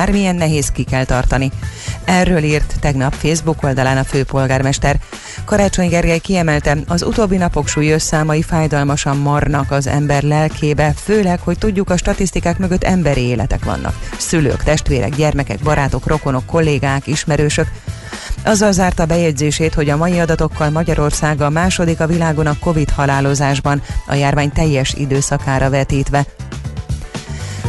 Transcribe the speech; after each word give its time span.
bármilyen 0.00 0.34
nehéz 0.34 0.70
ki 0.70 0.84
kell 0.84 1.04
tartani. 1.04 1.50
Erről 2.04 2.42
írt 2.42 2.74
tegnap 2.80 3.14
Facebook 3.14 3.62
oldalán 3.62 3.96
a 3.96 4.04
főpolgármester. 4.04 4.96
Karácsony 5.44 5.88
Gergely 5.88 6.18
kiemelte, 6.18 6.76
az 6.86 7.02
utóbbi 7.02 7.36
napok 7.36 7.68
súlyos 7.68 8.02
számai 8.02 8.42
fájdalmasan 8.42 9.16
marnak 9.16 9.70
az 9.70 9.86
ember 9.86 10.22
lelkébe, 10.22 10.92
főleg, 10.96 11.40
hogy 11.40 11.58
tudjuk, 11.58 11.90
a 11.90 11.96
statisztikák 11.96 12.58
mögött 12.58 12.84
emberi 12.84 13.20
életek 13.20 13.64
vannak. 13.64 14.00
Szülők, 14.18 14.62
testvérek, 14.62 15.14
gyermekek, 15.14 15.58
barátok, 15.58 16.06
rokonok, 16.06 16.46
kollégák, 16.46 17.06
ismerősök. 17.06 17.66
Azzal 18.44 18.72
zárta 18.72 19.06
bejegyzését, 19.06 19.74
hogy 19.74 19.90
a 19.90 19.96
mai 19.96 20.18
adatokkal 20.18 20.70
Magyarország 20.70 21.40
a 21.40 21.50
második 21.50 22.00
a 22.00 22.06
világon 22.06 22.46
a 22.46 22.58
Covid 22.60 22.90
halálozásban, 22.90 23.82
a 24.06 24.14
járvány 24.14 24.52
teljes 24.52 24.94
időszakára 24.94 25.70
vetítve. 25.70 26.26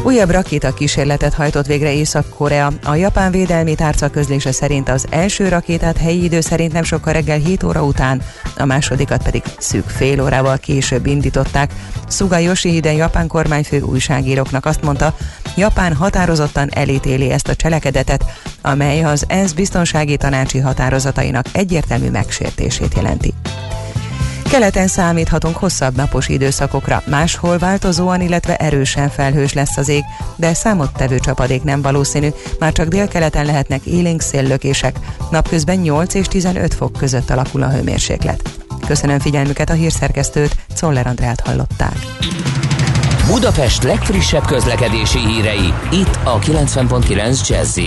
Újabb 0.04 0.30
rakéta 0.30 0.74
kísérletet 0.74 1.34
hajtott 1.34 1.66
végre 1.66 1.94
Észak-Korea. 1.94 2.72
A 2.84 2.96
japán 2.96 3.32
védelmi 3.32 3.76
tárca 3.76 4.10
közlése 4.10 4.52
szerint 4.52 4.90
az 4.90 5.06
első 5.10 5.48
rakétát 5.48 5.98
helyi 5.98 6.24
idő 6.24 6.42
szerint 6.42 6.74
nem 6.74 6.84
sokkal 6.84 7.14
reggel 7.14 7.38
7 7.38 7.64
óra 7.64 7.84
után, 7.84 8.22
a 8.58 8.66
másodikat 8.66 9.24
pedig 9.24 9.44
szűk 9.58 9.90
fél 9.90 10.22
órával 10.22 10.58
később 10.58 11.06
indították. 11.06 11.74
Suga 12.10 12.38
Yoshihide 12.38 12.94
japán 12.94 13.28
kormányfő 13.28 13.82
újságíróknak 13.82 14.66
azt 14.66 14.82
mondta, 14.82 15.16
Japán 15.56 15.94
határozottan 15.94 16.70
elítéli 16.74 17.32
ezt 17.32 17.48
a 17.48 17.56
cselekedetet, 17.56 18.26
amely 18.62 19.04
az 19.04 19.26
ENSZ 19.28 19.52
biztonsági 19.52 20.18
tanácsi 20.18 20.60
határozatainak 20.60 21.46
egyértelmű 21.52 22.10
megsértését 22.10 22.94
jelenti. 22.96 23.34
Keleten 24.50 24.88
számíthatunk 24.88 25.58
hosszabb 25.58 25.96
napos 25.96 26.28
időszakokra, 26.28 27.04
máshol 27.06 27.58
változóan, 27.58 28.22
illetve 28.22 28.56
erősen 28.56 29.10
felhős 29.10 29.54
lesz 29.54 29.78
az 29.78 29.90
ég, 29.90 30.04
de 30.36 30.54
számottevő 30.54 31.20
csapadék 31.20 31.64
nem 31.64 31.82
valószínű, 31.82 32.30
már 32.60 32.72
csak 32.72 32.88
délkeleten 32.88 33.46
lehetnek 33.46 33.86
élénk 33.86 34.22
széllökések, 34.22 35.00
napközben 35.32 35.78
8 35.78 36.14
és 36.14 36.28
15 36.28 36.74
fok 36.74 36.92
között 36.92 37.30
alakul 37.30 37.64
a 37.64 37.70
hőmérséklet. 37.70 38.50
Köszönöm 38.88 39.20
figyelmüket 39.20 39.70
a 39.70 39.74
hírszerkesztőt, 39.74 40.56
Czoller 40.76 41.08
Andrát 41.08 41.40
hallották. 41.40 41.98
Budapest 43.28 43.84
legfrissebb 43.84 44.46
közlekedési 44.46 45.20
hírei, 45.20 45.74
itt 45.92 46.20
a 46.24 46.40
90.9 46.40 47.48
jazz 47.48 47.78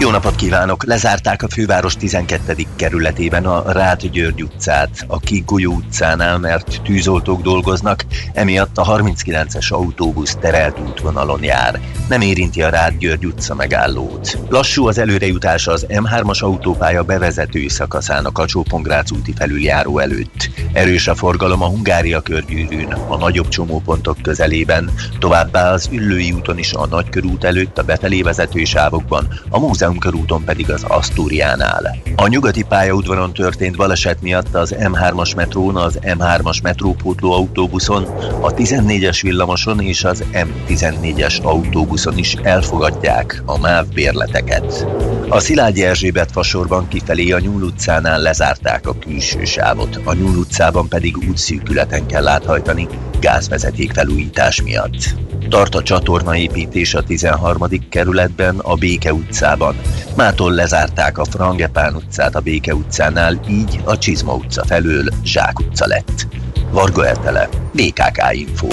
jó 0.00 0.10
napot 0.10 0.34
kívánok! 0.34 0.84
Lezárták 0.84 1.42
a 1.42 1.48
főváros 1.48 1.96
12. 1.96 2.54
kerületében 2.76 3.44
a 3.44 3.72
Rád 3.72 4.06
György 4.06 4.42
utcát, 4.42 5.04
a 5.06 5.18
Kigulyó 5.18 5.72
utcánál, 5.72 6.38
mert 6.38 6.80
tűzoltók 6.82 7.42
dolgoznak, 7.42 8.04
emiatt 8.32 8.78
a 8.78 8.84
39-es 8.84 9.72
autóbusz 9.72 10.36
terelt 10.40 10.78
útvonalon 10.78 11.42
jár. 11.42 11.80
Nem 12.08 12.20
érinti 12.20 12.62
a 12.62 12.68
Rád 12.68 12.98
György 12.98 13.26
utca 13.26 13.54
megállót. 13.54 14.38
Lassú 14.48 14.86
az 14.86 14.98
előrejutás 14.98 15.66
az 15.66 15.86
M3-as 15.88 16.38
autópálya 16.38 17.02
bevezető 17.02 17.68
szakaszának 17.68 18.38
a 18.38 18.46
Csópongrác 18.46 19.10
úti 19.10 19.32
felüljáró 19.36 19.98
előtt. 19.98 20.50
Erős 20.72 21.08
a 21.08 21.14
forgalom 21.14 21.62
a 21.62 21.68
Hungária 21.68 22.20
körgyűrűn, 22.20 22.92
a 22.92 23.16
nagyobb 23.16 23.48
csomópontok 23.48 24.22
közelében, 24.22 24.90
továbbá 25.18 25.72
az 25.72 25.88
Üllői 25.92 26.32
úton 26.32 26.58
is 26.58 26.72
a 26.72 26.86
Nagykörút 26.86 27.44
előtt 27.44 27.78
a 27.78 27.82
befelé 27.82 28.22
vezető 28.22 28.64
sávokban, 28.64 29.40
a 29.48 29.58
múzeum 29.58 29.88
Múzeum 29.90 30.12
körúton 30.12 30.44
pedig 30.44 30.70
az 30.70 30.84
Asztúriánál. 30.88 31.96
A 32.16 32.26
nyugati 32.26 32.62
pályaudvaron 32.62 33.32
történt 33.32 33.76
baleset 33.76 34.22
miatt 34.22 34.54
az 34.54 34.74
M3-as 34.78 35.36
metrón, 35.36 35.76
az 35.76 35.98
M3-as 36.02 36.62
metrópótló 36.62 37.32
autóbuszon, 37.32 38.04
a 38.40 38.54
14-es 38.54 39.18
villamoson 39.22 39.80
és 39.80 40.04
az 40.04 40.24
M14-es 40.32 41.42
autóbuszon 41.42 42.18
is 42.18 42.34
elfogadják 42.34 43.42
a 43.46 43.58
MÁV 43.58 43.86
bérleteket. 43.86 44.86
A 45.28 45.40
Szilágyi 45.40 45.84
Erzsébet 45.84 46.30
fasorban 46.32 46.88
kifelé 46.88 47.30
a 47.30 47.38
Nyúl 47.38 47.62
utcánál 47.62 48.20
lezárták 48.20 48.86
a 48.86 48.98
külső 48.98 49.44
sávot, 49.44 50.00
a 50.04 50.14
Nyúl 50.14 50.36
utcában 50.36 50.88
pedig 50.88 51.16
útszűkületen 51.28 52.06
kell 52.06 52.28
áthajtani 52.28 52.88
gázvezeték 53.20 53.92
felújítás 53.92 54.62
miatt. 54.62 55.14
Tart 55.48 55.74
a 55.74 55.82
csatornaépítés 55.82 56.94
a 56.94 57.02
13. 57.02 57.88
kerületben, 57.88 58.58
a 58.58 58.74
Béke 58.74 59.12
utcában. 59.12 59.76
Mától 60.16 60.52
lezárták 60.52 61.18
a 61.18 61.24
Frangepán 61.24 61.94
utcát 61.94 62.34
a 62.34 62.40
Béke 62.40 62.74
utcánál, 62.74 63.40
így 63.48 63.80
a 63.84 63.98
Csizma 63.98 64.34
utca 64.34 64.64
felől 64.64 65.04
Zsák 65.24 65.58
utca 65.58 65.86
lett. 65.86 66.26
Varga 66.70 67.06
Ertele, 67.06 67.48
BKK 67.72 68.32
Info. 68.32 68.66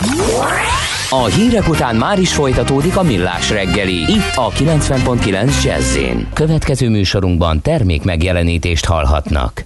A 1.09 1.25
hírek 1.25 1.69
után 1.69 1.95
már 1.95 2.19
is 2.19 2.33
folytatódik 2.33 2.97
a 2.97 3.03
millás 3.03 3.49
reggeli, 3.49 3.95
itt 3.95 4.35
a 4.35 4.49
90.9 4.49 5.63
jazz 5.63 5.97
Következő 6.33 6.89
műsorunkban 6.89 7.61
termék 7.61 8.03
megjelenítést 8.03 8.85
hallhatnak. 8.85 9.65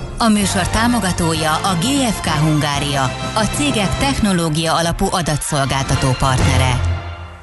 A 0.21 0.27
műsor 0.27 0.67
támogatója 0.67 1.55
a 1.55 1.75
GFK 1.75 2.25
Hungária, 2.25 3.03
a 3.35 3.43
cégek 3.53 3.97
technológia 3.97 4.75
alapú 4.75 5.05
adatszolgáltató 5.11 6.11
partnere. 6.11 6.81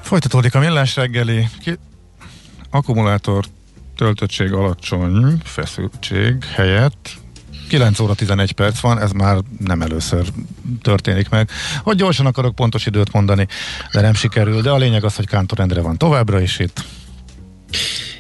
Folytatódik 0.03 0.55
a 0.55 0.59
millás 0.59 0.97
reggeli. 0.97 1.49
Ki... 1.61 1.79
Akkumulátor 2.71 3.45
töltöttség 3.97 4.53
alacsony, 4.53 5.39
feszültség 5.45 6.45
helyett 6.45 7.11
9 7.69 8.01
óra 8.01 8.15
11 8.15 8.53
perc 8.53 8.81
van, 8.81 9.01
ez 9.01 9.13
már 9.13 9.39
nem 9.59 9.83
először 9.83 10.27
történik 10.83 11.29
meg. 11.29 11.51
Hogy 11.83 11.97
gyorsan 11.97 12.27
akarok 12.27 12.55
pontos 12.55 12.87
időt 12.87 13.13
mondani, 13.13 13.47
de 13.93 14.01
nem 14.01 14.15
sikerül, 14.15 14.63
de 14.63 14.71
a 14.71 14.77
lényeg 14.77 15.05
az, 15.05 15.17
hogy 15.17 15.27
Kántor 15.27 15.61
Endre 15.61 15.81
van 15.81 15.97
továbbra 15.97 16.41
is 16.41 16.59
itt 16.59 16.85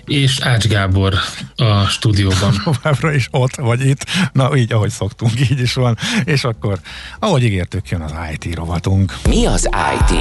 és 0.09 0.41
Ács 0.41 0.67
Gábor 0.67 1.15
a 1.57 1.85
stúdióban. 1.85 2.55
Továbbra 2.65 3.13
is 3.15 3.29
ott 3.31 3.57
vagy 3.57 3.87
itt, 3.87 4.05
na 4.33 4.57
így, 4.57 4.73
ahogy 4.73 4.91
szoktunk, 4.91 5.33
így 5.51 5.61
is 5.61 5.75
van. 5.75 5.97
És 6.25 6.45
akkor, 6.45 6.79
ahogy 7.19 7.45
ígértük, 7.45 7.89
jön 7.89 8.01
az 8.01 8.13
IT 8.33 8.55
rovatunk. 8.55 9.17
Mi 9.29 9.47
az 9.47 9.69
IT? 9.95 10.19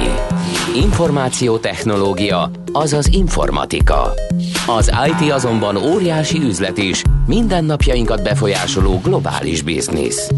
Információtechnológia, 0.74 2.50
azaz 2.72 3.06
informatika. 3.06 4.12
Az 4.66 4.92
IT 5.06 5.32
azonban 5.32 5.76
óriási 5.76 6.38
üzlet 6.38 6.78
is, 6.78 7.02
mindennapjainkat 7.26 8.22
befolyásoló 8.22 9.00
globális 9.00 9.62
biznisz. 9.62 10.30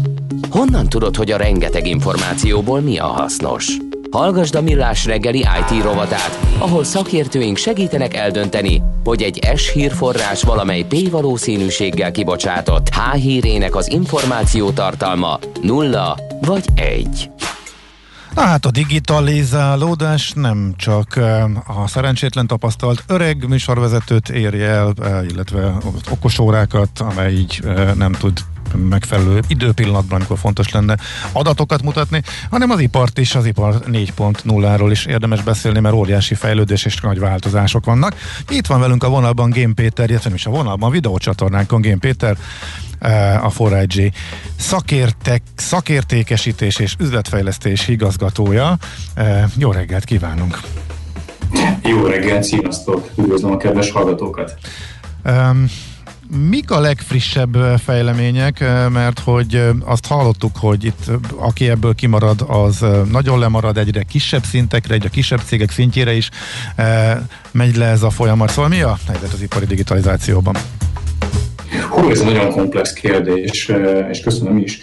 Honnan 0.49 0.89
tudod, 0.89 1.15
hogy 1.15 1.31
a 1.31 1.37
rengeteg 1.37 1.87
információból 1.87 2.81
mi 2.81 2.97
a 2.97 3.05
hasznos? 3.05 3.77
Hallgasd 4.11 4.55
a 4.55 4.61
Millás 4.61 5.05
reggeli 5.05 5.37
IT 5.37 5.83
rovatát, 5.83 6.39
ahol 6.57 6.83
szakértőink 6.83 7.57
segítenek 7.57 8.15
eldönteni, 8.15 8.81
hogy 9.03 9.21
egy 9.21 9.49
S 9.55 9.71
hírforrás 9.71 10.43
valamely 10.43 10.81
P 10.81 11.09
valószínűséggel 11.09 12.11
kibocsátott 12.11 12.89
H 12.89 13.13
hírének 13.15 13.75
az 13.75 13.91
információ 13.91 14.71
tartalma 14.71 15.39
nulla 15.61 16.17
vagy 16.41 16.65
egy. 16.75 17.29
Na 18.35 18.41
hát 18.41 18.65
a 18.65 18.71
digitalizálódás 18.71 20.31
nem 20.35 20.73
csak 20.77 21.19
a 21.67 21.87
szerencsétlen 21.87 22.47
tapasztalt 22.47 23.03
öreg 23.07 23.47
műsorvezetőt 23.47 24.29
érje 24.29 24.67
el, 24.67 24.93
illetve 25.29 25.77
okosórákat, 26.09 26.99
amely 26.99 27.33
így 27.33 27.61
nem 27.95 28.11
tud 28.11 28.39
megfelelő 28.75 29.39
időpillanatban, 29.47 30.17
amikor 30.17 30.37
fontos 30.37 30.69
lenne 30.69 30.97
adatokat 31.31 31.83
mutatni, 31.83 32.21
hanem 32.49 32.69
az 32.69 32.79
ipart 32.79 33.17
is, 33.17 33.35
az 33.35 33.45
ipar 33.45 33.79
4.0-ról 33.91 34.87
is 34.91 35.05
érdemes 35.05 35.41
beszélni, 35.43 35.79
mert 35.79 35.95
óriási 35.95 36.35
fejlődés 36.35 36.85
és 36.85 36.99
nagy 36.99 37.19
változások 37.19 37.85
vannak. 37.85 38.15
Itt 38.49 38.65
van 38.65 38.79
velünk 38.79 39.03
a 39.03 39.09
vonalban 39.09 39.49
Gém 39.49 39.73
Péter, 39.73 40.09
illetve 40.09 40.33
is 40.33 40.45
a 40.45 40.49
vonalban 40.49 40.89
a 40.89 40.91
videócsatornánkon 40.91 41.81
Gém 41.81 41.99
Péter, 41.99 42.37
eh, 42.99 43.45
a 43.45 43.69
4 43.69 44.11
szakértek, 44.55 45.41
szakértékesítés 45.55 46.79
és 46.79 46.95
üzletfejlesztés 46.99 47.87
igazgatója. 47.87 48.77
Eh, 49.13 49.43
jó 49.57 49.71
reggelt 49.71 50.03
kívánunk! 50.03 50.59
Jó 51.83 52.05
reggelt, 52.05 52.43
sziasztok! 52.43 53.09
Üdvözlöm 53.17 53.51
a 53.51 53.57
kedves 53.57 53.91
hallgatókat! 53.91 54.57
Um, 55.25 55.65
Mik 56.49 56.71
a 56.71 56.79
legfrissebb 56.79 57.57
fejlemények, 57.83 58.59
mert 58.89 59.19
hogy 59.19 59.63
azt 59.85 60.07
hallottuk, 60.07 60.51
hogy 60.59 60.83
itt 60.83 61.11
aki 61.35 61.69
ebből 61.69 61.95
kimarad, 61.95 62.45
az 62.47 62.85
nagyon 63.11 63.39
lemarad 63.39 63.77
egyre 63.77 64.03
kisebb 64.03 64.43
szintekre, 64.43 64.93
egyre 64.93 65.09
kisebb 65.09 65.39
cégek 65.45 65.71
szintjére 65.71 66.13
is 66.13 66.29
megy 67.51 67.75
le 67.75 67.85
ez 67.85 68.03
a 68.03 68.09
folyamat. 68.09 68.49
Szóval 68.49 68.69
mi 68.69 68.81
a 68.81 68.97
helyzet 69.07 69.33
az 69.33 69.41
ipari 69.41 69.65
digitalizációban? 69.65 70.55
Hú, 71.89 72.09
ez 72.09 72.21
nagyon 72.21 72.51
komplex 72.51 72.93
kérdés, 72.93 73.71
és 74.09 74.21
köszönöm 74.23 74.57
is. 74.57 74.79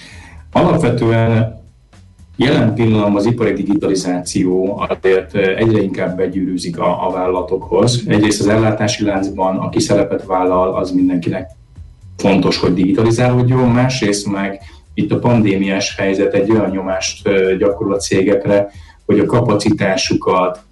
Alapvetően 0.52 1.56
Jelen 2.40 2.74
pillanatban 2.74 3.16
az 3.16 3.26
ipari 3.26 3.52
digitalizáció 3.52 4.80
azért 4.88 5.34
egyre 5.34 5.82
inkább 5.82 6.16
begyűrűzik 6.16 6.78
a, 6.78 7.06
a 7.06 7.10
vállalatokhoz. 7.10 8.02
Egyrészt 8.06 8.40
az 8.40 8.46
ellátási 8.46 9.04
láncban, 9.04 9.56
aki 9.56 9.80
szerepet 9.80 10.24
vállal, 10.24 10.74
az 10.76 10.90
mindenkinek 10.90 11.50
fontos, 12.16 12.58
hogy 12.58 12.74
digitalizálódjon, 12.74 13.70
másrészt 13.70 14.30
meg 14.30 14.60
itt 14.94 15.12
a 15.12 15.18
pandémiás 15.18 15.96
helyzet 15.96 16.34
egy 16.34 16.50
olyan 16.50 16.70
nyomást 16.70 17.28
gyakorol 17.58 17.94
a 17.94 17.98
cégekre, 17.98 18.70
hogy 19.06 19.18
a 19.18 19.26
kapacitásukat, 19.26 20.62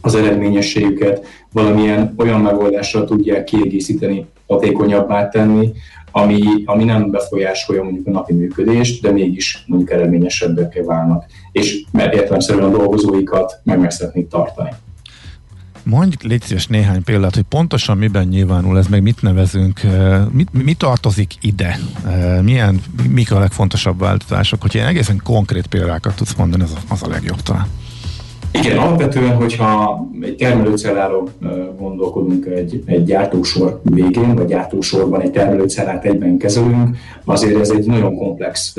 az 0.00 0.14
eredményességüket 0.14 1.26
valamilyen 1.52 2.14
olyan 2.16 2.40
megoldásra 2.40 3.04
tudják 3.04 3.44
kiegészíteni, 3.44 4.26
hatékonyabbá 4.52 5.28
tenni, 5.28 5.72
ami, 6.10 6.40
ami 6.64 6.84
nem 6.84 7.10
befolyásolja 7.10 7.82
mondjuk 7.82 8.06
a 8.06 8.10
napi 8.10 8.32
működést, 8.32 9.02
de 9.02 9.10
mégis 9.10 9.64
mondjuk 9.66 9.90
eredményesebbek 9.90 10.82
válnak, 10.84 11.24
és 11.52 11.84
mert 11.92 12.14
értelemszerűen 12.14 12.64
a 12.64 12.76
dolgozóikat 12.76 13.60
meg 13.64 13.78
meg 13.78 13.90
szeretnék 13.90 14.28
tartani. 14.28 14.70
Mondj 15.84 16.16
légy 16.26 16.42
szíves 16.42 16.66
néhány 16.66 17.02
példát, 17.04 17.34
hogy 17.34 17.44
pontosan 17.48 17.98
miben 17.98 18.26
nyilvánul 18.26 18.78
ez, 18.78 18.86
meg 18.86 19.02
mit 19.02 19.22
nevezünk, 19.22 19.82
eh, 19.82 20.24
mit, 20.30 20.64
mi 20.64 20.74
tartozik 20.74 21.34
ide, 21.40 21.78
eh, 22.06 22.42
milyen, 22.42 22.80
mik 23.08 23.32
a 23.32 23.38
legfontosabb 23.38 23.98
változások, 23.98 24.62
hogy 24.62 24.74
ilyen 24.74 24.86
egészen 24.86 25.20
konkrét 25.24 25.66
példákat 25.66 26.16
tudsz 26.16 26.34
mondani, 26.34 26.62
az 26.62 26.72
a, 26.72 26.92
az 26.92 27.02
a 27.02 27.08
legjobb 27.08 27.40
talán. 27.40 27.66
Igen, 28.52 28.78
alapvetően, 28.78 29.36
hogyha 29.36 30.04
egy 30.20 30.36
termelőcelláról 30.36 31.28
gondolkodunk 31.78 32.46
egy, 32.46 32.82
egy 32.86 33.04
gyártósor 33.04 33.80
végén, 33.82 34.34
vagy 34.34 34.46
gyártósorban 34.46 35.20
egy 35.20 35.30
termelőcellát 35.30 36.04
egyben 36.04 36.36
kezelünk, 36.36 36.96
azért 37.24 37.60
ez 37.60 37.70
egy 37.70 37.86
nagyon 37.86 38.16
komplex 38.16 38.74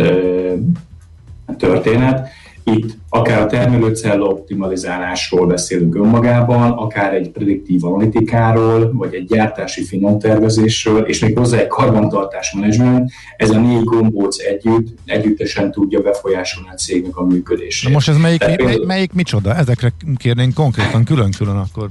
történet. 1.58 2.30
Itt 2.63 2.98
akár 3.15 3.41
a 3.41 3.46
termelőcella 3.46 4.25
optimalizálásról 4.25 5.48
beszélünk 5.48 5.96
önmagában, 5.96 6.72
akár 6.72 7.13
egy 7.13 7.29
prediktív 7.29 7.86
analitikáról, 7.86 8.91
vagy 8.93 9.13
egy 9.13 9.25
gyártási 9.25 9.84
finom 9.84 10.20
tervezésről, 10.20 11.01
és 11.01 11.20
még 11.20 11.38
hozzá 11.38 11.58
egy 11.58 11.67
karbantartás 11.67 12.53
menedzsment, 12.53 13.12
ez 13.38 13.50
a 13.50 13.60
négy 13.60 13.84
gombóc 13.84 14.38
együtt, 14.38 14.88
együttesen 15.05 15.72
tudja 15.72 16.01
befolyásolni 16.01 16.70
a 16.72 16.75
cégnek 16.75 17.17
a 17.17 17.24
működését. 17.24 17.93
most 17.93 18.10
ez 18.10 18.17
melyik, 18.17 18.39
Tehát, 18.39 18.63
mely, 18.63 18.77
melyik 18.86 19.13
micsoda? 19.13 19.55
Ezekre 19.55 19.93
kérnénk 20.17 20.53
konkrétan 20.53 21.03
külön-külön 21.03 21.55
akkor. 21.55 21.88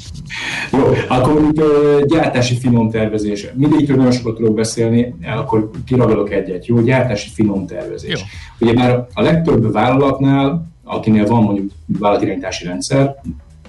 Jó, 0.73 0.93
akkor 1.09 1.41
mondjuk 1.43 1.69
gyártási 2.07 2.59
finom 2.59 2.91
tervezés. 2.91 3.47
Mindegyikről 3.55 3.97
nagyon 3.97 4.13
sokat 4.13 4.37
tudok 4.37 4.55
beszélni, 4.55 5.15
akkor 5.37 5.71
kiragadok 5.87 6.33
egyet. 6.33 6.67
Jó, 6.67 6.81
gyártási 6.81 7.29
finom 7.35 7.67
tervezés. 7.67 8.11
Jó. 8.11 8.67
Ugye 8.69 8.79
már 8.79 9.07
a 9.15 9.23
legtöbb 9.23 9.73
vállalatnál 9.73 10.71
akinél 10.93 11.27
van 11.27 11.43
mondjuk 11.43 11.71
vállalatirányítási 11.87 12.65
rendszer, 12.65 13.21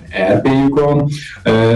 ERP-jükon, 0.10 1.10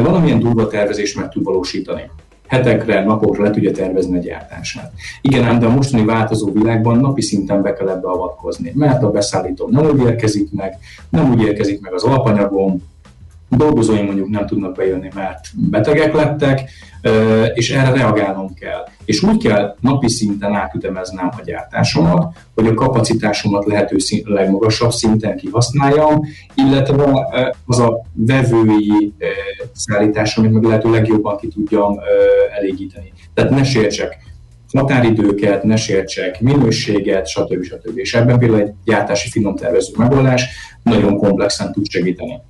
valamilyen 0.03 0.39
durva 0.39 0.67
tervezést 0.67 1.15
meg 1.15 1.29
tud 1.29 1.43
valósítani 1.43 2.09
hetekre, 2.47 3.03
napokra 3.03 3.43
le 3.43 3.49
tudja 3.49 3.71
tervezni 3.71 4.17
a 4.17 4.21
gyártását. 4.21 4.91
Igen, 5.21 5.43
ám 5.43 5.59
de 5.59 5.65
a 5.65 5.69
mostani 5.69 6.05
változó 6.05 6.51
világban 6.51 6.99
napi 6.99 7.21
szinten 7.21 7.61
be 7.61 7.73
kell 7.73 7.89
ebbe 7.89 8.07
avatkozni, 8.07 8.71
mert 8.75 9.03
a 9.03 9.11
beszállító 9.11 9.67
nem 9.69 9.85
úgy 9.85 9.99
érkezik 9.99 10.51
meg, 10.51 10.77
nem 11.09 11.29
úgy 11.31 11.41
érkezik 11.41 11.81
meg 11.81 11.93
az 11.93 12.03
alapanyagom, 12.03 12.83
dolgozóim 13.49 14.05
mondjuk 14.05 14.29
nem 14.29 14.45
tudnak 14.45 14.75
bejönni, 14.75 15.09
mert 15.15 15.39
betegek 15.69 16.13
lettek, 16.13 16.69
és 17.53 17.71
erre 17.71 17.91
reagálnom 17.91 18.53
kell. 18.53 18.87
És 19.05 19.23
úgy 19.23 19.43
kell 19.43 19.75
napi 19.79 20.09
szinten 20.09 20.53
átütemeznem 20.53 21.29
a 21.37 21.41
gyártásomat, 21.45 22.37
hogy 22.55 22.67
a 22.67 22.73
kapacitásomat 22.73 23.65
lehető 23.65 23.97
szint, 23.97 24.27
legmagasabb 24.27 24.91
szinten 24.91 25.37
kihasználjam, 25.37 26.21
illetve 26.55 27.27
az 27.65 27.79
a 27.79 28.01
vevői 28.13 29.13
szállítás, 29.73 30.37
amit 30.37 30.51
meg 30.51 30.63
lehető 30.63 30.89
legjobban 30.89 31.37
ki 31.37 31.47
tudjam 31.47 31.99
elégíteni. 32.57 33.13
Tehát 33.33 33.51
ne 33.51 33.63
sértsek 33.63 34.25
határidőket, 34.73 35.63
ne 35.63 35.75
sértsek 35.75 36.41
minőséget, 36.41 37.27
stb. 37.27 37.63
stb. 37.63 37.97
És 37.97 38.13
ebben 38.13 38.39
például 38.39 38.61
egy 38.61 38.73
gyártási 38.85 39.29
finom 39.29 39.55
tervező 39.55 39.93
megoldás 39.97 40.45
nagyon 40.83 41.17
komplexen 41.17 41.71
tud 41.71 41.89
segíteni. 41.89 42.41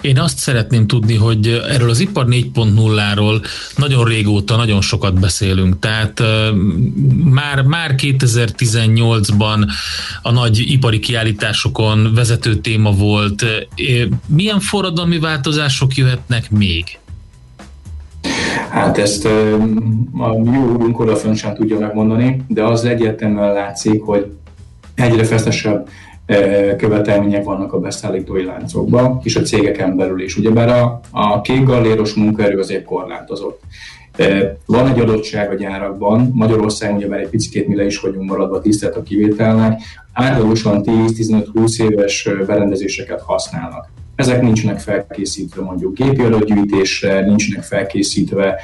Én 0.00 0.18
azt 0.18 0.38
szeretném 0.38 0.86
tudni, 0.86 1.14
hogy 1.16 1.62
erről 1.68 1.90
az 1.90 2.00
ipar 2.00 2.26
4.0-ról 2.26 3.46
nagyon 3.76 4.04
régóta 4.04 4.56
nagyon 4.56 4.80
sokat 4.80 5.20
beszélünk, 5.20 5.78
tehát 5.78 6.22
már, 7.24 7.62
már 7.62 7.94
2018-ban 7.96 9.68
a 10.22 10.30
nagy 10.30 10.58
ipari 10.70 10.98
kiállításokon 10.98 12.14
vezető 12.14 12.56
téma 12.56 12.90
volt. 12.90 13.44
Milyen 14.26 14.60
forradalmi 14.60 15.18
változások 15.18 15.94
jöhetnek 15.94 16.50
még? 16.50 16.84
Hát 18.70 18.98
ezt 18.98 19.24
a 19.24 19.38
jó 20.44 20.70
úrunk 20.72 21.00
odafön 21.00 21.34
sem 21.34 21.54
tudja 21.54 21.78
megmondani, 21.78 22.44
de 22.48 22.64
az 22.64 22.84
egyértelműen 22.84 23.52
látszik, 23.52 24.02
hogy 24.02 24.26
egyre 24.94 25.24
feszesebb 25.24 25.88
követelmények 26.76 27.44
vannak 27.44 27.72
a 27.72 27.80
beszállítói 27.80 28.44
láncokban, 28.44 29.20
és 29.22 29.36
a 29.36 29.42
cégeken 29.42 29.96
belül 29.96 30.22
is. 30.22 30.36
Ugyebár 30.36 30.68
a, 30.68 31.00
a 31.10 31.40
kék 31.40 31.64
galléros 31.64 32.14
munkaerő 32.14 32.58
azért 32.58 32.84
korlátozott. 32.84 33.60
Van 34.66 34.88
egy 34.88 35.00
adottság 35.00 35.50
a 35.50 35.54
gyárakban, 35.54 36.30
Magyarországon 36.34 36.96
ugyebár 36.96 37.20
egy 37.20 37.28
picit 37.28 37.68
mi 37.68 37.76
le 37.76 37.84
is 37.84 38.00
vagyunk 38.00 38.30
maradva 38.30 38.60
tisztelt 38.60 38.96
a 38.96 39.02
kivételnek, 39.02 39.80
átlagosan 40.12 40.82
10-15-20 40.84 41.82
éves 41.82 42.28
berendezéseket 42.46 43.20
használnak. 43.20 43.88
Ezek 44.14 44.42
nincsenek 44.42 44.78
felkészítve 44.78 45.62
mondjuk 45.62 45.94
gépi 45.94 46.22
adatgyűjtésre, 46.22 47.20
nincsenek 47.20 47.64
felkészítve 47.64 48.60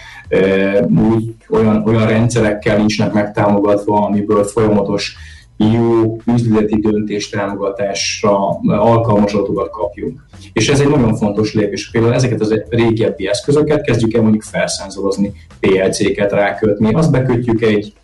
úgy, 1.12 1.34
olyan, 1.48 1.82
olyan 1.86 2.06
rendszerekkel 2.06 2.76
nincsenek 2.76 3.12
megtámogatva, 3.12 4.06
amiből 4.06 4.44
folyamatos 4.44 5.16
jó 5.56 6.16
üzleti 6.34 6.80
döntés 6.80 7.28
támogatásra 7.28 8.48
alkalmas 8.66 9.36
kapjunk. 9.70 10.26
És 10.52 10.68
ez 10.68 10.80
egy 10.80 10.88
nagyon 10.88 11.16
fontos 11.16 11.54
lépés. 11.54 11.90
Például 11.90 12.14
ezeket 12.14 12.40
az 12.40 12.62
régebbi 12.68 13.28
eszközöket 13.28 13.84
kezdjük 13.84 14.14
el 14.14 14.22
mondjuk 14.22 14.42
felszenzorozni, 14.42 15.32
PLC-ket 15.60 16.32
rákötni, 16.32 16.94
azt 16.94 17.10
bekötjük 17.10 17.62
egy 17.62 17.94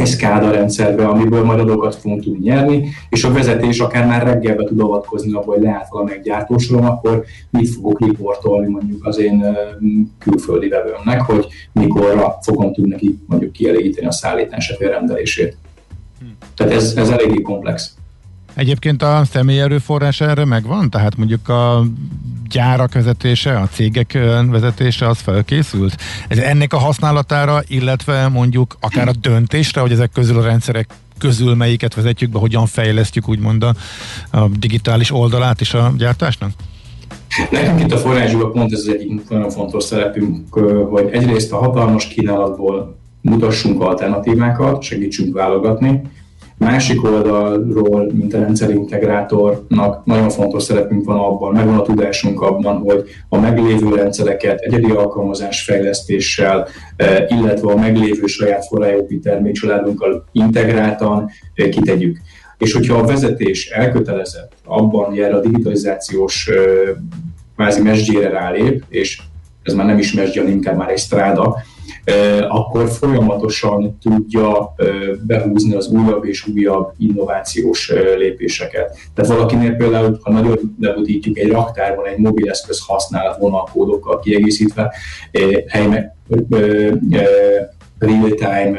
egy 0.00 0.06
SCADA 0.06 0.50
rendszerbe, 0.50 1.06
amiből 1.06 1.44
majd 1.44 1.60
adatokat 1.60 1.94
fogunk 1.94 2.22
tudni 2.22 2.38
nyerni, 2.42 2.88
és 3.08 3.24
a 3.24 3.32
vezetés 3.32 3.80
akár 3.80 4.06
már 4.06 4.22
reggelbe 4.22 4.64
tud 4.64 4.80
avatkozni 4.80 5.32
abban, 5.32 5.54
hogy 5.54 5.62
leállt 5.62 5.88
valamelyik 5.90 6.22
gyártósorom, 6.22 6.84
akkor 6.84 7.24
mit 7.50 7.68
fogok 7.68 8.00
riportolni 8.00 8.68
mondjuk 8.68 9.06
az 9.06 9.18
én 9.18 9.56
külföldi 10.18 10.68
vevőmnek, 10.68 11.20
hogy 11.20 11.46
mikorra 11.72 12.38
fogom 12.42 12.72
tudni 12.72 12.90
neki 12.90 13.18
mondjuk 13.26 13.52
kielégíteni 13.52 14.06
a 14.06 14.12
szállítását 14.12 14.78
vagy 14.78 14.88
rendelését. 14.88 15.56
Tehát 16.60 16.74
ez, 16.74 16.92
ez 16.96 17.08
eléggé 17.08 17.42
komplex. 17.42 17.94
Egyébként 18.54 19.02
a 19.02 19.22
személy 19.30 19.60
erőforrás 19.60 20.20
erre 20.20 20.44
megvan? 20.44 20.90
Tehát 20.90 21.16
mondjuk 21.16 21.48
a 21.48 21.84
gyárak 22.48 22.92
vezetése, 22.92 23.58
a 23.58 23.68
cégek 23.72 24.18
vezetése 24.50 25.08
az 25.08 25.18
felkészült? 25.18 25.96
Ez 26.28 26.38
ennek 26.38 26.72
a 26.72 26.78
használatára, 26.78 27.62
illetve 27.66 28.28
mondjuk 28.28 28.76
akár 28.80 29.08
a 29.08 29.12
döntésre, 29.20 29.80
hogy 29.80 29.92
ezek 29.92 30.10
közül 30.12 30.38
a 30.38 30.42
rendszerek 30.42 30.90
közül 31.18 31.54
melyiket 31.54 31.94
vezetjük 31.94 32.30
be, 32.30 32.38
hogyan 32.38 32.66
fejlesztjük 32.66 33.28
úgymond 33.28 33.62
a, 33.62 33.74
a 34.30 34.48
digitális 34.48 35.10
oldalát 35.10 35.60
is 35.60 35.74
a 35.74 35.92
gyártásnak? 35.96 36.50
Nekünk 37.50 37.80
itt 37.80 37.92
a 37.92 37.98
forrásban 37.98 38.52
pont 38.52 38.72
ez 38.72 38.78
az 38.78 38.88
egyik 38.88 39.28
nagyon 39.28 39.50
fontos 39.50 39.84
szerepünk, 39.84 40.54
hogy 40.90 41.08
egyrészt 41.12 41.52
a 41.52 41.56
hatalmas 41.56 42.06
kínálatból 42.08 42.98
mutassunk 43.20 43.82
alternatívákat, 43.82 44.82
segítsünk 44.82 45.34
válogatni, 45.34 46.02
Másik 46.60 47.04
oldalról, 47.04 48.10
mint 48.12 48.34
a 48.34 48.38
rendszerintegrátornak 48.38 50.04
nagyon 50.04 50.28
fontos 50.28 50.62
szerepünk 50.62 51.04
van 51.04 51.18
abban, 51.18 51.52
megvan 51.52 51.78
a 51.78 51.82
tudásunk 51.82 52.40
abban, 52.40 52.76
hogy 52.76 53.04
a 53.28 53.38
meglévő 53.38 53.94
rendszereket 53.94 54.60
egyedi 54.60 54.90
alkalmazás 54.90 55.62
fejlesztéssel, 55.62 56.68
e, 56.96 57.26
illetve 57.28 57.72
a 57.72 57.76
meglévő 57.76 58.26
saját 58.26 58.66
forrájópi 58.66 59.18
termékcsaládunkkal 59.18 60.24
integráltan 60.32 61.30
e, 61.54 61.68
kitegyük. 61.68 62.18
És 62.58 62.72
hogyha 62.72 62.96
a 62.96 63.06
vezetés 63.06 63.68
elkötelezett 63.68 64.52
abban, 64.64 65.04
hogy 65.04 65.18
erre 65.18 65.34
a 65.34 65.40
digitalizációs 65.40 66.48
e, 66.48 66.54
kvázi 67.54 67.82
mesdjére 67.82 68.28
rálép, 68.28 68.84
és 68.88 69.20
ez 69.62 69.72
már 69.72 69.86
nem 69.86 69.98
is 69.98 70.12
mesdje, 70.12 70.48
inkább 70.48 70.76
már 70.76 70.90
egy 70.90 70.98
stráda, 70.98 71.56
akkor 72.48 72.88
folyamatosan 72.88 73.98
tudja 74.02 74.74
behúzni 75.26 75.74
az 75.74 75.88
újabb 75.88 76.24
és 76.24 76.46
újabb 76.46 76.92
innovációs 76.98 77.92
lépéseket. 78.16 78.96
Tehát 79.14 79.30
valakinél 79.30 79.76
például, 79.76 80.18
ha 80.22 80.32
nagyon 80.32 80.76
lebutítjuk 80.80 81.38
egy 81.38 81.50
raktárban 81.50 82.06
egy 82.06 82.18
mobileszköz 82.18 82.80
használat 82.86 83.38
vonalkódokkal 83.38 84.18
kiegészítve, 84.18 84.94
hely 85.66 86.12
real-time 87.98 88.78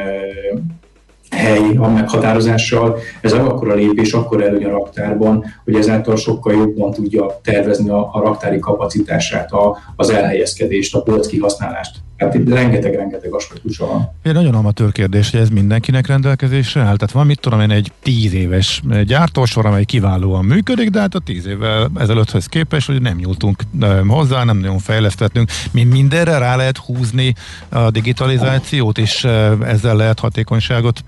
hely 1.31 1.75
a 1.77 1.87
meghatározással, 1.87 2.97
ez 3.21 3.33
akkor 3.33 3.69
a 3.69 3.75
lépés, 3.75 4.13
akkor 4.13 4.43
előny 4.43 4.65
a 4.65 4.69
raktárban, 4.69 5.45
hogy 5.63 5.75
ezáltal 5.75 6.15
sokkal 6.15 6.53
jobban 6.53 6.91
tudja 6.91 7.39
tervezni 7.43 7.89
a, 7.89 8.09
a 8.13 8.21
raktári 8.21 8.59
kapacitását, 8.59 9.51
a, 9.51 9.77
az 9.95 10.09
elhelyezkedést, 10.09 10.95
a 10.95 11.01
polc 11.01 11.27
kihasználást. 11.27 11.97
Hát 12.21 12.33
itt 12.33 12.49
rengeteg-rengeteg 12.49 13.33
aspektusa 13.33 13.85
van. 13.85 14.11
Egy 14.21 14.33
nagyon 14.33 14.55
amatőr 14.55 14.91
kérdés, 14.91 15.31
hogy 15.31 15.39
ez 15.39 15.49
mindenkinek 15.49 16.07
rendelkezésre 16.07 16.81
áll. 16.81 16.95
Tehát 16.95 17.11
van, 17.11 17.25
mit 17.25 17.39
tudom 17.39 17.61
én, 17.61 17.71
egy 17.71 17.91
tíz 18.03 18.33
éves 18.33 18.81
gyártósor, 19.05 19.65
amely 19.65 19.83
kiválóan 19.83 20.45
működik, 20.45 20.89
de 20.89 20.99
hát 20.99 21.15
a 21.15 21.19
tíz 21.19 21.45
évvel 21.45 21.89
ezelőtthöz 21.95 22.45
képest, 22.45 22.87
hogy 22.87 23.01
nem 23.01 23.17
nyúltunk 23.17 23.61
hozzá, 24.07 24.43
nem 24.43 24.57
nagyon 24.57 24.79
fejlesztettünk. 24.79 25.49
Mi 25.71 25.83
mindenre 25.83 26.37
rá 26.37 26.55
lehet 26.55 26.77
húzni 26.77 27.35
a 27.69 27.91
digitalizációt, 27.91 28.97
és 28.97 29.23
ezzel 29.65 29.95
lehet 29.95 30.19
hatékonyságot 30.19 31.03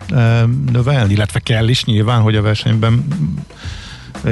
növelni, 0.72 1.13
illetve 1.13 1.39
kell 1.39 1.67
is 1.67 1.86
nyilván, 1.86 2.22
hogy 2.22 2.36
a 2.36 2.41
versenyben 2.41 3.05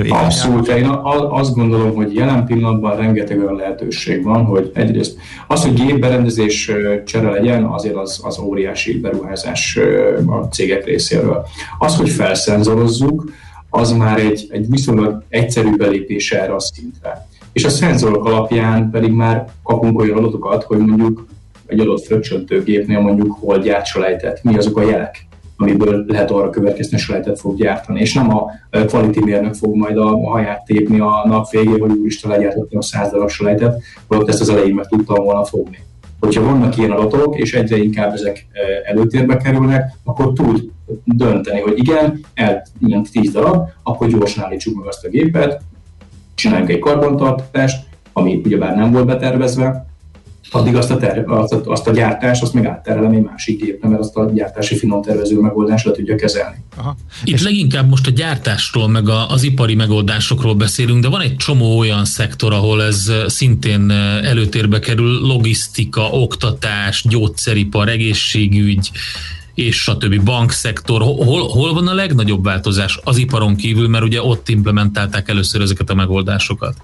Abszolút, 0.09 0.67
én 0.67 0.89
azt 1.29 1.55
gondolom, 1.55 1.95
hogy 1.95 2.13
jelen 2.13 2.45
pillanatban 2.45 2.97
rengeteg 2.97 3.39
olyan 3.39 3.55
lehetőség 3.55 4.23
van, 4.23 4.45
hogy 4.45 4.71
egyrészt 4.73 5.17
az, 5.47 5.61
hogy 5.61 5.73
gépberendezés 5.73 6.71
csere 7.05 7.29
legyen, 7.29 7.63
azért 7.63 7.95
az, 7.95 8.19
az 8.23 8.39
óriási 8.39 8.99
beruházás 8.99 9.79
a 10.27 10.35
cégek 10.35 10.85
részéről. 10.85 11.45
Az, 11.79 11.95
hogy 11.95 12.09
felszenzorozzuk, 12.09 13.31
az 13.69 13.91
már 13.91 14.19
egy, 14.19 14.47
egy 14.49 14.69
viszonylag 14.69 15.23
egyszerű 15.29 15.75
belépés 15.75 16.31
erre 16.31 16.53
a 16.53 16.59
szintre. 16.59 17.27
És 17.53 17.65
a 17.65 17.69
szenzorok 17.69 18.25
alapján 18.25 18.89
pedig 18.89 19.11
már 19.11 19.45
kapunk 19.63 19.99
olyan 19.99 20.17
adatokat, 20.17 20.63
hogy 20.63 20.77
mondjuk 20.77 21.25
egy 21.65 21.79
adott 21.79 22.05
fröccsöntőgépnél 22.05 22.99
mondjuk 22.99 23.37
hol 23.39 23.59
gyárt 23.59 24.43
mi 24.43 24.57
azok 24.57 24.77
a 24.77 24.81
jelek 24.81 25.29
amiből 25.61 26.05
lehet 26.07 26.31
arra 26.31 26.49
következni, 26.49 26.91
hogy 26.91 26.99
selejtet 26.99 27.39
fog 27.39 27.57
gyártani. 27.57 27.99
És 27.99 28.13
nem 28.13 28.35
a 28.35 28.45
quality 28.87 29.19
mérnök 29.19 29.53
fog 29.53 29.75
majd 29.75 29.97
a 29.97 30.29
haját 30.29 30.65
tépni 30.65 30.99
a 30.99 31.23
nap 31.25 31.49
végén, 31.49 31.79
hogy 31.79 31.91
úristen 31.91 32.31
legyártottam 32.31 32.77
a 32.77 32.81
száz 32.81 33.11
darab 33.11 33.29
selejtet, 33.29 33.81
holott 34.07 34.29
ezt 34.29 34.41
az 34.41 34.49
elején 34.49 34.75
meg 34.75 34.87
tudtam 34.87 35.23
volna 35.23 35.43
fogni. 35.45 35.77
Hogyha 36.19 36.43
vannak 36.43 36.77
ilyen 36.77 36.91
adatok, 36.91 37.37
és 37.39 37.53
egyre 37.53 37.77
inkább 37.77 38.13
ezek 38.13 38.45
előtérbe 38.85 39.37
kerülnek, 39.37 39.93
akkor 40.03 40.33
tud 40.33 40.69
dönteni, 41.03 41.59
hogy 41.59 41.77
igen, 41.77 42.19
elment 42.33 43.11
10 43.11 43.31
darab, 43.31 43.67
akkor 43.83 44.07
gyorsan 44.07 44.43
állítsuk 44.43 44.77
meg 44.77 44.87
azt 44.87 45.05
a 45.05 45.09
gépet, 45.09 45.61
csináljunk 46.35 46.69
egy 46.69 46.79
karbantartást, 46.79 47.85
ami 48.13 48.41
ugyebár 48.45 48.75
nem 48.75 48.91
volt 48.91 49.05
betervezve, 49.05 49.85
addig 50.51 50.75
azt 50.75 50.91
a, 50.91 50.97
ter, 50.97 51.23
azt, 51.27 51.53
a, 51.53 51.61
azt 51.65 51.87
a 51.87 51.91
gyártást, 51.91 52.41
azt 52.41 52.53
meg 52.53 52.65
átterelem 52.65 53.11
egy 53.11 53.21
másik 53.21 53.63
gépre, 53.63 53.89
mert 53.89 54.01
azt 54.01 54.15
a 54.15 54.31
gyártási 54.33 54.77
finom 54.77 55.01
tervező 55.01 55.39
megoldás 55.39 55.83
le 55.83 55.91
tudja 55.91 56.15
kezelni. 56.15 56.55
Aha. 56.77 56.95
Itt 57.23 57.33
és 57.33 57.43
leginkább 57.43 57.89
most 57.89 58.07
a 58.07 58.11
gyártásról, 58.11 58.87
meg 58.87 59.09
a, 59.09 59.29
az 59.29 59.43
ipari 59.43 59.75
megoldásokról 59.75 60.55
beszélünk, 60.55 61.01
de 61.01 61.09
van 61.09 61.21
egy 61.21 61.35
csomó 61.35 61.77
olyan 61.77 62.05
szektor, 62.05 62.53
ahol 62.53 62.83
ez 62.83 63.11
szintén 63.27 63.91
előtérbe 64.23 64.79
kerül, 64.79 65.19
logisztika, 65.27 66.09
oktatás, 66.09 67.05
gyógyszeripar, 67.07 67.89
egészségügy, 67.89 68.91
és 69.53 69.87
a 69.87 69.97
többi 69.97 70.17
bankszektor. 70.17 71.01
Hol, 71.01 71.47
hol 71.47 71.73
van 71.73 71.87
a 71.87 71.93
legnagyobb 71.93 72.43
változás 72.43 72.99
az 73.03 73.17
iparon 73.17 73.55
kívül, 73.55 73.87
mert 73.87 74.03
ugye 74.03 74.21
ott 74.21 74.49
implementálták 74.49 75.29
először 75.29 75.61
ezeket 75.61 75.89
a 75.89 75.93
megoldásokat? 75.93 76.75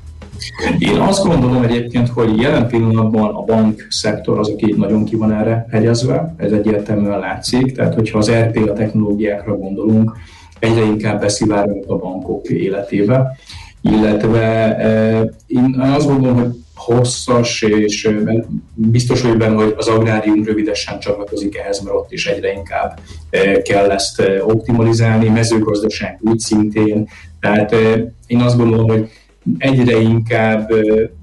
Én 0.78 0.98
azt 0.98 1.26
gondolom 1.26 1.64
egyébként, 1.64 2.10
hogy 2.10 2.42
jelen 2.42 2.68
pillanatban 2.68 3.36
a 3.36 3.42
bank 3.42 3.88
szektor 3.90 4.40
az, 4.40 4.50
aki 4.50 4.74
nagyon 4.78 5.06
ki 5.06 5.16
van 5.16 5.32
erre 5.32 5.66
hegyezve, 5.70 6.34
ez 6.38 6.52
egyértelműen 6.52 7.20
látszik, 7.20 7.76
tehát 7.76 7.94
hogyha 7.94 8.18
az 8.18 8.28
a 8.28 8.74
technológiákra 8.74 9.58
gondolunk, 9.58 10.12
egyre 10.60 10.84
inkább 10.84 11.20
beszivárognak 11.20 11.90
a 11.90 11.98
bankok 11.98 12.50
életébe, 12.50 13.38
illetve 13.82 14.76
eh, 14.78 15.22
én 15.48 15.76
azt 15.80 16.08
gondolom, 16.08 16.38
hogy 16.38 16.56
hosszas, 16.76 17.62
és 17.62 18.06
eh, 18.06 18.44
biztos 18.74 19.22
vagyok 19.22 19.38
benne, 19.38 19.56
hogy 19.56 19.74
az 19.78 19.88
agrárium 19.88 20.44
rövidesen 20.44 21.00
csatlakozik 21.00 21.58
ehhez, 21.58 21.80
mert 21.80 21.96
ott 21.96 22.12
is 22.12 22.28
egyre 22.28 22.54
inkább 22.54 23.00
eh, 23.30 23.56
kell 23.62 23.92
ezt 23.92 24.24
optimalizálni, 24.42 25.30
mezőgazdaság 25.30 26.18
úgy 26.22 26.40
szintén. 26.40 27.08
Tehát 27.40 27.76
én 28.28 28.42
azt 28.42 28.58
gondolom, 28.58 28.90
hogy 28.90 29.10
egyre 29.58 30.00
inkább 30.00 30.70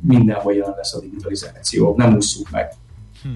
mindenhol 0.01 0.53
jelen 0.53 0.75
lesz 0.77 0.95
a 0.95 1.01
digitalizáció. 1.01 1.95
Nem 1.97 2.15
ússzuk 2.15 2.51
meg. 2.51 2.73
Hm. 3.23 3.29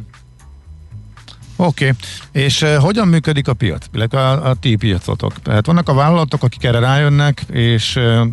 Oké, 1.61 1.85
okay. 1.85 2.43
és 2.43 2.63
uh, 2.63 2.75
hogyan 2.75 3.09
működik 3.09 3.49
a 3.49 3.55
piac, 3.55 3.87
illetve 3.93 4.19
a, 4.21 4.49
a 4.51 4.55
ti 4.55 4.77
piacotok? 4.77 5.43
Tehát 5.43 5.67
vannak 5.67 5.89
a 5.89 5.95
vállalatok, 5.95 6.43
akik 6.43 6.65
erre 6.65 6.79
rájönnek, 6.79 7.45
és 7.53 7.97
uh, 7.97 8.27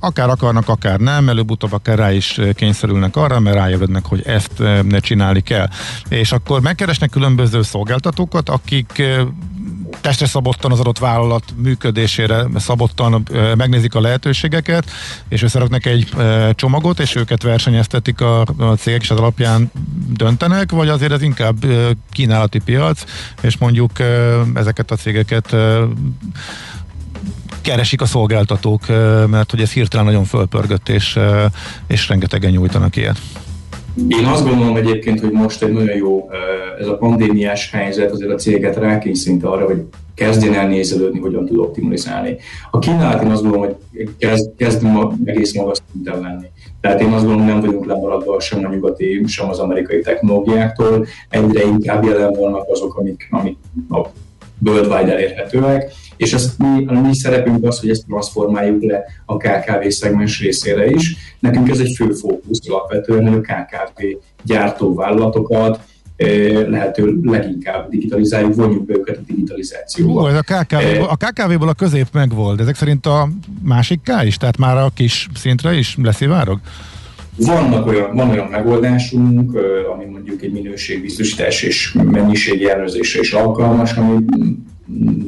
akár 0.00 0.28
akarnak, 0.28 0.68
akár 0.68 0.98
nem, 0.98 1.28
előbb-utóbb 1.28 1.72
akár 1.72 1.98
rá 1.98 2.12
is 2.12 2.40
kényszerülnek 2.54 3.16
arra, 3.16 3.40
mert 3.40 3.56
rájövődnek, 3.56 4.06
hogy 4.06 4.22
ezt 4.26 4.52
uh, 4.58 4.82
ne 4.82 4.98
csinálni 4.98 5.40
kell. 5.40 5.68
És 6.08 6.32
akkor 6.32 6.60
megkeresnek 6.60 7.10
különböző 7.10 7.62
szolgáltatókat, 7.62 8.48
akik 8.48 8.92
uh, 8.98 9.20
testre 10.00 10.26
szabottan 10.26 10.72
az 10.72 10.80
adott 10.80 10.98
vállalat 10.98 11.44
működésére 11.56 12.46
szabottan 12.56 13.28
megnézik 13.56 13.94
a 13.94 14.00
lehetőségeket, 14.00 14.90
és 15.28 15.42
összeraknak 15.42 15.86
egy 15.86 16.08
csomagot, 16.54 17.00
és 17.00 17.14
őket 17.14 17.42
versenyeztetik 17.42 18.20
a, 18.20 18.46
cégek, 18.78 19.02
és 19.02 19.10
az 19.10 19.18
alapján 19.18 19.70
döntenek, 20.08 20.70
vagy 20.70 20.88
azért 20.88 21.12
ez 21.12 21.22
inkább 21.22 21.56
kínálati 22.10 22.58
piac, 22.58 23.04
és 23.40 23.56
mondjuk 23.56 23.90
ezeket 24.54 24.90
a 24.90 24.96
cégeket 24.96 25.56
keresik 27.60 28.00
a 28.00 28.06
szolgáltatók, 28.06 28.86
mert 29.26 29.50
hogy 29.50 29.60
ez 29.60 29.72
hirtelen 29.72 30.04
nagyon 30.04 30.24
fölpörgött, 30.24 30.88
és, 30.88 31.18
és 31.86 32.08
rengetegen 32.08 32.50
nyújtanak 32.50 32.96
ilyet. 32.96 33.20
Én 34.08 34.24
azt 34.24 34.48
gondolom 34.48 34.76
egyébként, 34.76 35.20
hogy 35.20 35.30
most 35.30 35.62
egy 35.62 35.72
nagyon 35.72 35.96
jó 35.96 36.28
ez 36.80 36.86
a 36.86 36.96
pandémiás 36.96 37.70
helyzet 37.70 38.10
azért 38.10 38.30
a 38.30 38.34
céget 38.34 38.76
rákényszerít 38.76 39.44
arra, 39.44 39.64
hogy 39.64 39.84
kezdjen 40.14 40.54
el 40.54 40.68
nézelődni, 40.68 41.18
hogyan 41.18 41.46
tud 41.46 41.58
optimalizálni. 41.58 42.36
A 42.70 42.78
kínálat 42.78 43.22
én 43.22 43.30
azt 43.30 43.42
gondolom, 43.42 43.66
hogy 43.66 44.08
kezd, 44.18 44.50
kezd 44.56 44.82
ma, 44.82 45.12
egész 45.24 45.54
magas 45.54 45.78
szinten 45.92 46.20
lenni. 46.20 46.46
Tehát 46.80 47.00
én 47.00 47.12
azt 47.12 47.24
gondolom, 47.24 47.46
nem 47.46 47.60
vagyunk 47.60 47.86
lemaradva 47.86 48.40
sem 48.40 48.64
a 48.64 48.68
nyugati, 48.68 49.22
sem 49.26 49.48
az 49.48 49.58
amerikai 49.58 50.00
technológiáktól. 50.00 51.06
Egyre 51.28 51.64
inkább 51.64 52.04
jelen 52.04 52.32
vannak 52.32 52.68
azok, 52.68 52.96
amik, 52.96 53.28
amik 53.30 53.56
worldwide 54.64 55.12
elérhetőek, 55.12 55.92
és 56.16 56.32
ezt 56.32 56.58
mi, 56.58 56.86
a 56.86 57.00
mi 57.00 57.16
szerepünk 57.16 57.66
az, 57.66 57.80
hogy 57.80 57.90
ezt 57.90 58.06
transformáljuk 58.06 58.82
le 58.82 59.04
a 59.24 59.36
KKV 59.36 59.88
szegmens 59.88 60.40
részére 60.40 60.86
is. 60.86 61.16
Nekünk 61.38 61.70
ez 61.70 61.78
egy 61.78 61.94
fő 61.96 62.10
fókusz 62.10 62.68
alapvetően, 62.68 63.28
hogy 63.28 63.38
a 63.38 63.40
KKV 63.40 64.02
gyártóvállalatokat, 64.42 65.80
lehető 66.68 67.20
leginkább 67.22 67.90
digitalizáljuk, 67.90 68.54
vonjuk 68.54 68.84
be 68.84 68.94
őket 68.94 69.16
a 69.16 69.20
digitalizációba. 69.26 70.30
Hú, 70.30 70.36
a, 70.36 70.40
KKV, 70.40 71.02
a 71.08 71.16
KKV-ból 71.16 71.68
a 71.68 71.74
közép 71.74 72.06
megvolt, 72.12 72.60
ezek 72.60 72.74
szerint 72.74 73.06
a 73.06 73.28
másik 73.62 74.00
K 74.02 74.24
is, 74.24 74.36
tehát 74.36 74.56
már 74.56 74.76
a 74.76 74.90
kis 74.94 75.28
szintre 75.34 75.74
is 75.74 75.96
leszivárog? 76.02 76.58
Vannak 77.36 77.86
olyan, 77.86 78.14
van 78.14 78.30
olyan 78.30 78.48
megoldásunk, 78.50 79.58
ami 79.92 80.04
mondjuk 80.04 80.42
egy 80.42 80.52
minőségbiztosítás 80.52 81.62
és 81.62 81.92
mennyiségi 81.92 82.68
ellenőrzésre 82.68 83.20
is 83.20 83.32
alkalmas, 83.32 83.92
ami 83.92 84.24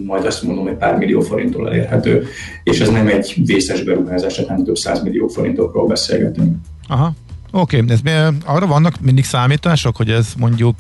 majd 0.07 0.25
azt 0.25 0.43
mondom, 0.43 0.65
hogy 0.65 0.77
pár 0.77 0.97
millió 0.97 1.21
forinttól 1.21 1.69
elérhető, 1.69 2.27
és 2.63 2.81
ez 2.81 2.89
nem 2.89 3.07
egy 3.07 3.35
vészes 3.45 3.83
beruházás, 3.83 4.39
hanem 4.39 4.65
több 4.65 4.77
száz 4.77 5.03
millió 5.03 5.27
forintokról 5.27 5.87
beszélgetünk. 5.87 6.57
Aha, 6.89 7.13
oké. 7.51 7.83
Okay. 7.83 8.13
Arra 8.45 8.67
vannak 8.67 9.01
mindig 9.01 9.25
számítások, 9.25 9.97
hogy 9.97 10.11
ez 10.11 10.33
mondjuk 10.39 10.77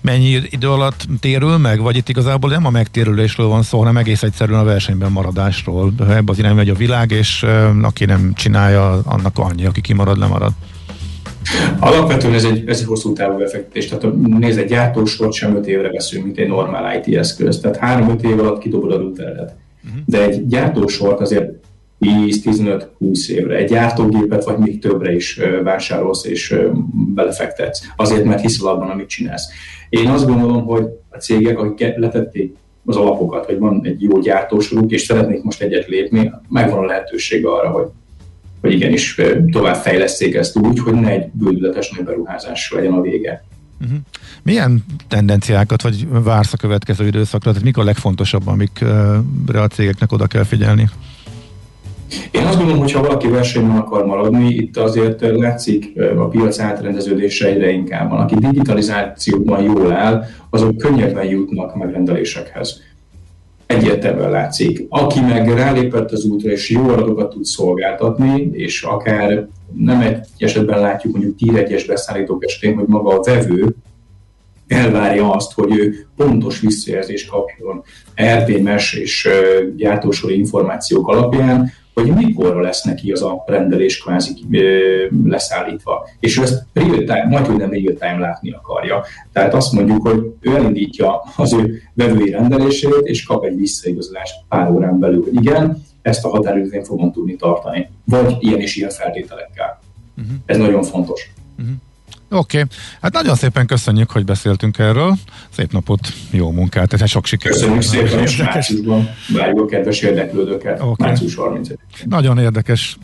mennyi 0.00 0.40
idő 0.50 0.70
alatt 0.70 1.06
térül 1.20 1.56
meg, 1.56 1.80
vagy 1.80 1.96
itt 1.96 2.08
igazából 2.08 2.50
nem 2.50 2.66
a 2.66 2.70
megtérülésről 2.70 3.46
van 3.46 3.62
szó, 3.62 3.78
hanem 3.78 3.96
egész 3.96 4.22
egyszerűen 4.22 4.60
a 4.60 4.64
versenyben 4.64 5.12
maradásról. 5.12 5.92
Ebben 5.98 6.24
az 6.26 6.38
irányba 6.38 6.56
megy 6.56 6.68
a 6.68 6.74
világ, 6.74 7.10
és 7.10 7.46
aki 7.82 8.04
nem 8.04 8.32
csinálja, 8.34 9.00
annak 9.04 9.38
annyi, 9.38 9.66
aki 9.66 9.80
kimarad, 9.80 10.18
lemarad. 10.18 10.52
Alapvetően 11.78 12.34
ez 12.34 12.44
egy, 12.44 12.68
ez 12.68 12.78
egy 12.80 12.86
hosszú 12.86 13.12
távú 13.12 13.38
befektetés. 13.38 13.88
Tehát 13.88 14.16
nézd, 14.38 14.58
egy 14.58 14.68
gyártósort 14.68 15.32
sem 15.32 15.56
5 15.56 15.66
évre 15.66 15.90
veszünk, 15.90 16.24
mint 16.24 16.38
egy 16.38 16.48
normál 16.48 17.02
IT 17.02 17.16
eszköz. 17.16 17.60
Tehát 17.60 18.06
3-5 18.06 18.22
év 18.22 18.38
alatt 18.38 18.60
kidobod 18.60 18.92
a 18.92 18.96
routeredet. 18.96 19.54
Uh-huh. 19.84 20.00
De 20.04 20.22
egy 20.22 20.46
gyártósort 20.46 21.20
azért 21.20 21.52
10-15-20 22.00 23.28
évre. 23.28 23.56
Egy 23.56 23.68
gyártógépet 23.68 24.44
vagy 24.44 24.58
még 24.58 24.78
többre 24.78 25.14
is 25.14 25.40
vásárolsz 25.62 26.24
és 26.24 26.56
belefektetsz. 27.14 27.80
Azért, 27.96 28.24
mert 28.24 28.40
hiszel 28.40 28.68
abban, 28.68 28.90
amit 28.90 29.08
csinálsz. 29.08 29.48
Én 29.88 30.08
azt 30.08 30.26
gondolom, 30.26 30.64
hogy 30.64 30.84
a 31.08 31.16
cégek, 31.16 31.58
akik 31.58 31.96
letették 31.96 32.56
az 32.84 32.96
alapokat, 32.96 33.46
hogy 33.46 33.58
van 33.58 33.80
egy 33.84 34.02
jó 34.02 34.18
gyártósoruk, 34.18 34.90
és 34.90 35.02
szeretnék 35.02 35.42
most 35.42 35.62
egyet 35.62 35.86
lépni, 35.86 36.32
megvan 36.48 36.78
a 36.78 36.86
lehetőség 36.86 37.46
arra, 37.46 37.70
hogy 37.70 37.86
hogy 38.60 38.72
igenis 38.72 39.20
tovább 39.50 39.76
fejleszték 39.76 40.34
ezt 40.34 40.56
úgy, 40.56 40.78
hogy 40.78 40.94
ne 40.94 41.10
egy 41.10 41.28
bődületes 41.32 41.90
nagy 41.90 42.04
beruházás 42.04 42.72
legyen 42.74 42.92
a 42.92 43.00
vége. 43.00 43.44
Uh-huh. 43.80 43.98
Milyen 44.42 44.84
tendenciákat 45.08 45.82
vagy 45.82 46.06
vársz 46.08 46.52
a 46.52 46.56
következő 46.56 47.06
időszakra? 47.06 47.50
Tehát 47.50 47.64
mik 47.64 47.76
a 47.76 47.84
legfontosabb, 47.84 48.46
amikre 48.46 49.62
a 49.62 49.66
cégeknek 49.66 50.12
oda 50.12 50.26
kell 50.26 50.44
figyelni? 50.44 50.88
Én 52.30 52.46
azt 52.46 52.56
gondolom, 52.56 52.80
hogy 52.80 52.92
ha 52.92 53.02
valaki 53.02 53.28
versenyben 53.28 53.76
akar 53.76 54.06
maradni, 54.06 54.48
itt 54.48 54.76
azért 54.76 55.20
látszik 55.20 55.92
a 56.16 56.28
piac 56.28 56.58
átrendeződése 56.58 57.46
egyre 57.46 57.70
inkább. 57.70 58.12
Aki 58.12 58.34
digitalizációban 58.34 59.62
jól 59.62 59.92
áll, 59.92 60.24
azok 60.50 60.76
könnyebben 60.76 61.24
jutnak 61.24 61.76
megrendelésekhez 61.76 62.80
egyértelműen 63.66 64.30
látszik. 64.30 64.86
Aki 64.88 65.20
meg 65.20 65.48
rálépett 65.48 66.10
az 66.10 66.24
útra, 66.24 66.50
és 66.50 66.70
jó 66.70 66.88
adatokat 66.88 67.30
tud 67.30 67.44
szolgáltatni, 67.44 68.50
és 68.52 68.82
akár 68.82 69.46
nem 69.76 70.00
egy 70.00 70.18
esetben 70.38 70.80
látjuk 70.80 71.12
mondjuk 71.12 71.36
tír 71.36 71.56
egyes 71.56 71.84
beszállítók 71.84 72.44
esetén, 72.44 72.74
hogy 72.74 72.86
maga 72.86 73.18
a 73.18 73.22
vevő 73.22 73.74
elvárja 74.66 75.30
azt, 75.30 75.52
hogy 75.52 75.76
ő 75.78 76.06
pontos 76.16 76.60
visszajelzést 76.60 77.30
kapjon 77.30 77.82
RTMS 78.22 78.92
és 78.94 79.28
gyártósori 79.76 80.38
információk 80.38 81.08
alapján, 81.08 81.72
hogy 81.94 82.14
mikor 82.14 82.56
lesz 82.56 82.82
neki 82.82 83.12
az 83.12 83.22
a 83.22 83.44
rendelés 83.46 84.02
kvázi 84.02 84.34
leszállítva. 85.24 86.08
És 86.20 86.38
ő 86.38 86.42
ezt 86.42 86.66
real 86.72 86.98
time, 86.98 87.26
majd, 87.28 87.46
hogy 87.46 87.56
nem 87.56 87.70
real 87.70 87.94
time 87.94 88.18
látni 88.18 88.50
akarja. 88.50 89.04
Tehát 89.32 89.54
azt 89.54 89.72
mondjuk, 89.72 90.08
hogy 90.08 90.32
ő 90.40 90.54
elindítja 90.54 91.22
az 91.36 91.52
ő 91.52 91.82
vevői 91.94 92.30
rendelését, 92.30 92.94
és 93.02 93.24
kap 93.24 93.44
egy 93.44 93.56
visszaigazolást 93.56 94.34
pár 94.48 94.70
órán 94.70 94.98
belül, 94.98 95.22
hogy 95.22 95.34
igen, 95.34 95.82
ezt 96.02 96.24
a 96.24 96.28
határidőt 96.28 96.72
én 96.72 96.84
fogom 96.84 97.12
tudni 97.12 97.36
tartani. 97.36 97.90
Vagy 98.04 98.36
ilyen 98.40 98.60
és 98.60 98.76
ilyen 98.76 98.90
feltételekkel. 98.90 99.80
Uh-huh. 100.18 100.34
Ez 100.46 100.56
nagyon 100.56 100.82
fontos. 100.82 101.30
Uh-huh. 101.58 101.74
Oké, 102.32 102.58
okay. 102.58 102.70
hát 103.02 103.12
nagyon 103.12 103.34
szépen 103.34 103.66
köszönjük, 103.66 104.10
hogy 104.10 104.24
beszéltünk 104.24 104.78
erről. 104.78 105.16
Szép 105.50 105.72
napot, 105.72 106.00
jó 106.30 106.50
munkát, 106.50 106.88
tehát 106.88 107.08
sok 107.08 107.26
sikert. 107.26 107.54
Köszönjük 107.54 107.82
szépen, 107.82 108.18
és 108.18 108.36
márciusban 108.36 109.08
várjuk 109.28 109.60
a 109.60 109.66
kedves 109.66 110.00
érdeklődőket, 110.00 110.80
okay. 110.80 111.08
március 111.08 111.34
31 111.34 111.78
Nagyon 112.04 112.38
érdekes 112.38 112.98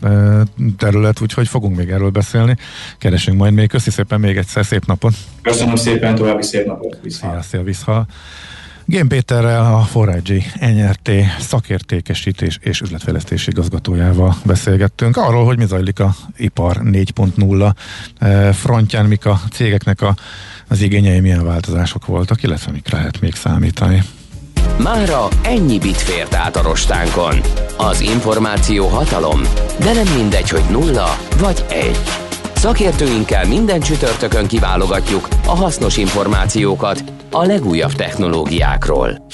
terület, 0.77 1.21
úgyhogy 1.21 1.47
fogunk 1.47 1.77
még 1.77 1.89
erről 1.89 2.09
beszélni. 2.09 2.55
Keresünk 2.97 3.37
majd 3.37 3.53
még. 3.53 3.69
Köszi 3.69 3.89
szépen 3.89 4.19
még 4.19 4.37
egyszer, 4.37 4.65
szép 4.65 4.85
napot. 4.85 5.13
Köszönöm 5.41 5.75
szépen, 5.75 6.15
további 6.15 6.43
szép 6.43 6.65
napot. 6.65 6.99
Viszha. 7.01 7.29
Szia, 7.29 7.41
szia, 7.41 7.63
viszha. 7.63 8.05
Gén 8.89 9.07
Péterrel, 9.07 9.75
a 9.75 9.79
Forage 9.79 10.43
NRT 10.59 11.09
szakértékesítés 11.39 12.59
és 12.61 12.81
üzletfejlesztési 12.81 13.49
igazgatójával 13.49 14.35
beszélgettünk 14.45 15.17
arról, 15.17 15.45
hogy 15.45 15.57
mi 15.57 15.65
zajlik 15.65 15.99
a 15.99 16.15
ipar 16.37 16.77
4.0 16.83 17.73
eh, 18.17 18.53
frontján, 18.53 19.05
mik 19.05 19.25
a 19.25 19.39
cégeknek 19.51 20.01
a, 20.01 20.15
az 20.67 20.81
igényei, 20.81 21.19
milyen 21.19 21.45
változások 21.45 22.05
voltak, 22.05 22.43
illetve 22.43 22.71
mik 22.71 22.89
lehet 22.89 23.19
még 23.19 23.35
számítani. 23.35 24.03
Mára 24.83 25.27
ennyi 25.43 25.79
bit 25.79 25.97
fért 25.97 26.33
át 26.33 26.55
a 26.55 26.61
rostánkon. 26.61 27.41
Az 27.77 28.01
információ 28.01 28.87
hatalom, 28.87 29.41
de 29.79 29.93
nem 29.93 30.13
mindegy, 30.15 30.49
hogy 30.49 30.63
nulla 30.71 31.17
vagy 31.39 31.65
egy. 31.69 32.26
Szakértőinkkel 32.57 33.47
minden 33.47 33.79
csütörtökön 33.79 34.47
kiválogatjuk 34.47 35.27
a 35.45 35.55
hasznos 35.55 35.97
információkat 35.97 37.03
a 37.31 37.45
legújabb 37.45 37.91
technológiákról. 37.91 39.27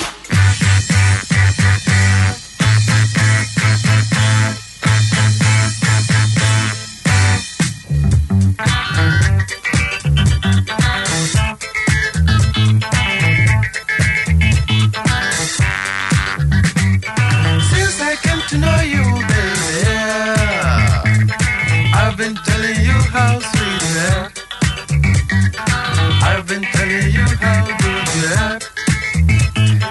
how 23.23 23.39
sweet, 23.39 23.81
yeah. 23.95 24.29
I've 26.29 26.45
been 26.47 26.63
telling 26.75 27.07
you 27.17 27.25
how 27.43 27.61
good, 27.81 28.07
yeah. 28.23 28.59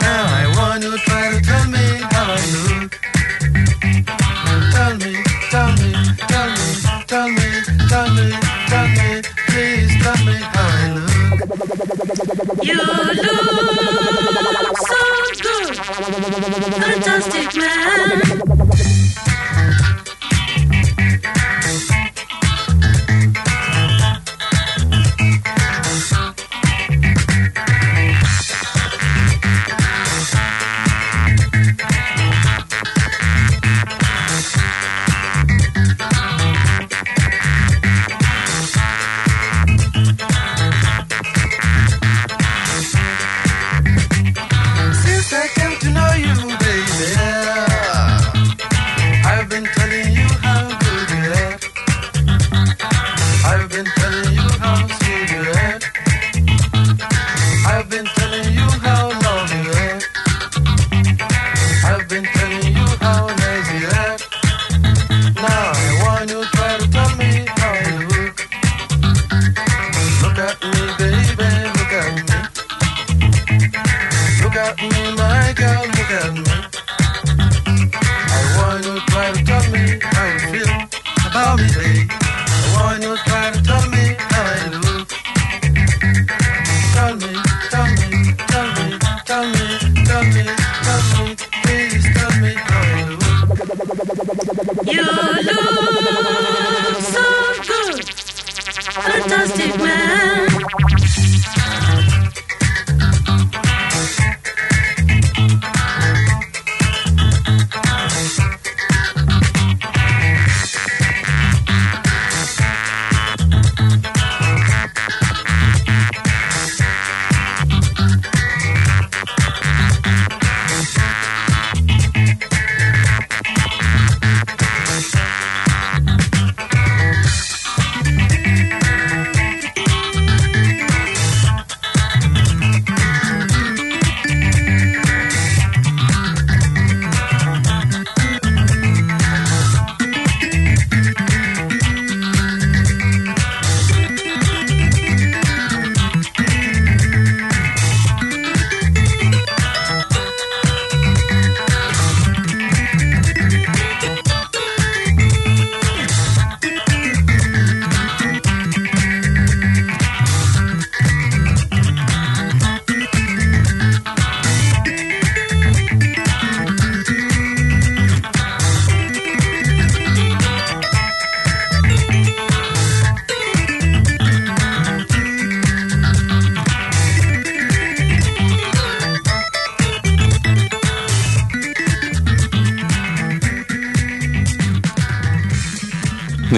Now 0.06 0.22
I 0.40 0.42
want 0.56 0.82
to 0.82 0.90
try 1.06 1.24
to 1.32 1.38
tell 1.40 1.66
me 1.74 1.86
how 2.12 2.34
I. 2.34 2.36
Tell 4.74 4.94
me, 5.02 5.12
tell 5.52 5.70
me, 5.80 5.90
tell 6.32 6.48
me, 6.56 6.64
tell 7.10 7.28
me, 7.36 7.48
tell 7.90 8.08
me, 8.16 8.26
tell 8.70 8.88
me, 8.98 9.08
please 9.48 9.92
tell 10.04 10.20
me 10.26 10.36
how 10.54 10.62
I. 10.62 10.64
You 12.68 12.74
look 12.74 13.18
so 14.90 15.00
good, 15.46 15.76
fantastic 16.84 17.48
man. 17.60 18.21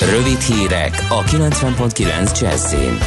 Rövid 0.00 0.40
hírek 0.40 1.06
a 1.08 1.22
90.9 1.22 2.40
Jazzin. 2.40 2.98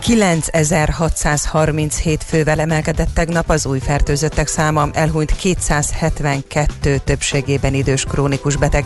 9637 0.00 2.24
fővel 2.24 2.60
emelkedett 2.60 3.14
tegnap 3.14 3.50
az 3.50 3.66
új 3.66 3.78
fertőzöttek 3.78 4.46
száma, 4.46 4.88
elhunyt 4.92 5.36
272 5.36 7.00
többségében 7.04 7.74
idős 7.74 8.04
krónikus 8.04 8.56
beteg. 8.56 8.84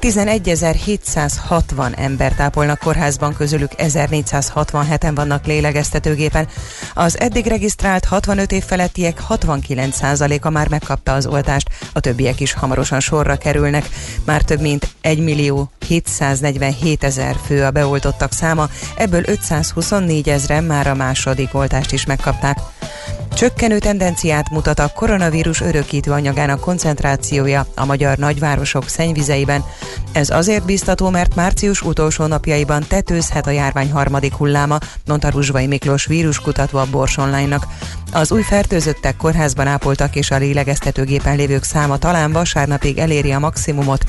11.760 0.00 1.98
ember 1.98 2.32
tápolnak 2.34 2.78
kórházban, 2.78 3.34
közülük 3.34 3.70
1467-en 3.76 5.12
vannak 5.14 5.46
lélegeztetőgépen. 5.46 6.48
Az 6.94 7.20
eddig 7.20 7.46
regisztrált 7.46 8.04
65 8.04 8.52
év 8.52 8.64
felettiek 8.64 9.20
69%-a 9.28 10.50
már 10.50 10.68
megkapta 10.68 11.12
az 11.12 11.26
oltást, 11.26 11.68
a 11.92 12.00
többiek 12.00 12.40
is 12.40 12.52
hamarosan 12.52 13.00
sorra 13.00 13.36
kerülnek. 13.36 13.88
Már 14.24 14.42
több 14.42 14.60
mint 14.60 14.88
1 15.00 15.18
millió 15.18 15.70
747 15.86 17.04
ezer 17.04 17.36
fő 17.46 17.64
a 17.64 17.70
beoltottak 17.70 18.32
száma, 18.32 18.68
ebből 18.96 19.22
524 19.26 20.28
ezeren 20.28 20.64
már 20.64 20.86
a 20.86 20.94
második 20.94 21.54
oltást 21.54 21.92
is 21.92 22.06
megkapták. 22.06 22.58
Csökkenő 23.34 23.78
tendenciát 23.78 24.50
mutat 24.50 24.78
a 24.78 24.88
koronavírus 24.94 25.60
örökítő 25.60 26.10
anyagának 26.10 26.60
koncentrációja 26.60 27.66
a 27.74 27.84
magyar 27.84 28.16
nagyvárosok 28.16 28.88
szennyvizeiben. 28.88 29.64
Ez 30.12 30.30
azért 30.30 30.64
biztató, 30.64 31.10
mert 31.10 31.34
március 31.34 31.82
utolsó 31.82 32.26
napjaiban 32.26 32.84
tetőzhet 32.88 33.46
a 33.46 33.50
járvány 33.50 33.90
harmadik 33.90 34.34
hulláma, 34.34 34.78
mondta 35.06 35.28
Ruzsvai 35.30 35.66
Miklós 35.66 36.06
víruskutató 36.06 36.78
a 36.78 36.86
Bors 36.90 37.16
Online-nak. 37.16 37.66
Az 38.12 38.32
új 38.32 38.42
fertőzöttek 38.42 39.16
kórházban 39.16 39.66
ápoltak 39.66 40.16
és 40.16 40.30
a 40.30 40.36
lélegeztetőgépen 40.36 41.36
lévők 41.36 41.64
száma 41.64 41.98
talán 41.98 42.32
vasárnapig 42.32 42.98
eléri 42.98 43.32
a 43.32 43.38
maximumot. 43.38 44.04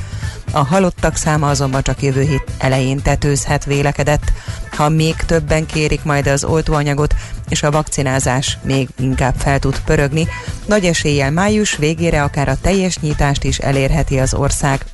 A 0.52 0.66
halottak 0.66 1.16
száma 1.16 1.50
azonban 1.50 1.84
csak 1.84 2.02
jövő 2.02 2.22
hét 2.22 2.44
elején 2.58 3.02
tetőzhet 3.02 3.66
vélekedett. 3.66 4.32
Ha 4.72 4.90
még 4.90 5.16
többen 5.16 5.66
kérik 5.66 6.04
majd 6.04 6.28
az 6.28 6.44
oltóanyagot, 6.44 7.16
és 7.50 7.64
a 7.64 7.72
vakcinázás 7.72 8.58
még 8.64 8.90
inkább 9.14 9.36
fel 9.38 9.60
tud 9.60 9.80
pörögni, 9.86 10.28
nagy 10.66 10.86
eséllyel 10.86 11.32
május 11.32 11.76
végére 11.76 12.24
akár 12.24 12.50
a 12.50 12.58
teljes 12.62 13.00
nyitást 13.00 13.44
is 13.44 13.58
elérheti 13.58 14.20
az 14.20 14.34
ország. 14.34 14.86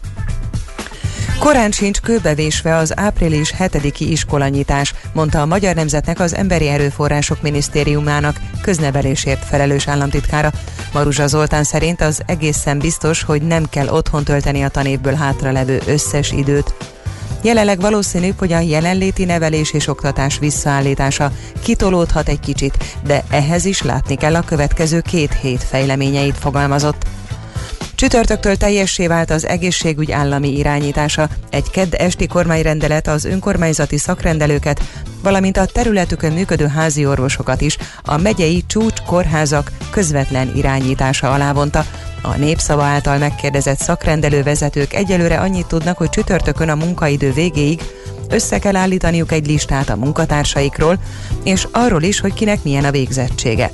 Korán 1.40 1.72
sincs 1.72 2.00
kőbevésve 2.00 2.76
az 2.76 2.98
április 2.98 3.54
7-i 3.60 4.00
iskolanyitás, 4.00 4.94
mondta 5.14 5.42
a 5.42 5.46
Magyar 5.46 5.76
Nemzetnek 5.76 6.20
az 6.20 6.36
Emberi 6.36 6.68
Erőforrások 6.68 7.42
Minisztériumának 7.42 8.36
köznevelésért 8.62 9.46
felelős 9.46 9.88
államtitkára. 9.88 10.52
Maruzsa 10.94 11.28
Zoltán 11.28 11.64
szerint 11.64 12.02
az 12.02 12.22
egészen 12.26 12.80
biztos, 12.80 13.24
hogy 13.24 13.42
nem 13.42 13.70
kell 13.70 13.88
otthon 13.88 14.24
tölteni 14.24 14.62
a 14.62 14.70
tanévből 14.70 15.14
hátralevő 15.14 15.82
összes 15.86 16.32
időt. 16.32 16.74
Jelenleg 17.42 17.80
valószínű, 17.80 18.34
hogy 18.38 18.54
a 18.54 18.60
jelenléti 18.60 19.26
nevelés 19.26 19.74
és 19.74 19.88
oktatás 19.88 20.40
visszaállítása 20.40 21.32
kitolódhat 21.64 22.30
egy 22.30 22.40
kicsit, 22.40 22.98
de 23.04 23.24
ehhez 23.30 23.66
is 23.66 23.82
látni 23.82 24.16
kell 24.16 24.36
a 24.36 24.42
következő 24.42 25.02
két 25.02 25.34
hét 25.34 25.64
fejleményeit 25.64 26.38
fogalmazott. 26.38 27.06
Csütörtöktől 27.96 28.56
teljessé 28.56 29.08
vált 29.08 29.30
az 29.32 29.48
egészségügy 29.48 30.12
állami 30.12 30.58
irányítása. 30.58 31.28
Egy 31.50 31.70
kedd 31.70 31.96
esti 31.96 32.28
kormányrendelet 32.28 33.08
az 33.08 33.26
önkormányzati 33.26 33.98
szakrendelőket, 33.98 34.82
valamint 35.24 35.58
a 35.58 35.66
területükön 35.66 36.32
működő 36.32 36.68
házi 36.68 37.06
orvosokat 37.06 37.62
is 37.62 37.78
a 38.04 38.18
megyei 38.18 38.64
csúcs 38.68 39.02
kórházak 39.06 39.72
közvetlen 39.92 40.52
irányítása 40.56 41.32
alá 41.32 41.54
vonta. 41.54 41.86
A 42.22 42.38
népszava 42.38 42.84
által 42.84 43.18
megkérdezett 43.18 43.80
szakrendelő 43.80 44.44
vezetők 44.44 44.94
egyelőre 44.94 45.40
annyit 45.40 45.68
tudnak, 45.68 45.98
hogy 45.98 46.10
csütörtökön 46.10 46.70
a 46.70 46.76
munkaidő 46.76 47.32
végéig 47.32 47.82
össze 48.30 48.60
kell 48.60 48.76
állítaniuk 48.76 49.32
egy 49.32 49.48
listát 49.48 49.90
a 49.90 49.96
munkatársaikról, 49.96 51.00
és 51.44 51.68
arról 51.72 52.02
is, 52.02 52.20
hogy 52.20 52.34
kinek 52.34 52.64
milyen 52.64 52.86
a 52.86 52.92
végzettsége 52.92 53.72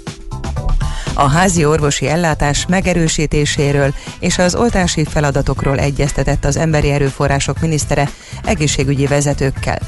a 1.18 1.28
házi 1.28 1.66
orvosi 1.66 2.08
ellátás 2.08 2.66
megerősítéséről 2.66 3.94
és 4.20 4.38
az 4.38 4.56
oltási 4.56 5.06
feladatokról 5.06 5.80
egyeztetett 5.80 6.46
az 6.46 6.58
emberi 6.58 6.92
erőforrások 6.92 7.60
minisztere 7.60 8.10
egészségügyi 8.44 9.06
vezetőkkel. 9.06 9.80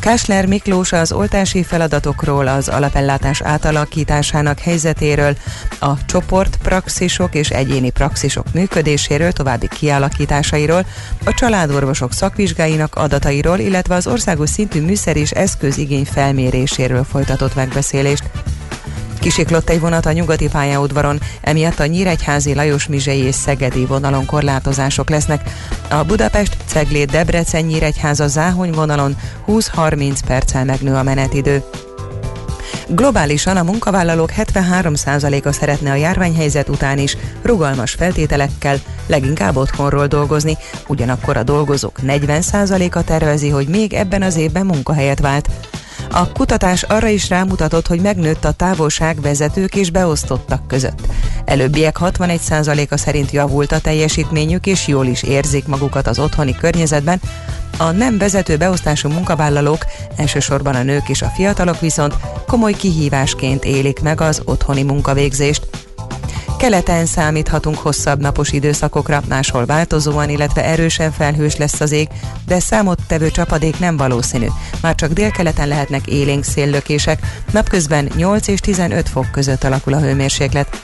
Kásler 0.00 0.46
Miklós 0.46 0.92
az 0.92 1.12
oltási 1.12 1.62
feladatokról, 1.62 2.46
az 2.46 2.68
alapellátás 2.68 3.42
átalakításának 3.42 4.58
helyzetéről, 4.58 5.36
a 5.78 6.04
csoport 6.06 6.56
praxisok 6.62 7.34
és 7.34 7.50
egyéni 7.50 7.90
praxisok 7.90 8.52
működéséről, 8.52 9.32
további 9.32 9.68
kialakításairól, 9.68 10.86
a 11.24 11.34
családorvosok 11.34 12.12
szakvizsgáinak 12.12 12.94
adatairól, 12.94 13.58
illetve 13.58 13.94
az 13.94 14.06
országos 14.06 14.50
szintű 14.50 14.80
műszer 14.80 15.16
és 15.16 15.30
eszközigény 15.30 16.04
felméréséről 16.04 17.04
folytatott 17.04 17.54
megbeszélést. 17.54 18.30
Kisiklott 19.20 19.70
egy 19.70 19.80
vonat 19.80 20.06
a 20.06 20.12
nyugati 20.12 20.48
pályaudvaron, 20.48 21.20
emiatt 21.40 21.80
a 21.80 21.86
Nyíregyházi 21.86 22.54
Lajos 22.54 22.86
Mizsei 22.86 23.18
és 23.18 23.34
Szegedi 23.34 23.84
vonalon 23.84 24.26
korlátozások 24.26 25.10
lesznek. 25.10 25.50
A 25.90 26.04
Budapest 26.04 26.56
Ceglét 26.66 27.10
Debrecen 27.10 27.64
Nyíregyháza 27.64 28.28
Záhony 28.28 28.70
vonalon 28.70 29.16
20-30 29.46 30.18
perccel 30.26 30.64
megnő 30.64 30.94
a 30.94 31.02
menetidő. 31.02 31.62
Globálisan 32.88 33.56
a 33.56 33.62
munkavállalók 33.62 34.32
73%-a 34.36 35.52
szeretne 35.52 35.90
a 35.90 35.94
járványhelyzet 35.94 36.68
után 36.68 36.98
is 36.98 37.16
rugalmas 37.42 37.92
feltételekkel, 37.92 38.78
leginkább 39.06 39.56
otthonról 39.56 40.06
dolgozni, 40.06 40.56
ugyanakkor 40.86 41.36
a 41.36 41.42
dolgozók 41.42 41.98
40%-a 42.06 43.04
tervezi, 43.04 43.48
hogy 43.48 43.68
még 43.68 43.92
ebben 43.92 44.22
az 44.22 44.36
évben 44.36 44.66
munkahelyet 44.66 45.20
vált. 45.20 45.48
A 46.12 46.32
kutatás 46.32 46.82
arra 46.82 47.08
is 47.08 47.28
rámutatott, 47.28 47.86
hogy 47.86 48.00
megnőtt 48.00 48.44
a 48.44 48.52
távolság 48.52 49.20
vezetők 49.20 49.74
és 49.74 49.90
beosztottak 49.90 50.66
között. 50.66 51.00
Előbbiek 51.44 51.96
61%-a 52.00 52.96
szerint 52.96 53.30
javult 53.30 53.72
a 53.72 53.80
teljesítményük, 53.80 54.66
és 54.66 54.86
jól 54.86 55.06
is 55.06 55.22
érzik 55.22 55.66
magukat 55.66 56.06
az 56.06 56.18
otthoni 56.18 56.54
környezetben. 56.54 57.20
A 57.78 57.90
nem 57.90 58.18
vezető 58.18 58.56
beosztású 58.56 59.08
munkavállalók, 59.08 59.84
elsősorban 60.16 60.74
a 60.74 60.82
nők 60.82 61.08
és 61.08 61.22
a 61.22 61.32
fiatalok 61.34 61.80
viszont 61.80 62.14
komoly 62.46 62.72
kihívásként 62.72 63.64
élik 63.64 64.00
meg 64.00 64.20
az 64.20 64.42
otthoni 64.44 64.82
munkavégzést. 64.82 65.66
Keleten 66.60 67.06
számíthatunk 67.06 67.78
hosszabb 67.78 68.20
napos 68.20 68.52
időszakokra, 68.52 69.22
máshol 69.28 69.66
változóan, 69.66 70.28
illetve 70.28 70.64
erősen 70.64 71.12
felhős 71.12 71.56
lesz 71.56 71.80
az 71.80 71.92
ég, 71.92 72.08
de 72.46 72.60
számottevő 72.60 73.30
csapadék 73.30 73.78
nem 73.78 73.96
valószínű. 73.96 74.46
Már 74.80 74.94
csak 74.94 75.12
délkeleten 75.12 75.68
lehetnek 75.68 76.06
élénk 76.06 76.44
széllökések, 76.44 77.18
napközben 77.52 78.08
8 78.16 78.46
és 78.46 78.60
15 78.60 79.08
fok 79.08 79.30
között 79.30 79.64
alakul 79.64 79.92
a 79.92 80.00
hőmérséklet. 80.00 80.82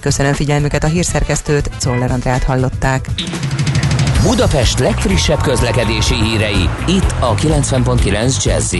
Köszönöm 0.00 0.32
figyelmüket 0.32 0.84
a 0.84 0.88
hírszerkesztőt, 0.88 1.70
Czoller 1.78 2.10
Andrát 2.10 2.42
hallották. 2.42 3.08
Budapest 4.22 4.78
legfrissebb 4.78 5.40
közlekedési 5.40 6.14
hírei, 6.14 6.68
itt 6.86 7.14
a 7.18 7.34
90.9 7.34 8.44
jazz 8.44 8.74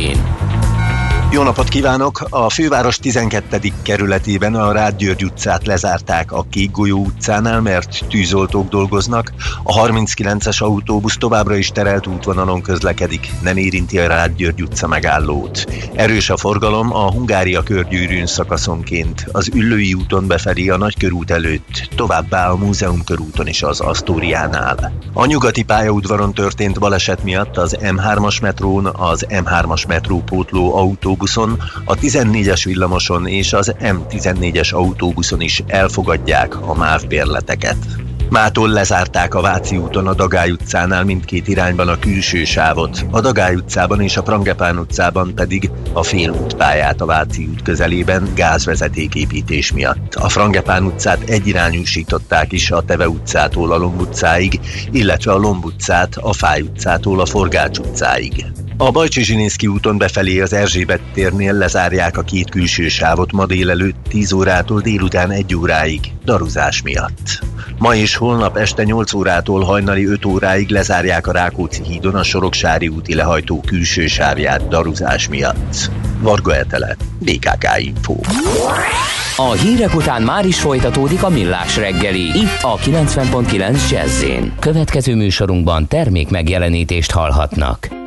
jó 1.33 1.43
napot 1.43 1.69
kívánok! 1.69 2.27
A 2.31 2.51
főváros 2.51 2.99
12. 2.99 3.59
kerületében 3.83 4.55
a 4.55 4.73
Rád 4.73 4.97
György 4.97 5.25
utcát 5.25 5.66
lezárták 5.66 6.33
a 6.33 6.47
Kék 6.51 6.71
Golyó 6.71 6.99
utcánál, 6.99 7.61
mert 7.61 8.05
tűzoltók 8.09 8.69
dolgoznak. 8.69 9.33
A 9.62 9.73
39-es 9.73 10.62
autóbusz 10.62 11.16
továbbra 11.16 11.57
is 11.57 11.69
terelt 11.69 12.07
útvonalon 12.07 12.62
közlekedik, 12.62 13.31
nem 13.43 13.57
érinti 13.57 13.99
a 13.99 14.07
Rád 14.07 14.37
György 14.37 14.62
utca 14.62 14.87
megállót. 14.87 15.66
Erős 15.95 16.31
a 16.31 16.37
forgalom 16.37 16.95
a 16.95 17.11
Hungária 17.11 17.62
körgyűrűn 17.62 18.27
szakaszonként, 18.27 19.27
az 19.33 19.51
Üllői 19.55 19.95
úton 19.95 20.27
befelé 20.27 20.69
a 20.69 20.77
Nagykörút 20.77 21.31
előtt, 21.31 21.88
továbbá 21.97 22.51
a 22.51 22.57
Múzeum 22.57 23.05
körúton 23.05 23.47
is 23.47 23.62
az 23.62 23.81
Asztóriánál. 23.81 24.93
A 25.12 25.27
nyugati 25.27 25.62
pályaudvaron 25.62 26.35
történt 26.35 26.79
baleset 26.79 27.23
miatt 27.23 27.57
az 27.57 27.77
M3-as 27.81 28.40
metrón 28.40 28.87
az 28.87 29.27
M3-as 29.29 29.87
metrópótló 29.87 30.77
autó 30.77 31.19
autóbuszon, 31.20 31.62
a 31.85 31.94
14-es 31.94 32.62
villamoson 32.64 33.26
és 33.26 33.52
az 33.52 33.74
M14-es 33.80 34.74
autóbuszon 34.74 35.40
is 35.40 35.62
elfogadják 35.66 36.61
a 36.61 36.74
MÁV 36.74 37.06
bérleteket. 37.06 37.76
Mától 38.30 38.68
lezárták 38.68 39.35
a 39.35 39.40
Váci 39.40 39.76
úton 39.76 40.06
a 40.06 40.14
Dagály 40.14 40.50
utcánál 40.50 41.04
mindkét 41.04 41.48
irányban 41.48 41.88
a 41.88 41.98
külső 41.98 42.44
sávot, 42.44 43.06
a 43.11 43.20
Dagály 43.20 43.54
utcában 43.54 44.00
és 44.00 44.16
a 44.16 44.22
Prangepán 44.22 44.78
utcában 44.78 45.35
pedig 45.35 45.70
a 45.92 46.02
félútpályát 46.02 47.00
a 47.00 47.06
Váci 47.06 47.48
út 47.50 47.62
közelében 47.62 48.28
gázvezetéképítés 48.35 49.72
miatt. 49.72 50.14
A 50.14 50.28
Frangepán 50.28 50.85
utcát 50.85 51.28
egyirányúsították 51.28 52.52
is 52.52 52.70
a 52.70 52.83
Teve 52.83 53.09
utcától 53.09 53.72
a 53.72 53.76
Lomb 53.76 54.00
utcáig, 54.00 54.61
illetve 54.92 55.33
a 55.33 55.38
Lomb 55.38 55.64
utcát 55.64 56.16
a 56.16 56.33
Fáj 56.33 56.61
utcától 56.61 57.20
a 57.20 57.26
Forgács 57.26 57.78
utcáig. 57.78 58.44
A 58.83 58.90
Bajcsi 58.90 59.23
Zsininszki 59.23 59.66
úton 59.66 59.99
befelé 59.99 60.40
az 60.40 60.53
Erzsébet 60.53 61.01
térnél 61.12 61.53
lezárják 61.53 62.19
a 62.19 62.23
két 62.23 62.51
külső 62.51 62.88
sávot 62.88 63.33
ma 63.33 63.47
délelőtt 63.47 63.97
10 64.09 64.33
órától 64.33 64.81
délután 64.81 65.31
1 65.31 65.55
óráig, 65.55 66.01
daruzás 66.25 66.83
miatt. 66.83 67.38
Ma 67.79 67.95
és 67.95 68.16
holnap 68.16 68.57
este 68.57 68.85
8 68.85 69.12
órától 69.12 69.64
hajnali 69.64 70.07
5 70.07 70.25
óráig 70.25 70.71
lezárják 70.71 71.27
a 71.27 71.33
Rákóczi 71.33 71.83
hídon 71.83 72.14
a 72.14 72.23
Soroksári 72.23 72.88
úti 72.88 73.14
lehajtó 73.14 73.61
külső 73.66 74.07
sávját 74.07 74.69
daruzás 74.69 75.29
miatt. 75.29 75.90
Varga 76.21 76.57
Etele, 76.57 76.97
BKK 77.19 77.66
Info. 77.79 78.16
A 79.37 79.53
hírek 79.53 79.95
után 79.95 80.23
már 80.23 80.47
is 80.47 80.61
folytatódik 80.61 81.23
a 81.23 81.29
millás 81.29 81.77
reggeli, 81.77 82.21
itt 82.21 82.59
a 82.62 82.77
90.9 82.77 83.90
jazz 83.90 84.25
Következő 84.59 85.14
műsorunkban 85.14 85.87
termék 85.88 86.29
megjelenítést 86.29 87.11
hallhatnak. 87.11 87.99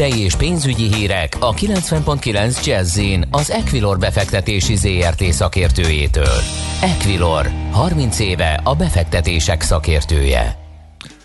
Tőzsdei 0.00 0.24
és 0.24 0.34
pénzügyi 0.34 0.94
hírek 0.94 1.36
a 1.40 1.54
90.9 1.54 2.66
jazz 2.66 3.00
az 3.30 3.50
Equilor 3.50 3.98
befektetési 3.98 4.76
ZRT 4.76 5.22
szakértőjétől. 5.22 6.40
Equilor, 6.82 7.46
30 7.70 8.18
éve 8.18 8.60
a 8.64 8.74
befektetések 8.74 9.60
szakértője. 9.60 10.56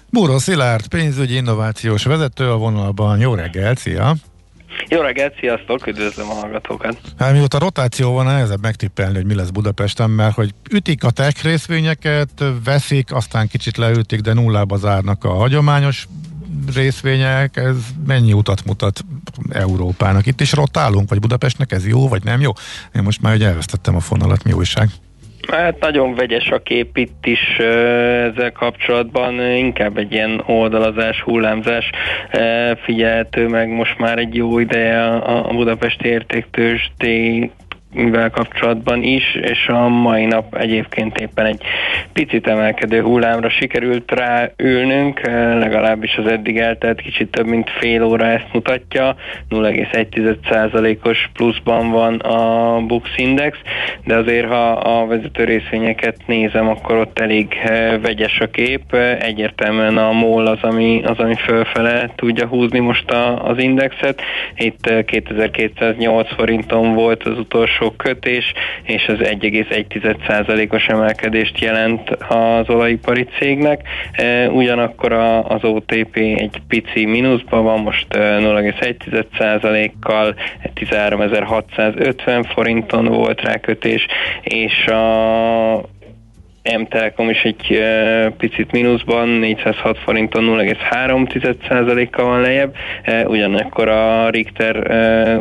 Búró 0.10 0.38
Szilárd, 0.38 0.88
pénzügyi 0.88 1.36
innovációs 1.36 2.04
vezető 2.04 2.52
a 2.52 2.58
vonalban. 2.58 3.20
Jó 3.20 3.34
reggelt, 3.34 3.78
szia! 3.78 4.14
Jó 4.88 5.02
reggelt, 5.02 5.36
sziasztok, 5.40 5.88
üdvözlöm 5.88 6.30
a 6.30 6.34
hallgatókat. 6.34 6.98
Hát 7.18 7.34
mióta 7.34 7.60
rotáció 7.60 8.14
van, 8.14 8.26
nehezebb 8.26 8.62
megtippelni, 8.62 9.16
hogy 9.16 9.26
mi 9.26 9.36
lesz 9.36 9.50
Budapesten, 9.50 10.10
mert 10.10 10.36
hogy 10.36 10.54
ütik 10.72 11.04
a 11.04 11.12
tech 11.12 11.44
részvényeket, 11.44 12.44
veszik, 12.64 13.14
aztán 13.14 13.48
kicsit 13.48 13.78
leütik, 13.78 14.20
de 14.20 14.34
nullába 14.34 14.78
zárnak 14.78 15.24
a 15.24 15.34
hagyományos 15.34 16.08
részvények, 16.76 17.58
ez 17.58 17.76
mennyi 18.08 18.34
utat 18.34 18.66
mutat 18.66 19.00
Európának? 19.50 20.26
Itt 20.26 20.42
is 20.42 20.54
rotálunk, 20.54 21.10
vagy 21.10 21.20
Budapestnek 21.20 21.72
ez 21.72 21.88
jó, 21.88 22.08
vagy 22.08 22.24
nem 22.24 22.42
jó? 22.42 22.52
Én 22.96 23.04
most 23.04 23.22
már 23.22 23.36
ugye 23.36 23.48
elvesztettem 23.48 23.96
a 23.96 24.00
fonalat, 24.00 24.44
mi 24.44 24.52
újság? 24.52 24.90
Hát 25.48 25.80
nagyon 25.80 26.16
vegyes 26.16 26.50
a 26.50 26.62
kép 26.62 26.98
itt 26.98 27.26
is 27.26 27.58
ezzel 27.58 28.52
kapcsolatban, 28.52 29.42
inkább 29.42 29.98
egy 29.98 30.12
ilyen 30.12 30.44
oldalazás, 30.46 31.22
hullámzás 31.22 31.90
figyelhető 32.84 33.48
meg 33.48 33.70
most 33.70 33.98
már 33.98 34.18
egy 34.18 34.36
jó 34.36 34.60
ideje 34.60 35.16
a 35.18 35.54
Budapesti 35.54 36.08
értéktősdé 36.08 37.52
vel 37.96 38.30
kapcsolatban 38.30 39.04
is, 39.04 39.36
és 39.42 39.68
a 39.68 39.88
mai 39.88 40.26
nap 40.26 40.56
egyébként 40.56 41.18
éppen 41.18 41.46
egy 41.46 41.62
picit 42.14 42.48
emelkedő 42.48 43.02
hullámra 43.02 43.50
sikerült 43.50 44.12
ráülnünk, 44.12 45.22
legalábbis 45.60 46.16
az 46.18 46.28
eddig 46.28 46.58
eltelt 46.58 47.02
kicsit 47.02 47.32
több 47.32 47.46
mint 47.46 47.70
fél 47.70 48.04
óra 48.04 48.26
ezt 48.26 48.54
mutatja, 48.54 49.16
0,1%-os 49.50 51.30
pluszban 51.34 51.92
van 51.92 52.16
a 52.16 52.80
Bux 52.80 53.10
Index, 53.16 53.58
de 54.06 54.16
azért 54.16 54.48
ha 54.48 54.72
a 54.72 55.08
vezető 55.08 55.44
részvényeket 55.44 56.18
nézem, 56.26 56.68
akkor 56.68 56.96
ott 56.96 57.20
elég 57.20 57.54
eh, 57.64 58.00
vegyes 58.02 58.40
a 58.40 58.50
kép, 58.50 58.94
egyértelműen 59.20 59.98
a 59.98 60.12
MOL 60.12 60.46
az, 60.48 60.60
ami, 60.62 61.02
az, 61.04 61.18
ami 61.18 61.36
fölfele 61.36 62.10
tudja 62.16 62.48
húzni 62.48 62.80
most 62.80 63.12
a, 63.12 63.46
az 63.48 63.58
indexet, 63.58 64.22
itt 64.56 65.06
2208 65.06 66.28
eh, 66.30 66.36
forinton 66.38 66.94
volt 66.94 67.24
az 67.24 67.38
utolsó 67.38 67.85
utolsó 67.86 67.94
kötés, 67.98 68.54
és 68.84 69.08
az 69.08 69.18
1,1%-os 69.20 70.88
emelkedést 70.88 71.60
jelent 71.60 72.10
az 72.10 72.70
olajipari 72.70 73.28
cégnek. 73.40 73.82
E, 74.12 74.50
ugyanakkor 74.50 75.14
az 75.48 75.64
OTP 75.64 76.16
egy 76.16 76.62
pici 76.68 77.06
mínuszban 77.06 77.64
van, 77.64 77.80
most 77.80 78.08
0,1%-kal 78.10 80.36
13.650 80.76 82.46
forinton 82.54 83.06
volt 83.06 83.42
rá 83.42 83.56
kötés, 83.56 84.06
és 84.44 84.86
a 84.86 85.94
M-Telekom 86.74 87.30
is 87.30 87.44
egy 87.44 87.84
picit 88.38 88.72
mínuszban, 88.72 89.28
406 89.28 89.98
forinton 89.98 90.44
0,3%-kal 90.44 92.26
van 92.26 92.42
lejjebb, 92.42 92.76
ugyanakkor 93.26 93.88
a 93.88 94.30
Richter 94.30 94.76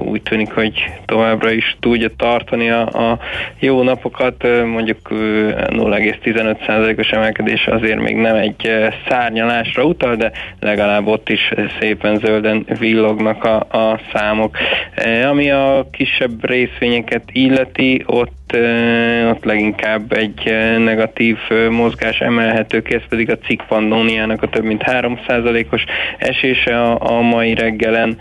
úgy 0.03 0.23
tűnik, 0.23 0.53
hogy 0.53 0.85
továbbra 1.05 1.51
is 1.51 1.77
tudja 1.81 2.09
tartani 2.17 2.71
a, 2.71 2.87
a 2.87 3.19
jó 3.59 3.83
napokat, 3.83 4.47
mondjuk 4.65 5.11
uh, 5.11 5.19
0,15%-os 5.69 7.11
emelkedés 7.11 7.67
azért 7.67 8.01
még 8.01 8.17
nem 8.17 8.37
egy 8.37 8.71
szárnyalásra 9.09 9.85
utal, 9.85 10.17
de 10.17 10.33
legalább 10.61 11.07
ott 11.07 11.29
is 11.29 11.53
szépen 11.81 12.19
zölden 12.19 12.67
villognak 12.79 13.45
a, 13.45 13.57
a 13.57 14.01
számok. 14.13 14.57
Ami 15.29 15.51
a 15.51 15.87
kisebb 15.91 16.47
részvényeket 16.47 17.23
illeti, 17.33 18.03
ott 18.07 18.44
ott 19.31 19.45
leginkább 19.45 20.13
egy 20.13 20.53
negatív 20.79 21.37
mozgás 21.71 22.19
emelhető 22.19 22.83
ki, 22.83 22.95
ez 22.95 23.03
pedig 23.09 23.31
a 23.31 23.39
cikk 23.39 23.61
Pandóniának 23.69 24.43
a 24.43 24.49
több 24.49 24.65
mint 24.65 24.83
3%-os 24.87 25.85
esése 26.19 26.81
a, 26.81 27.19
a 27.19 27.21
mai 27.21 27.55
reggelen, 27.55 28.17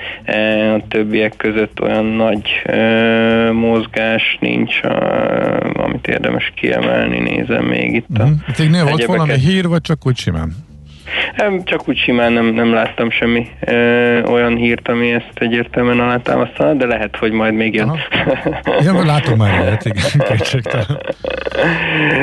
a 0.76 0.88
többiek 0.88 1.34
között 1.38 1.82
olyan 1.82 2.06
nagy 2.06 2.62
mozgás 3.52 4.38
nincs, 4.39 4.80
amit 5.74 6.08
érdemes 6.08 6.52
kiemelni, 6.56 7.19
nézem 7.19 7.65
még 7.65 7.96
itt 7.96 8.06
a 8.13 8.24
uh-huh. 8.24 8.38
Cégnél 8.54 8.86
volt 8.86 9.06
valami 9.06 9.38
hír, 9.38 9.67
vagy 9.67 9.82
csak 9.82 10.08
úgy 10.08 10.17
simán? 10.17 10.56
Nem, 11.36 11.63
csak 11.63 11.88
úgy 11.88 11.97
simán 11.97 12.34
nem, 12.34 12.45
nem 12.45 12.73
láttam 12.73 13.10
semmi 13.10 13.47
ö, 13.60 14.21
olyan 14.23 14.56
hírt, 14.56 14.88
ami 14.88 15.12
ezt 15.12 15.32
egyértelműen 15.34 15.99
alátámasztaná, 15.99 16.73
de 16.73 16.86
lehet, 16.86 17.17
hogy 17.17 17.32
majd 17.32 17.54
még 17.54 17.73
jön. 17.73 17.99
Ja, 18.82 19.06
látom 19.13 19.38
már 19.38 19.60
lehet, 19.60 19.86
igen, 19.86 20.04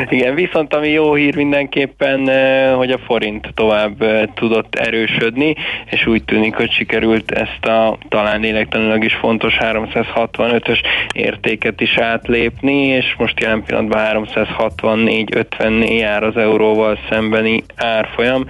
Igen, 0.09 0.35
viszont 0.35 0.75
ami 0.75 0.89
jó 0.89 1.15
hír 1.15 1.37
mindenképpen, 1.37 2.31
hogy 2.75 2.91
a 2.91 2.99
forint 2.99 3.49
tovább 3.55 4.05
tudott 4.35 4.75
erősödni, 4.75 5.55
és 5.85 6.07
úgy 6.07 6.25
tűnik, 6.25 6.55
hogy 6.55 6.71
sikerült 6.71 7.31
ezt 7.31 7.65
a 7.67 7.99
talán 8.09 8.41
lélektanilag 8.41 9.05
is 9.05 9.15
fontos 9.15 9.57
365-ös 9.61 10.79
értéket 11.15 11.81
is 11.81 11.97
átlépni, 11.97 12.87
és 12.87 13.15
most 13.19 13.41
jelen 13.41 13.63
pillanatban 13.63 14.27
364-54 14.35 15.99
jár 15.99 16.23
az 16.23 16.37
euróval 16.37 16.99
szembeni 17.11 17.63
árfolyam, 17.77 18.45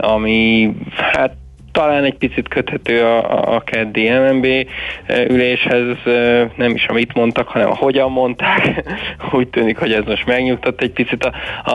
ami 0.00 0.72
hát 0.96 1.32
talán 1.72 2.04
egy 2.04 2.14
picit 2.14 2.48
köthető 2.48 3.04
a, 3.04 3.54
a 3.54 3.60
keddi 3.60 4.10
MNB 4.10 4.44
eh, 4.44 4.66
üléshez, 5.28 5.96
eh, 6.04 6.50
nem 6.56 6.70
is 6.70 6.86
amit 6.86 7.14
mondtak, 7.14 7.48
hanem 7.48 7.70
a 7.70 7.76
hogyan 7.76 8.12
mondták. 8.12 8.84
Úgy 9.32 9.48
tűnik, 9.48 9.78
hogy 9.78 9.92
ez 9.92 10.04
most 10.04 10.26
megnyugtat 10.26 10.80
egy 10.80 10.90
picit 10.90 11.24
a, 11.24 11.32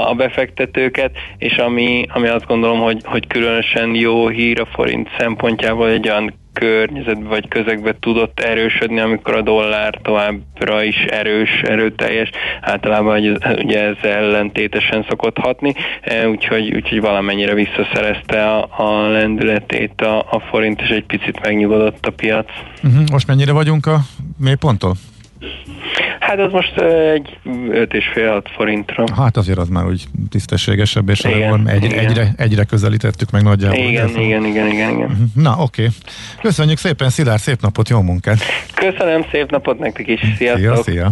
a 0.09 0.13
befektetőket, 0.13 1.11
és 1.37 1.57
ami, 1.57 2.05
ami 2.09 2.27
azt 2.27 2.45
gondolom, 2.45 2.79
hogy, 2.79 3.01
hogy 3.03 3.27
különösen 3.27 3.95
jó 3.95 4.27
hír 4.27 4.61
a 4.61 4.65
forint 4.65 5.09
szempontjából 5.17 5.89
egy 5.89 6.09
olyan 6.09 6.33
környezetbe 6.59 7.27
vagy 7.27 7.47
közegbe 7.47 7.95
tudott 7.99 8.39
erősödni, 8.39 8.99
amikor 8.99 9.35
a 9.35 9.41
dollár 9.41 9.99
továbbra 10.01 10.83
is 10.83 10.95
erős, 10.95 11.61
erőteljes, 11.61 12.29
általában 12.61 13.37
ugye 13.57 13.83
ez 13.83 13.95
ellentétesen 14.01 15.05
szokott 15.09 15.37
hatni, 15.37 15.73
e, 16.01 16.29
úgyhogy, 16.29 16.73
úgyhogy 16.73 17.01
valamennyire 17.01 17.53
visszaszerezte 17.53 18.45
a, 18.45 18.69
a 18.77 19.07
lendületét 19.07 20.01
a, 20.01 20.19
a 20.19 20.39
forint, 20.49 20.81
és 20.81 20.89
egy 20.89 21.05
picit 21.05 21.39
megnyugodott 21.41 22.05
a 22.05 22.11
piac. 22.11 22.49
Uh-huh. 22.83 23.03
Most 23.11 23.27
mennyire 23.27 23.51
vagyunk 23.51 23.85
a 23.85 23.99
mélyponttól? 24.37 24.93
Hát 26.19 26.39
az 26.39 26.51
most 26.51 26.77
egy 27.13 27.39
5,5-6 27.45 28.43
forintra. 28.55 29.03
Hát 29.15 29.37
azért 29.37 29.57
az 29.57 29.69
már 29.69 29.85
úgy 29.85 30.05
tisztességesebb, 30.29 31.09
és 31.09 31.23
igen, 31.23 31.67
egy, 31.67 31.83
igen. 31.83 31.99
Egyre, 31.99 32.33
egyre 32.37 32.63
közelítettük 32.63 33.31
meg 33.31 33.43
nagyjából. 33.43 33.77
Igen, 33.77 34.09
igen, 34.09 34.21
igen, 34.21 34.45
igen, 34.45 34.67
igen, 34.67 34.89
igen. 34.89 35.09
Mhm. 35.09 35.41
Na, 35.41 35.55
oké. 35.59 35.81
Okay. 35.81 35.93
Köszönjük 36.41 36.77
szépen, 36.77 37.09
Szilárd, 37.09 37.39
szép 37.39 37.61
napot, 37.61 37.89
jó 37.89 38.01
munkát! 38.01 38.39
Köszönöm, 38.73 39.25
szép 39.31 39.51
napot 39.51 39.79
nektek 39.79 40.07
is, 40.07 40.19
sziasztok! 40.37 40.83
Szia, 40.83 40.83
szia! 40.83 41.11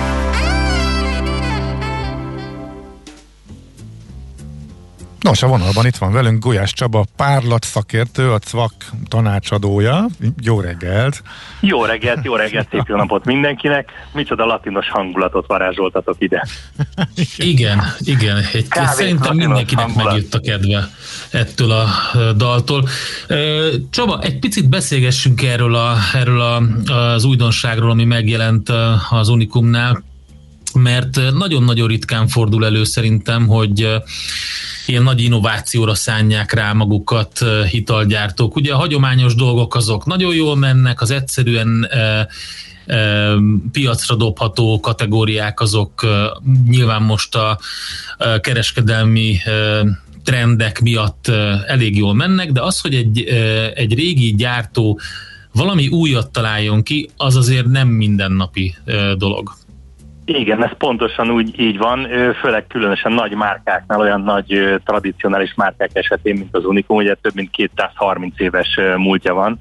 Nos, 5.21 5.43
a 5.43 5.47
vonalban 5.47 5.85
itt 5.85 5.95
van 5.95 6.11
velünk 6.11 6.43
Gulyás 6.43 6.73
Csaba, 6.73 7.05
párlat 7.15 7.63
szakértő, 7.63 8.31
a 8.31 8.39
CVAK 8.39 8.71
tanácsadója. 9.07 10.05
Jó 10.41 10.59
reggelt! 10.59 11.23
Jó 11.59 11.85
reggelt, 11.85 12.25
jó 12.25 12.35
reggelt, 12.35 12.67
szép 12.71 12.83
jó 12.87 12.95
napot 12.95 13.25
mindenkinek. 13.25 13.89
Micsoda 14.13 14.45
latinos 14.45 14.89
hangulatot 14.89 15.47
varázsoltatok 15.47 16.15
ide. 16.19 16.47
Igen, 17.37 17.81
igen. 17.99 18.37
Egy, 18.53 18.67
Kávé 18.67 18.87
szerintem 18.93 19.35
mindenkinek 19.35 19.85
hangulat. 19.85 20.11
megjött 20.11 20.33
a 20.33 20.39
kedve 20.39 20.89
ettől 21.31 21.71
a 21.71 21.85
daltól. 22.33 22.87
Csaba, 23.89 24.21
egy 24.21 24.39
picit 24.39 24.69
beszélgessünk 24.69 25.41
erről, 25.41 25.75
a, 25.75 25.95
erről 26.13 26.41
a, 26.41 26.61
az 26.93 27.23
újdonságról, 27.23 27.89
ami 27.89 28.05
megjelent 28.05 28.69
az 29.09 29.29
Unikumnál, 29.29 30.03
mert 30.73 31.19
nagyon-nagyon 31.33 31.87
ritkán 31.87 32.27
fordul 32.27 32.65
elő 32.65 32.83
szerintem, 32.83 33.47
hogy 33.47 34.01
ilyen 34.85 35.03
nagy 35.03 35.21
innovációra 35.21 35.95
szánják 35.95 36.53
rá 36.53 36.73
magukat 36.73 37.45
hitalgyártók. 37.69 38.55
Ugye 38.55 38.73
a 38.73 38.77
hagyományos 38.77 39.35
dolgok 39.35 39.75
azok 39.75 40.05
nagyon 40.05 40.35
jól 40.35 40.55
mennek, 40.55 41.01
az 41.01 41.11
egyszerűen 41.11 41.89
piacra 43.71 44.15
dobható 44.15 44.79
kategóriák 44.79 45.59
azok 45.59 46.07
nyilván 46.67 47.01
most 47.01 47.35
a 47.35 47.59
kereskedelmi 48.41 49.37
trendek 50.23 50.81
miatt 50.81 51.27
elég 51.67 51.97
jól 51.97 52.13
mennek, 52.13 52.51
de 52.51 52.61
az, 52.61 52.81
hogy 52.81 52.95
egy, 52.95 53.23
egy 53.75 53.93
régi 53.93 54.35
gyártó 54.35 54.99
valami 55.53 55.87
újat 55.87 56.31
találjon 56.31 56.83
ki, 56.83 57.09
az 57.17 57.35
azért 57.35 57.65
nem 57.65 57.87
mindennapi 57.87 58.75
dolog. 59.17 59.53
Igen, 60.25 60.63
ez 60.63 60.77
pontosan 60.77 61.29
úgy 61.29 61.59
így 61.59 61.77
van, 61.77 62.07
főleg 62.41 62.67
különösen 62.67 63.11
nagy 63.11 63.33
márkáknál, 63.33 63.99
olyan 63.99 64.21
nagy 64.21 64.79
tradicionális 64.85 65.53
márkák 65.55 65.89
esetén, 65.93 66.35
mint 66.37 66.55
az 66.55 66.65
Unicum, 66.65 66.97
ugye 66.97 67.13
több 67.13 67.35
mint 67.35 67.51
230 67.51 68.39
éves 68.39 68.79
múltja 68.97 69.33
van 69.33 69.59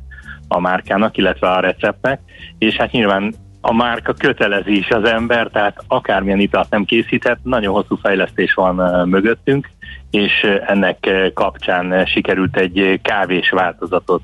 a 0.48 0.60
márkának, 0.60 1.16
illetve 1.16 1.50
a 1.50 1.60
receptnek, 1.60 2.20
és 2.58 2.76
hát 2.76 2.90
nyilván 2.90 3.34
a 3.60 3.72
márka 3.72 4.12
kötelezi 4.12 4.78
is 4.78 4.88
az 4.88 5.04
ember, 5.04 5.46
tehát 5.46 5.84
akármilyen 5.86 6.40
italt 6.40 6.70
nem 6.70 6.84
készített, 6.84 7.38
nagyon 7.42 7.72
hosszú 7.72 7.96
fejlesztés 7.96 8.54
van 8.54 9.08
mögöttünk, 9.08 9.70
és 10.10 10.32
ennek 10.66 11.10
kapcsán 11.34 12.06
sikerült 12.06 12.56
egy 12.56 13.00
kávés 13.02 13.50
változatot 13.50 14.22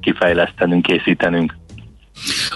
kifejlesztenünk, 0.00 0.82
készítenünk. 0.82 1.56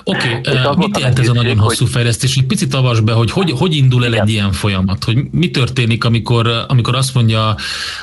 Oké, 0.04 0.34
okay, 0.36 0.62
volt 0.62 0.78
mit 0.78 0.98
jelent 0.98 1.18
ez 1.18 1.28
a 1.28 1.32
nagyon 1.32 1.58
hosszú 1.58 1.84
hogy- 1.84 1.92
fejlesztés? 1.92 2.36
Egy 2.36 2.46
picit 2.46 2.74
avas 2.74 3.00
be, 3.00 3.12
hogy 3.12 3.30
hogy, 3.30 3.50
hogy 3.50 3.76
indul 3.76 4.04
el 4.04 4.14
egy 4.14 4.28
ilyen 4.28 4.52
folyamat? 4.52 5.04
Hogy 5.04 5.18
mi 5.30 5.50
történik, 5.50 6.04
amikor, 6.04 6.64
amikor 6.68 6.94
azt 6.94 7.14
mondja 7.14 7.56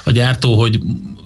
a 0.03 0.11
gyártó, 0.11 0.59
hogy 0.59 0.79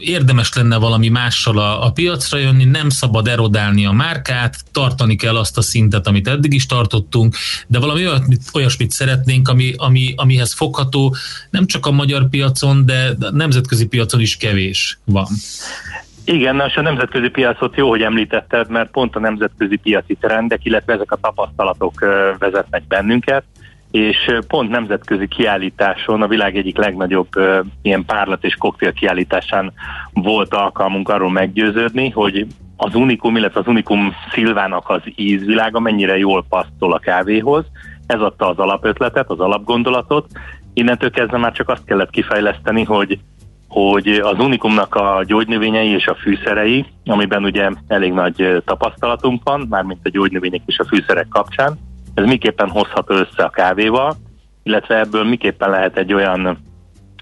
érdemes 0.03 0.53
lenne 0.53 0.77
valami 0.77 1.09
mással 1.09 1.57
a, 1.57 1.85
a 1.85 1.91
piacra 1.91 2.37
jönni, 2.37 2.63
nem 2.63 2.89
szabad 2.89 3.27
erodálni 3.27 3.85
a 3.85 3.91
márkát, 3.91 4.55
tartani 4.71 5.15
kell 5.15 5.37
azt 5.37 5.57
a 5.57 5.61
szintet, 5.61 6.07
amit 6.07 6.27
eddig 6.27 6.53
is 6.53 6.65
tartottunk, 6.65 7.35
de 7.67 7.79
valami 7.79 8.07
olyasmit, 8.07 8.41
olyasmit 8.53 8.91
szeretnénk, 8.91 9.47
ami, 9.47 9.73
ami, 9.77 10.13
amihez 10.15 10.53
fogható 10.53 11.15
nem 11.49 11.65
csak 11.65 11.85
a 11.85 11.91
magyar 11.91 12.29
piacon, 12.29 12.85
de 12.85 13.15
a 13.19 13.31
nemzetközi 13.31 13.85
piacon 13.85 14.21
is 14.21 14.37
kevés 14.37 14.99
van. 15.05 15.27
Igen, 16.25 16.61
és 16.67 16.75
a 16.75 16.81
nemzetközi 16.81 17.29
piacot 17.29 17.75
jó, 17.75 17.89
hogy 17.89 18.01
említetted, 18.01 18.69
mert 18.69 18.91
pont 18.91 19.15
a 19.15 19.19
nemzetközi 19.19 19.75
piaci 19.75 20.15
trendek, 20.15 20.65
illetve 20.65 20.93
ezek 20.93 21.11
a 21.11 21.17
tapasztalatok 21.21 21.99
vezetnek 22.39 22.83
bennünket, 22.87 23.43
és 23.91 24.31
pont 24.47 24.69
nemzetközi 24.69 25.27
kiállításon, 25.27 26.21
a 26.21 26.27
világ 26.27 26.57
egyik 26.57 26.77
legnagyobb 26.77 27.27
ilyen 27.81 28.05
párlat 28.05 28.43
és 28.43 28.55
koktél 28.55 28.93
kiállításán 28.93 29.73
volt 30.13 30.53
alkalmunk 30.53 31.09
arról 31.09 31.31
meggyőződni, 31.31 32.09
hogy 32.09 32.47
az 32.77 32.95
Unikum, 32.95 33.35
illetve 33.35 33.59
az 33.59 33.67
Unikum 33.67 34.13
szilvának 34.31 34.89
az 34.89 35.01
ízvilága 35.15 35.79
mennyire 35.79 36.17
jól 36.17 36.45
passzol 36.49 36.93
a 36.93 36.99
kávéhoz. 36.99 37.65
Ez 38.07 38.19
adta 38.19 38.49
az 38.49 38.57
alapötletet, 38.57 39.29
az 39.29 39.39
alapgondolatot. 39.39 40.27
Innentől 40.73 41.11
kezdve 41.11 41.37
már 41.37 41.51
csak 41.51 41.69
azt 41.69 41.85
kellett 41.85 42.09
kifejleszteni, 42.09 42.83
hogy 42.83 43.19
hogy 43.73 44.07
az 44.07 44.39
Unikumnak 44.39 44.95
a 44.95 45.23
gyógynövényei 45.25 45.89
és 45.89 46.07
a 46.07 46.15
fűszerei, 46.15 46.85
amiben 47.05 47.43
ugye 47.43 47.69
elég 47.87 48.13
nagy 48.13 48.61
tapasztalatunk 48.65 49.41
van, 49.43 49.65
mármint 49.69 49.99
a 50.03 50.09
gyógynövények 50.09 50.61
és 50.65 50.79
a 50.79 50.85
fűszerek 50.85 51.27
kapcsán, 51.27 51.77
ez 52.13 52.25
miképpen 52.25 52.69
hozható 52.69 53.13
össze 53.13 53.43
a 53.43 53.49
kávéval, 53.49 54.15
illetve 54.63 54.99
ebből 54.99 55.23
miképpen 55.23 55.69
lehet 55.69 55.97
egy 55.97 56.13
olyan 56.13 56.57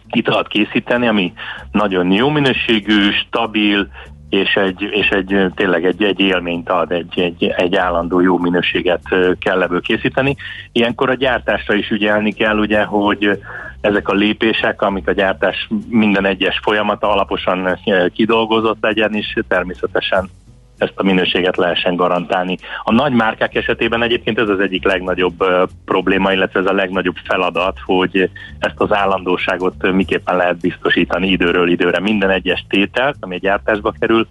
italt 0.10 0.48
készíteni, 0.48 1.08
ami 1.08 1.34
nagyon 1.72 2.12
jó 2.12 2.30
minőségű, 2.30 3.12
stabil, 3.12 3.88
és 4.30 4.54
egy, 4.54 4.82
és 4.82 5.10
egy 5.10 5.46
tényleg 5.56 5.86
egy, 5.86 6.04
egy 6.04 6.20
élményt 6.20 6.70
ad, 6.70 6.92
egy, 6.92 7.20
egy, 7.20 7.44
egy 7.44 7.76
állandó 7.76 8.20
jó 8.20 8.38
minőséget 8.38 9.02
kell 9.40 9.62
ebből 9.62 9.82
készíteni. 9.82 10.36
Ilyenkor 10.72 11.10
a 11.10 11.14
gyártásra 11.14 11.76
is 11.76 11.90
ügyelni 11.90 12.32
kell, 12.32 12.58
ugye, 12.58 12.84
hogy 12.84 13.40
ezek 13.82 14.08
a 14.08 14.14
lépések, 14.14 14.82
amik 14.82 15.08
a 15.08 15.12
gyártás 15.12 15.68
minden 15.90 16.26
egyes 16.26 16.60
folyamata 16.64 17.12
alaposan 17.12 17.78
ö, 17.86 18.08
kidolgozott 18.08 18.78
legyen, 18.82 19.14
és 19.14 19.38
természetesen 19.48 20.30
ezt 20.78 20.94
a 20.96 21.04
minőséget 21.04 21.58
lehessen 21.58 21.96
garantálni. 21.96 22.58
A 22.84 22.92
nagy 22.92 23.14
márkák 23.14 23.56
esetében 23.56 24.04
egyébként 24.04 24.40
ez 24.40 24.50
az 24.50 24.60
egyik 24.60 24.84
legnagyobb 24.84 25.42
ö, 25.42 25.64
probléma, 25.86 26.32
illetve 26.32 26.60
ez 26.60 26.66
a 26.66 26.74
legnagyobb 26.74 27.16
feladat, 27.24 27.78
hogy 27.86 28.30
ezt 28.60 28.80
az 28.80 28.94
állandóságot 28.94 29.76
ö, 29.80 29.92
miképpen 29.92 30.36
lehet 30.36 30.60
biztosítani 30.60 31.28
időről 31.28 31.70
időre. 31.70 32.00
Minden 32.00 32.30
egyes 32.30 32.66
tételt, 32.70 33.16
ami 33.20 33.36
a 33.36 33.40
gyártásba 33.40 33.94
kerül, 34.00 34.28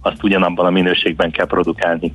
azt 0.00 0.22
ugyanabban 0.22 0.66
a 0.66 0.70
minőségben 0.70 1.30
kell 1.30 1.46
produkálni. 1.46 2.12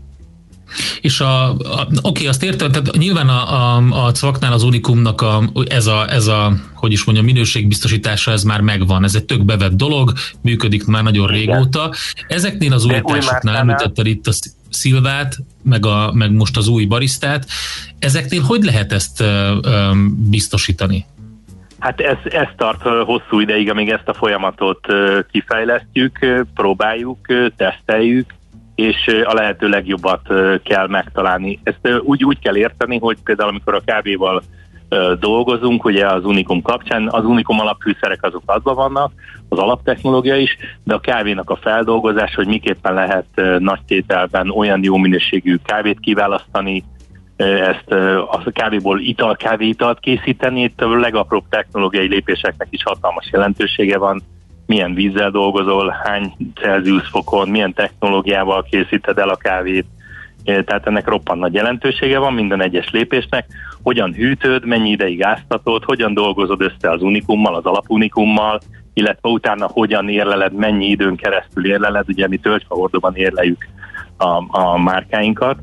És 1.01 1.19
a, 1.19 1.49
a 1.49 1.88
oké, 2.01 2.26
azt 2.26 2.43
értem, 2.43 2.71
tehát 2.71 2.97
nyilván 2.97 3.30
a, 3.30 3.53
a, 3.53 4.05
a 4.05 4.11
CVAK-nál 4.11 4.53
az 4.53 4.63
Unikumnak 4.63 5.21
a, 5.21 5.43
ez, 5.67 5.88
a, 5.88 6.05
ez 6.09 6.28
a, 6.28 6.53
hogy 6.74 6.91
is 6.91 7.03
mondjam, 7.03 7.26
minőségbiztosítása, 7.26 8.32
ez 8.32 8.43
már 8.43 8.61
megvan. 8.61 9.03
Ez 9.03 9.15
egy 9.15 9.26
tök 9.26 9.45
bevett 9.45 9.74
dolog, 9.74 10.13
működik 10.41 10.86
már 10.86 11.03
nagyon 11.03 11.34
Igen. 11.34 11.55
régóta. 11.55 11.93
Ezeknél 12.28 12.74
az 12.74 12.86
újításoknál 12.86 13.55
említetted 13.55 14.05
itt 14.05 14.28
a 14.28 14.32
Szilvát, 14.69 15.38
meg, 15.63 15.86
a, 15.86 16.11
meg 16.13 16.32
most 16.32 16.57
az 16.57 16.67
új 16.67 16.86
barisztát. 16.86 17.45
Ezeknél 17.99 18.41
hogy 18.41 18.63
lehet 18.63 18.91
ezt 18.91 19.21
ö, 19.21 19.57
ö, 19.63 19.91
biztosítani? 20.30 21.05
Hát 21.80 21.99
ez, 21.99 22.17
ez 22.24 22.47
tart 22.57 22.82
hosszú 22.82 23.39
ideig, 23.39 23.69
amíg 23.69 23.89
ezt 23.89 24.07
a 24.07 24.13
folyamatot 24.13 24.80
kifejlesztjük, 25.32 26.45
próbáljuk, 26.53 27.17
teszteljük, 27.57 28.34
és 28.76 29.24
a 29.24 29.34
lehető 29.34 29.67
legjobbat 29.67 30.21
kell 30.63 30.88
megtalálni. 30.88 31.59
Ezt 31.63 32.01
úgy, 32.01 32.24
úgy 32.24 32.39
kell 32.39 32.55
érteni, 32.57 32.97
hogy 32.97 33.17
például 33.24 33.49
amikor 33.49 33.76
a 33.76 33.82
kávéval 33.86 34.43
dolgozunk, 35.19 35.86
ugye 35.86 36.07
az 36.07 36.26
Unikum 36.26 36.61
kapcsán. 36.61 37.07
Az 37.11 37.26
Unikum 37.26 37.59
alapfűszerek 37.59 38.24
azok 38.24 38.43
adva 38.45 38.74
vannak, 38.74 39.11
az 39.49 39.57
alaptechnológia 39.57 40.36
is, 40.36 40.57
de 40.84 40.93
a 40.93 40.99
kávénak 40.99 41.49
a 41.49 41.55
feldolgozás, 41.61 42.36
hogy 42.36 42.47
miképpen 42.47 42.93
lehet 42.93 43.26
nagy 43.59 43.82
tételben 43.88 44.49
olyan 44.49 44.84
jó 44.84 44.97
minőségű 44.97 45.55
kávét 45.65 45.99
kiválasztani, 45.99 46.84
ezt 47.36 47.91
a 47.91 48.51
kávéból 48.53 48.99
ital, 48.99 49.36
kávéitalt 49.36 49.99
készíteni, 49.99 50.61
itt 50.61 50.82
a 50.82 50.99
legapróbb 50.99 51.43
technológiai 51.49 52.07
lépéseknek 52.07 52.67
is 52.69 52.84
hatalmas 52.84 53.30
jelentősége 53.32 53.97
van, 53.97 54.21
milyen 54.66 54.93
vízzel 54.93 55.32
dolgozol, 55.32 55.95
hány 56.03 56.34
Celsius 56.55 57.07
fokon, 57.07 57.49
milyen 57.49 57.74
technológiával 57.74 58.64
készíted 58.70 59.18
el 59.18 59.30
a 59.30 59.36
kávét, 59.36 59.86
tehát 60.43 60.88
ennek 60.88 61.07
roppant 61.07 61.39
nagy 61.39 61.53
jelentősége 61.53 62.20
van 62.20 62.34
minden 62.34 62.61
egyes 62.61 62.89
lépésnek, 62.91 63.45
hogyan 63.84 64.14
hűtöd, 64.14 64.66
mennyi 64.66 64.89
ideig 64.89 65.24
áztatod, 65.24 65.84
hogyan 65.84 66.14
dolgozod 66.14 66.61
össze 66.61 66.91
az 66.91 67.01
unikummal, 67.01 67.55
az 67.55 67.66
alapunikummal, 67.66 68.59
illetve 68.93 69.30
utána 69.30 69.68
hogyan 69.68 70.09
érleled, 70.09 70.53
mennyi 70.53 70.86
időn 70.86 71.16
keresztül 71.16 71.68
érleled, 71.68 72.05
ugye 72.07 72.28
mi 72.28 72.38
tölgyfahordóban 72.38 73.16
érleljük 73.16 73.68
a, 74.18 74.59
a 74.59 74.78
márkáinkat. 74.78 75.57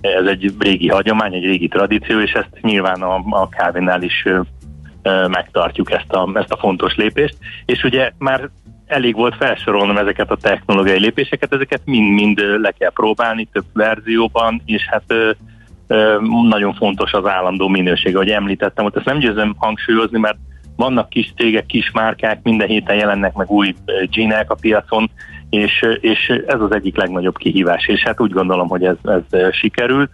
Ez 0.00 0.26
egy 0.26 0.54
régi 0.58 0.88
hagyomány, 0.88 1.34
egy 1.34 1.44
régi 1.44 1.68
tradíció, 1.68 2.20
és 2.20 2.32
ezt 2.32 2.60
nyilván 2.60 3.02
a, 3.02 3.14
a 3.30 3.48
kávénál 3.48 4.02
is 4.02 4.28
megtartjuk 5.28 5.90
ezt 5.90 6.12
a, 6.12 6.30
ezt 6.34 6.52
a 6.52 6.56
fontos 6.56 6.94
lépést. 6.96 7.36
És 7.64 7.84
ugye 7.84 8.10
már 8.18 8.50
elég 8.86 9.14
volt 9.14 9.36
felsorolnom 9.36 9.96
ezeket 9.96 10.30
a 10.30 10.36
technológiai 10.36 10.98
lépéseket, 10.98 11.52
ezeket 11.52 11.80
mind-mind 11.84 12.40
le 12.60 12.70
kell 12.70 12.90
próbálni 12.90 13.48
több 13.52 13.64
verzióban, 13.72 14.62
és 14.64 14.86
hát 14.86 15.14
nagyon 16.48 16.74
fontos 16.74 17.12
az 17.12 17.26
állandó 17.26 17.68
minőség, 17.68 18.14
ahogy 18.14 18.30
említettem, 18.30 18.84
ott 18.84 18.96
ezt 18.96 19.04
nem 19.04 19.18
győzöm 19.18 19.54
hangsúlyozni, 19.58 20.18
mert 20.18 20.36
vannak 20.76 21.08
kis 21.08 21.32
cégek, 21.36 21.66
kis 21.66 21.90
márkák, 21.90 22.42
minden 22.42 22.68
héten 22.68 22.96
jelennek 22.96 23.34
meg 23.34 23.50
új 23.50 23.74
jeanek 24.10 24.50
a 24.50 24.56
piacon, 24.60 25.10
és, 25.50 25.84
és 26.00 26.28
ez 26.46 26.60
az 26.60 26.74
egyik 26.74 26.96
legnagyobb 26.96 27.36
kihívás, 27.36 27.86
és 27.86 28.02
hát 28.02 28.20
úgy 28.20 28.32
gondolom, 28.32 28.68
hogy 28.68 28.84
ez, 28.84 28.96
ez 29.02 29.54
sikerült 29.54 30.10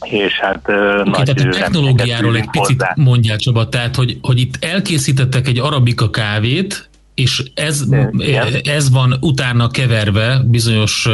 és 0.00 0.38
hát 0.40 0.56
okay, 0.56 1.02
nagy 1.04 1.32
tehát 1.34 1.54
a 1.54 1.58
technológiáról 1.58 2.36
egy 2.36 2.50
picit 2.50 2.80
hozzá. 2.80 2.92
mondjál 2.96 3.36
Csaba, 3.36 3.68
tehát 3.68 3.96
hogy, 3.96 4.18
hogy 4.22 4.40
itt 4.40 4.64
elkészítettek 4.64 5.48
egy 5.48 5.58
arabika 5.58 6.10
kávét, 6.10 6.88
és 7.14 7.42
ez, 7.54 7.84
ez 8.62 8.90
van 8.90 9.14
utána 9.20 9.68
keverve 9.68 10.40
bizonyos 10.44 11.08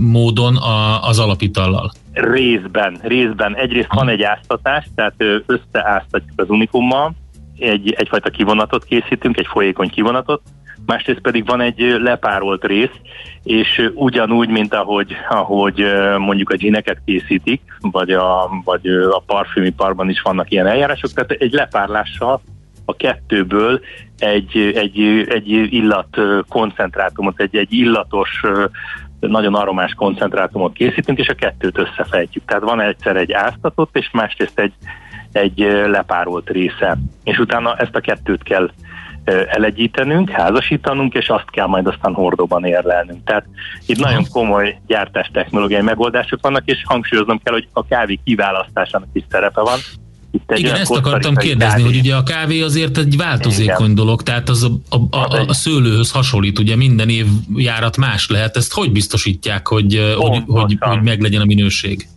módon 0.00 0.56
a, 0.56 1.02
az 1.08 1.18
alapitallal. 1.18 1.92
Részben, 2.12 2.98
részben. 3.02 3.56
Egyrészt 3.56 3.92
van 3.92 4.08
egy 4.08 4.22
áztatás, 4.22 4.84
tehát 4.94 5.14
összeáztatjuk 5.46 6.40
az 6.40 6.48
unikummal, 6.48 7.14
egy, 7.58 7.94
egyfajta 7.98 8.30
kivonatot 8.30 8.84
készítünk, 8.84 9.38
egy 9.38 9.46
folyékony 9.46 9.88
kivonatot, 9.88 10.42
másrészt 10.86 11.20
pedig 11.20 11.46
van 11.46 11.60
egy 11.60 11.96
lepárolt 11.98 12.64
rész, 12.64 12.94
és 13.42 13.90
ugyanúgy, 13.94 14.48
mint 14.48 14.74
ahogy, 14.74 15.16
ahogy 15.28 15.84
mondjuk 16.18 16.50
a 16.50 16.56
gineket 16.56 16.98
készítik, 17.04 17.62
vagy 17.80 18.10
a, 18.10 18.50
vagy 18.64 18.86
a 18.86 19.22
parfümiparban 19.26 20.10
is 20.10 20.20
vannak 20.20 20.50
ilyen 20.50 20.66
eljárások, 20.66 21.12
tehát 21.12 21.30
egy 21.30 21.52
lepárlással 21.52 22.40
a 22.84 22.96
kettőből 22.96 23.80
egy, 24.18 24.56
egy, 24.74 25.00
egy 25.28 25.48
illat 25.48 26.16
koncentrátumot, 26.48 27.40
egy, 27.40 27.56
egy 27.56 27.72
illatos, 27.72 28.42
nagyon 29.20 29.54
aromás 29.54 29.94
koncentrátumot 29.94 30.72
készítünk, 30.72 31.18
és 31.18 31.28
a 31.28 31.34
kettőt 31.34 31.78
összefejtjük. 31.78 32.44
Tehát 32.44 32.62
van 32.62 32.80
egyszer 32.80 33.16
egy 33.16 33.32
áztatott, 33.32 33.96
és 33.96 34.10
másrészt 34.12 34.58
egy, 34.58 34.72
egy 35.32 35.58
lepárolt 35.86 36.50
része. 36.50 36.98
És 37.24 37.38
utána 37.38 37.76
ezt 37.76 37.96
a 37.96 38.00
kettőt 38.00 38.42
kell 38.42 38.70
elegyítenünk, 39.26 40.30
házasítanunk, 40.30 41.14
és 41.14 41.28
azt 41.28 41.50
kell 41.50 41.66
majd 41.66 41.86
aztán 41.86 42.14
hordóban 42.14 42.64
érlelnünk. 42.64 43.24
Tehát 43.24 43.44
itt 43.86 43.98
nagyon 43.98 44.26
komoly 44.30 44.78
gyártás 44.86 45.30
technológiai 45.32 45.82
megoldások 45.82 46.38
vannak, 46.42 46.62
és 46.64 46.82
hangsúlyoznom 46.84 47.40
kell, 47.44 47.52
hogy 47.52 47.68
a 47.72 47.86
kávé 47.86 48.20
kiválasztásának 48.24 49.08
is 49.12 49.24
szerepe 49.30 49.60
van, 49.60 49.78
itt 50.30 50.50
egy 50.50 50.58
Igen, 50.58 50.74
ezt 50.74 50.90
akartam 50.90 51.34
kérdezni, 51.34 51.82
kávé. 51.82 51.82
hogy 51.82 51.96
ugye 51.96 52.14
a 52.14 52.22
kávé 52.22 52.60
azért 52.60 52.98
egy 52.98 53.16
változékony 53.16 53.84
Igen. 53.84 53.94
dolog, 53.94 54.22
tehát 54.22 54.48
az 54.48 54.62
a, 54.62 54.96
a, 54.96 55.16
a, 55.16 55.44
a 55.46 55.54
szőlőhöz 55.54 56.10
hasonlít, 56.10 56.58
ugye 56.58 56.76
minden 56.76 57.08
év 57.08 57.26
járat 57.54 57.96
más 57.96 58.28
lehet, 58.30 58.56
ezt 58.56 58.72
hogy 58.72 58.92
biztosítják, 58.92 59.68
hogy, 59.68 60.14
hogy, 60.16 60.42
hogy, 60.46 60.76
hogy 60.80 61.02
meglegyen 61.02 61.40
a 61.40 61.44
minőség? 61.44 62.08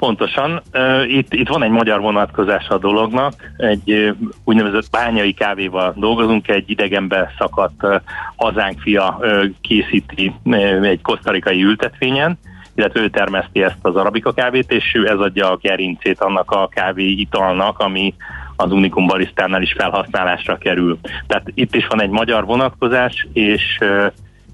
Pontosan. 0.00 0.62
Itt, 1.08 1.32
itt 1.34 1.48
van 1.48 1.62
egy 1.62 1.70
magyar 1.70 2.00
vonatkozás 2.00 2.68
a 2.68 2.78
dolognak. 2.78 3.32
Egy 3.56 4.14
úgynevezett 4.44 4.90
bányai 4.90 5.32
kávéval 5.32 5.94
dolgozunk, 5.96 6.48
egy 6.48 6.70
idegenbe 6.70 7.32
szakadt 7.38 8.02
hazánk 8.36 8.80
fia 8.80 9.20
készíti 9.60 10.34
egy 10.82 11.00
kosztarikai 11.02 11.62
ültetvényen, 11.62 12.38
illetve 12.74 13.00
ő 13.00 13.08
termeszti 13.08 13.62
ezt 13.62 13.78
az 13.82 13.96
arabika 13.96 14.32
kávét, 14.32 14.72
és 14.72 14.94
ő 14.94 15.08
ez 15.08 15.18
adja 15.18 15.50
a 15.50 15.58
gerincét 15.62 16.20
annak 16.20 16.50
a 16.50 16.68
kávé 16.68 17.10
italnak, 17.10 17.78
ami 17.78 18.14
az 18.56 18.72
Unikum 18.72 19.06
barisztánál 19.06 19.62
is 19.62 19.72
felhasználásra 19.72 20.58
kerül. 20.58 20.98
Tehát 21.26 21.46
itt 21.54 21.74
is 21.74 21.86
van 21.86 22.02
egy 22.02 22.10
magyar 22.10 22.44
vonatkozás, 22.44 23.26
és... 23.32 23.78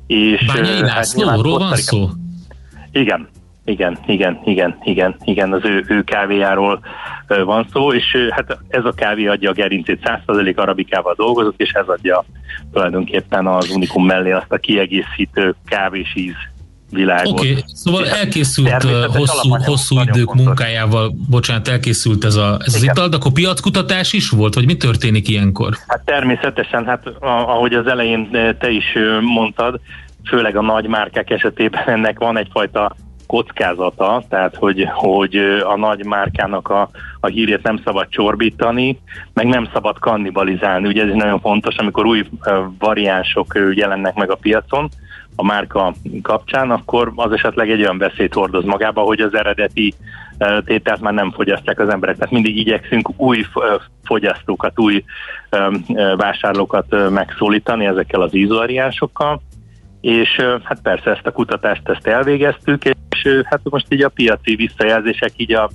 és 0.07 0.47
Bányai 0.47 0.80
hát 0.80 0.94
Lászlóról 0.94 1.59
van 1.59 1.76
szó? 1.76 2.09
Igen, 2.92 3.28
igen, 3.66 3.98
igen, 4.06 4.40
igen, 4.44 4.78
igen, 4.82 5.16
igen, 5.24 5.52
az 5.52 5.64
ő, 5.64 5.84
ő 5.88 6.02
kávéjáról 6.02 6.80
van 7.26 7.66
szó, 7.72 7.92
és 7.92 8.16
hát 8.30 8.58
ez 8.68 8.84
a 8.84 8.92
kávé 8.92 9.26
adja 9.26 9.50
a 9.50 9.52
gerincét, 9.52 10.00
100% 10.26 10.56
arabikával 10.56 11.14
dolgozott, 11.16 11.60
és 11.60 11.70
ez 11.70 11.86
adja 11.86 12.24
tulajdonképpen 12.72 13.46
az 13.46 13.70
Unikum 13.70 14.06
mellé 14.06 14.30
azt 14.30 14.52
a 14.52 14.56
kiegészítő 14.56 15.54
kávés 15.66 16.14
íz 16.14 16.34
világot. 16.90 17.32
Oké, 17.32 17.50
okay, 17.50 17.62
szóval 17.66 18.08
elkészült 18.08 18.82
hosszú, 19.06 19.56
hosszú 19.64 20.00
idők 20.00 20.14
fontos. 20.14 20.44
munkájával, 20.44 21.14
bocsánat, 21.30 21.68
elkészült 21.68 22.24
ez, 22.24 22.34
a, 22.34 22.58
ez 22.64 22.74
az 22.74 22.82
ital, 22.82 23.08
de 23.08 23.16
akkor 23.16 23.32
piackutatás 23.32 24.12
is 24.12 24.30
volt, 24.30 24.54
vagy 24.54 24.66
mi 24.66 24.76
történik 24.76 25.28
ilyenkor? 25.28 25.74
Hát 25.86 26.04
természetesen, 26.04 26.86
hát 26.86 27.06
ahogy 27.20 27.72
az 27.72 27.86
elején 27.86 28.30
te 28.58 28.70
is 28.70 28.84
mondtad, 29.20 29.80
főleg 30.28 30.56
a 30.56 30.62
nagy 30.62 30.86
márkák 30.86 31.30
esetében 31.30 31.88
ennek 31.88 32.18
van 32.18 32.38
egyfajta 32.38 32.96
kockázata, 33.27 34.22
tehát 34.29 34.57
hogy, 34.57 34.89
hogy 34.95 35.37
a 35.64 35.77
nagy 35.77 36.05
márkának 36.05 36.68
a, 36.68 36.89
a 37.20 37.27
hírét 37.27 37.62
nem 37.62 37.81
szabad 37.85 38.09
csorbítani, 38.09 38.99
meg 39.33 39.47
nem 39.47 39.68
szabad 39.72 39.99
kannibalizálni. 39.99 40.89
Ugye 40.89 41.05
ez 41.05 41.14
nagyon 41.14 41.41
fontos, 41.41 41.77
amikor 41.77 42.07
új 42.07 42.24
variánsok 42.79 43.59
jelennek 43.74 44.14
meg 44.14 44.31
a 44.31 44.35
piacon, 44.37 44.89
a 45.37 45.45
márka 45.45 45.95
kapcsán, 46.22 46.70
akkor 46.70 47.12
az 47.14 47.33
esetleg 47.33 47.70
egy 47.70 47.81
olyan 47.81 47.99
veszélyt 47.99 48.35
hordoz 48.35 48.64
magába, 48.64 49.01
hogy 49.01 49.20
az 49.20 49.35
eredeti 49.35 49.95
tételt 50.64 51.01
már 51.01 51.12
nem 51.12 51.31
fogyasztják 51.31 51.81
az 51.81 51.89
emberek. 51.89 52.16
Tehát 52.16 52.33
mindig 52.33 52.57
igyekszünk 52.57 53.20
új 53.20 53.45
fogyasztókat, 54.05 54.81
új 54.81 55.05
vásárlókat 56.16 57.11
megszólítani 57.11 57.87
ezekkel 57.87 58.20
az 58.20 58.35
ízvariánsokkal, 58.35 59.41
és 60.07 60.40
hát 60.62 60.80
persze 60.82 61.11
ezt 61.11 61.26
a 61.26 61.32
kutatást 61.32 61.88
ezt 61.88 62.07
elvégeztük, 62.07 62.84
és 62.84 63.42
hát 63.44 63.61
most 63.62 63.86
így 63.88 64.02
a 64.02 64.09
piaci 64.09 64.54
visszajelzések 64.54 65.32
így 65.36 65.52
a, 65.52 65.70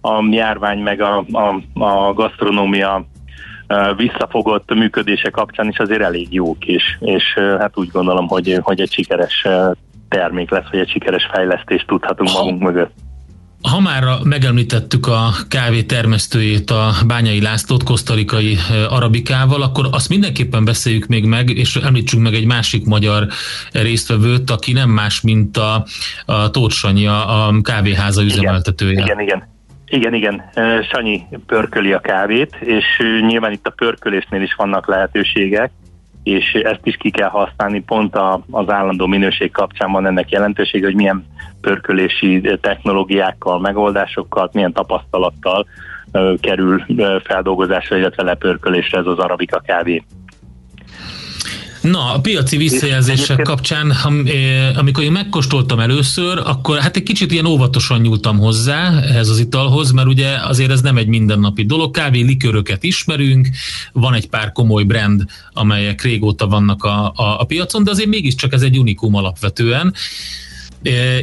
a 0.00 0.24
járvány 0.30 0.78
meg 0.78 1.00
a, 1.00 1.24
a, 1.32 1.60
a 1.84 2.12
gasztronómia 2.12 3.06
visszafogott 3.96 4.74
működése 4.74 5.30
kapcsán 5.30 5.68
is 5.68 5.78
azért 5.78 6.02
elég 6.02 6.34
jók, 6.34 6.64
és, 6.64 6.96
és 7.00 7.34
hát 7.58 7.78
úgy 7.78 7.88
gondolom, 7.88 8.26
hogy, 8.28 8.58
hogy 8.62 8.80
egy 8.80 8.92
sikeres 8.92 9.46
termék 10.08 10.50
lesz, 10.50 10.70
vagy 10.70 10.80
egy 10.80 10.90
sikeres 10.90 11.28
fejlesztést 11.32 11.86
tudhatunk 11.86 12.30
magunk 12.32 12.62
mögött. 12.62 12.92
Ha 13.62 13.80
már 13.80 14.04
megemlítettük 14.24 15.06
a 15.06 15.30
kávé 15.48 15.82
termesztőjét, 15.82 16.70
a 16.70 16.90
Bányai 17.06 17.40
Lászlót, 17.40 17.82
kosztarikai 17.82 18.56
arabikával, 18.88 19.62
akkor 19.62 19.88
azt 19.90 20.08
mindenképpen 20.08 20.64
beszéljük 20.64 21.06
még 21.06 21.24
meg, 21.24 21.50
és 21.50 21.76
említsünk 21.76 22.22
meg 22.22 22.34
egy 22.34 22.46
másik 22.46 22.84
magyar 22.84 23.26
résztvevőt, 23.72 24.50
aki 24.50 24.72
nem 24.72 24.90
más, 24.90 25.20
mint 25.20 25.56
a, 25.56 25.84
a 26.26 26.50
Tóth 26.50 26.74
Sanyi, 26.74 27.06
a 27.06 27.54
kávéháza 27.62 28.22
üzemeltetője. 28.22 28.92
Igen, 28.92 29.04
igen, 29.04 29.20
igen. 29.20 29.56
Igen, 29.90 30.14
igen. 30.14 30.42
Sanyi 30.92 31.22
pörköli 31.46 31.92
a 31.92 32.00
kávét, 32.00 32.56
és 32.60 32.84
nyilván 33.26 33.52
itt 33.52 33.66
a 33.66 33.70
pörkölésnél 33.70 34.42
is 34.42 34.54
vannak 34.54 34.86
lehetőségek, 34.86 35.70
és 36.28 36.52
ezt 36.52 36.86
is 36.86 36.96
ki 36.96 37.10
kell 37.10 37.28
használni, 37.28 37.82
pont 37.82 38.16
az 38.50 38.70
állandó 38.70 39.06
minőség 39.06 39.50
kapcsán 39.50 39.92
van 39.92 40.06
ennek 40.06 40.30
jelentősége, 40.30 40.86
hogy 40.86 40.94
milyen 40.94 41.26
pörkölési 41.60 42.40
technológiákkal, 42.60 43.60
megoldásokkal, 43.60 44.50
milyen 44.52 44.72
tapasztalattal 44.72 45.66
kerül 46.40 46.84
feldolgozásra, 47.24 47.96
illetve 47.96 48.22
lepörkölésre 48.22 48.98
ez 48.98 49.06
az 49.06 49.18
arabika 49.18 49.60
kávé. 49.66 50.02
Na, 51.90 52.14
a 52.14 52.20
piaci 52.20 52.56
visszajelzések 52.56 53.42
kapcsán, 53.42 53.90
amikor 54.76 55.04
én 55.04 55.12
megkóstoltam 55.12 55.80
először, 55.80 56.38
akkor 56.38 56.78
hát 56.78 56.96
egy 56.96 57.02
kicsit 57.02 57.32
ilyen 57.32 57.46
óvatosan 57.46 58.00
nyúltam 58.00 58.38
hozzá 58.38 59.00
ehhez 59.00 59.28
az 59.28 59.38
italhoz, 59.38 59.90
mert 59.90 60.08
ugye 60.08 60.28
azért 60.42 60.70
ez 60.70 60.80
nem 60.80 60.96
egy 60.96 61.06
mindennapi 61.06 61.64
dolog. 61.64 61.90
Kávé 61.90 62.20
liköröket 62.20 62.84
ismerünk, 62.84 63.48
van 63.92 64.14
egy 64.14 64.28
pár 64.28 64.52
komoly 64.52 64.84
brand, 64.84 65.24
amelyek 65.52 66.02
régóta 66.02 66.46
vannak 66.46 66.84
a, 66.84 67.12
a, 67.16 67.40
a 67.40 67.44
piacon, 67.44 67.84
de 67.84 67.90
azért 67.90 68.08
mégiscsak 68.08 68.52
ez 68.52 68.62
egy 68.62 68.78
unikum 68.78 69.14
alapvetően 69.14 69.94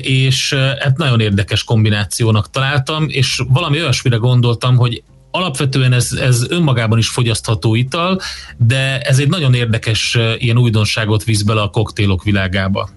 és 0.01 0.53
hát 0.79 0.97
nagyon 0.97 1.19
érdekes 1.19 1.63
kombinációnak 1.63 2.49
találtam, 2.49 3.05
és 3.07 3.41
valami 3.47 3.81
olyasmire 3.81 4.15
gondoltam, 4.15 4.75
hogy 4.75 5.03
alapvetően 5.35 5.93
ez, 5.93 6.11
ez 6.21 6.45
önmagában 6.49 6.97
is 6.97 7.09
fogyasztható 7.09 7.75
ital, 7.75 8.19
de 8.57 8.99
ez 8.99 9.19
egy 9.19 9.29
nagyon 9.29 9.53
érdekes 9.53 10.17
ilyen 10.37 10.57
újdonságot 10.57 11.23
visz 11.23 11.41
bele 11.41 11.61
a 11.61 11.69
koktélok 11.69 12.23
világába. 12.23 12.89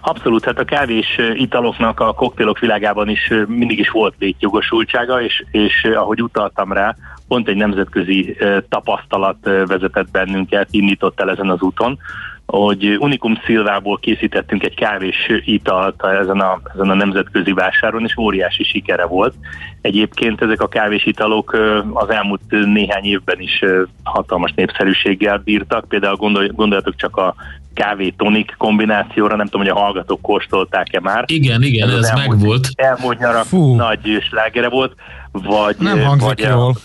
Abszolút, 0.00 0.44
hát 0.44 0.58
a 0.58 0.64
kávés 0.64 1.18
italoknak 1.34 2.00
a 2.00 2.12
koktélok 2.12 2.58
világában 2.58 3.08
is 3.08 3.32
mindig 3.46 3.78
is 3.78 3.90
volt 3.90 4.14
létjogosultsága, 4.18 5.22
és, 5.22 5.44
és 5.50 5.84
ahogy 5.94 6.22
utaltam 6.22 6.72
rá, 6.72 6.96
pont 7.28 7.48
egy 7.48 7.56
nemzetközi 7.56 8.36
tapasztalat 8.68 9.36
vezetett 9.42 10.10
bennünket, 10.10 10.68
indított 10.70 11.20
el 11.20 11.30
ezen 11.30 11.50
az 11.50 11.60
úton, 11.60 11.98
hogy 12.46 12.96
Unikum 12.98 13.40
Szilvából 13.44 13.98
készítettünk 13.98 14.62
egy 14.62 14.74
kávés 14.74 15.30
italt 15.44 16.04
ezen 16.04 16.40
a, 16.40 16.60
ezen 16.74 16.90
a 16.90 16.94
nemzetközi 16.94 17.52
vásáron, 17.52 18.04
és 18.04 18.16
óriási 18.16 18.64
sikere 18.64 19.04
volt. 19.06 19.34
Egyébként 19.80 20.42
ezek 20.42 20.60
a 20.60 20.68
kávés 20.68 21.06
italok 21.06 21.52
az 21.92 22.10
elmúlt 22.10 22.40
néhány 22.48 23.04
évben 23.04 23.40
is 23.40 23.64
hatalmas 24.02 24.52
népszerűséggel 24.54 25.38
bírtak. 25.44 25.88
Például 25.88 26.16
gondol, 26.16 26.46
gondoljatok 26.46 26.96
csak 26.96 27.16
a 27.16 27.34
kávé-tonik 27.74 28.54
kombinációra, 28.58 29.36
nem 29.36 29.46
tudom, 29.46 29.66
hogy 29.66 29.76
a 29.76 29.80
hallgatók 29.80 30.20
kóstolták-e 30.20 31.00
már. 31.00 31.24
Igen, 31.26 31.62
igen, 31.62 31.88
ez, 31.88 31.94
ez 31.94 32.04
elmúlt, 32.04 32.28
megvolt. 32.28 32.68
Elmúlt 32.74 33.18
nyarak 33.18 33.44
Fú. 33.44 33.74
nagy 33.74 34.18
slágere 34.28 34.68
volt. 34.68 34.94
Vagy, 35.32 35.76
nem 35.78 36.00
hangzik 36.00 36.28
vagy 36.28 36.38
jól. 36.38 36.76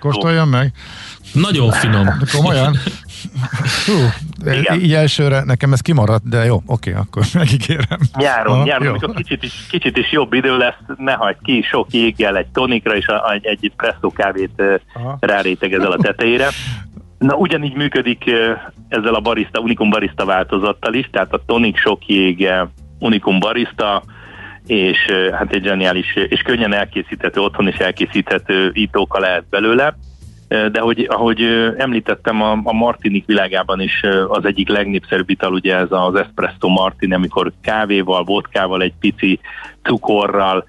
Kóstoljam 0.00 0.48
meg. 0.48 0.72
Nagyon 1.32 1.70
finom. 1.70 2.04
De 2.04 2.26
komolyan? 2.32 2.76
Hú, 3.86 3.92
így 4.80 4.94
elsőre 4.94 5.42
nekem 5.44 5.72
ez 5.72 5.80
kimaradt, 5.80 6.28
de 6.28 6.44
jó, 6.44 6.62
oké, 6.66 6.92
akkor 6.92 7.22
megígérem. 7.34 7.98
Nyáron, 8.16 8.56
ha, 8.56 8.64
nyáron, 8.64 8.84
jó. 8.84 8.90
amikor 8.90 9.14
kicsit 9.14 9.42
is, 9.42 9.66
kicsit 9.70 9.96
is 9.96 10.12
jobb 10.12 10.32
idő 10.32 10.56
lesz, 10.56 10.78
ne 10.96 11.12
hagyd 11.12 11.38
ki 11.42 11.62
sok 11.62 11.92
jéggel 11.92 12.36
egy 12.36 12.46
tonikra, 12.46 12.96
és 12.96 13.06
egy, 13.32 13.46
egy 13.46 13.72
presszó 13.76 14.10
kávét 14.10 14.62
rárétegezel 15.20 15.92
a 15.92 15.96
tetejére. 15.96 16.48
Na, 17.18 17.34
ugyanígy 17.34 17.74
működik 17.74 18.24
ezzel 18.88 19.14
a 19.14 19.20
barista, 19.20 19.60
Unicum 19.60 19.90
barista 19.90 20.24
változattal 20.24 20.94
is, 20.94 21.08
tehát 21.12 21.32
a 21.32 21.42
tonik 21.46 21.76
sok 21.76 22.06
jég 22.06 22.48
Unicum 22.98 23.38
barista, 23.38 24.02
és 24.66 24.98
hát 25.32 25.52
egy 25.52 25.64
zseniális, 25.64 26.14
és 26.14 26.40
könnyen 26.40 26.74
elkészíthető, 26.74 27.40
otthon 27.40 27.68
is 27.68 27.76
elkészíthető 27.76 28.70
itóka 28.74 29.18
lehet 29.18 29.48
belőle 29.50 29.96
de 30.48 30.80
hogy, 30.80 31.06
ahogy 31.10 31.42
említettem, 31.76 32.42
a, 32.42 32.60
a 32.62 32.72
Martinik 32.72 33.26
világában 33.26 33.80
is 33.80 34.02
az 34.28 34.44
egyik 34.44 34.68
legnépszerűbb 34.68 35.30
ital 35.30 35.52
ugye 35.52 35.76
ez 35.76 35.88
az 35.90 36.14
Espresso 36.14 36.68
Martin, 36.68 37.12
amikor 37.12 37.52
kávéval, 37.60 38.24
vodkával, 38.24 38.82
egy 38.82 38.94
pici 39.00 39.40
cukorral 39.82 40.66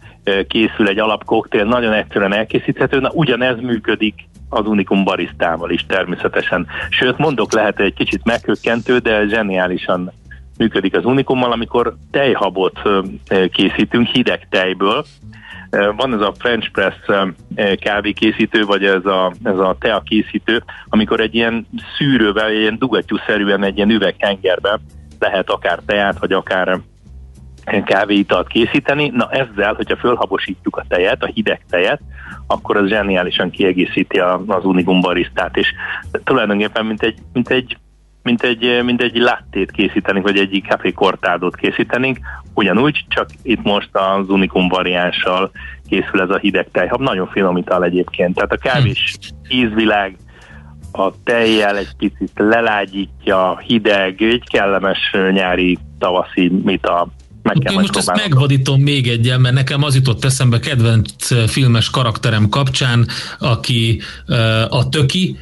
készül 0.47 0.87
egy 0.87 0.99
alapkoktél, 0.99 1.63
nagyon 1.63 1.93
egyszerűen 1.93 2.33
elkészíthető, 2.33 2.99
na 2.99 3.09
ugyanez 3.13 3.59
működik 3.59 4.13
az 4.49 4.65
Unikum 4.65 5.03
barisztával 5.03 5.69
is 5.69 5.85
természetesen. 5.87 6.67
Sőt, 6.89 7.17
mondok, 7.17 7.53
lehet 7.53 7.79
egy 7.79 7.93
kicsit 7.93 8.23
meghökkentő, 8.23 8.97
de 8.97 9.27
zseniálisan 9.27 10.11
működik 10.57 10.95
az 10.95 11.05
Unikummal, 11.05 11.51
amikor 11.51 11.95
tejhabot 12.11 12.79
készítünk 13.51 14.07
hideg 14.07 14.47
tejből, 14.49 15.05
van 15.69 16.13
ez 16.13 16.21
a 16.21 16.33
French 16.39 16.71
Press 16.71 16.95
kávékészítő, 17.79 18.63
vagy 18.65 18.83
ez 18.85 19.05
a, 19.05 19.33
ez 19.43 19.57
a 19.57 19.75
tea 19.79 20.01
készítő, 20.05 20.63
amikor 20.89 21.19
egy 21.19 21.35
ilyen 21.35 21.67
szűrővel, 21.97 22.51
ilyen 22.51 22.77
dugattyúszerűen 22.77 23.63
egy 23.63 23.75
ilyen 23.75 23.89
üveghengerbe 23.89 24.79
lehet 25.19 25.49
akár 25.49 25.79
teát, 25.85 26.19
vagy 26.19 26.31
akár 26.31 26.79
kávéitalt 27.85 28.47
készíteni. 28.47 29.11
Na 29.13 29.29
ezzel, 29.31 29.73
hogyha 29.73 29.97
fölhabosítjuk 29.97 30.77
a 30.77 30.85
tejet, 30.87 31.23
a 31.23 31.31
hideg 31.33 31.65
tejet, 31.69 32.01
akkor 32.47 32.77
az 32.77 32.89
zseniálisan 32.89 33.49
kiegészíti 33.49 34.19
az 34.47 34.65
Unigum 34.65 35.01
barisztát, 35.01 35.57
és 35.57 35.73
tulajdonképpen 36.23 36.85
mint 36.85 37.03
egy, 37.03 37.17
mint 37.33 37.49
egy 37.49 37.77
mint 38.29 38.43
egy, 38.43 38.83
mint 38.83 39.01
egy 39.01 39.15
lattét 39.15 39.71
készítenénk, 39.71 40.25
vagy 40.25 40.37
egy 40.37 40.63
café 40.67 40.91
cortádot 40.91 41.55
készítenénk, 41.55 42.17
ugyanúgy, 42.53 43.05
csak 43.07 43.29
itt 43.41 43.63
most 43.63 43.89
az 43.91 44.29
Unicum 44.29 44.67
variánssal 44.67 45.51
készül 45.87 46.21
ez 46.21 46.29
a 46.29 46.37
hideg 46.37 46.67
tejhab, 46.71 47.01
nagyon 47.01 47.27
finom 47.27 47.57
ital 47.57 47.83
egyébként, 47.83 48.35
tehát 48.35 48.51
a 48.51 48.57
kávés 48.57 49.17
ízvilág 49.49 50.17
a 50.91 51.11
tejjel 51.23 51.77
egy 51.77 51.95
picit 51.97 52.31
lelágyítja, 52.35 53.57
hideg, 53.57 54.21
egy 54.21 54.43
kellemes 54.49 55.15
nyári 55.31 55.77
tavaszi 55.99 56.51
mita 56.63 57.07
meg 57.43 57.57
kell 57.63 57.73
most 57.73 57.97
ezt 57.97 58.15
megvadítom 58.15 58.81
még 58.81 59.07
egyen, 59.07 59.41
mert 59.41 59.55
nekem 59.55 59.83
az 59.83 59.95
jutott 59.95 60.25
eszembe 60.25 60.59
kedvenc 60.59 61.49
filmes 61.51 61.89
karakterem 61.89 62.49
kapcsán, 62.49 63.07
aki 63.39 64.01
a 64.69 64.89
töki, 64.89 65.37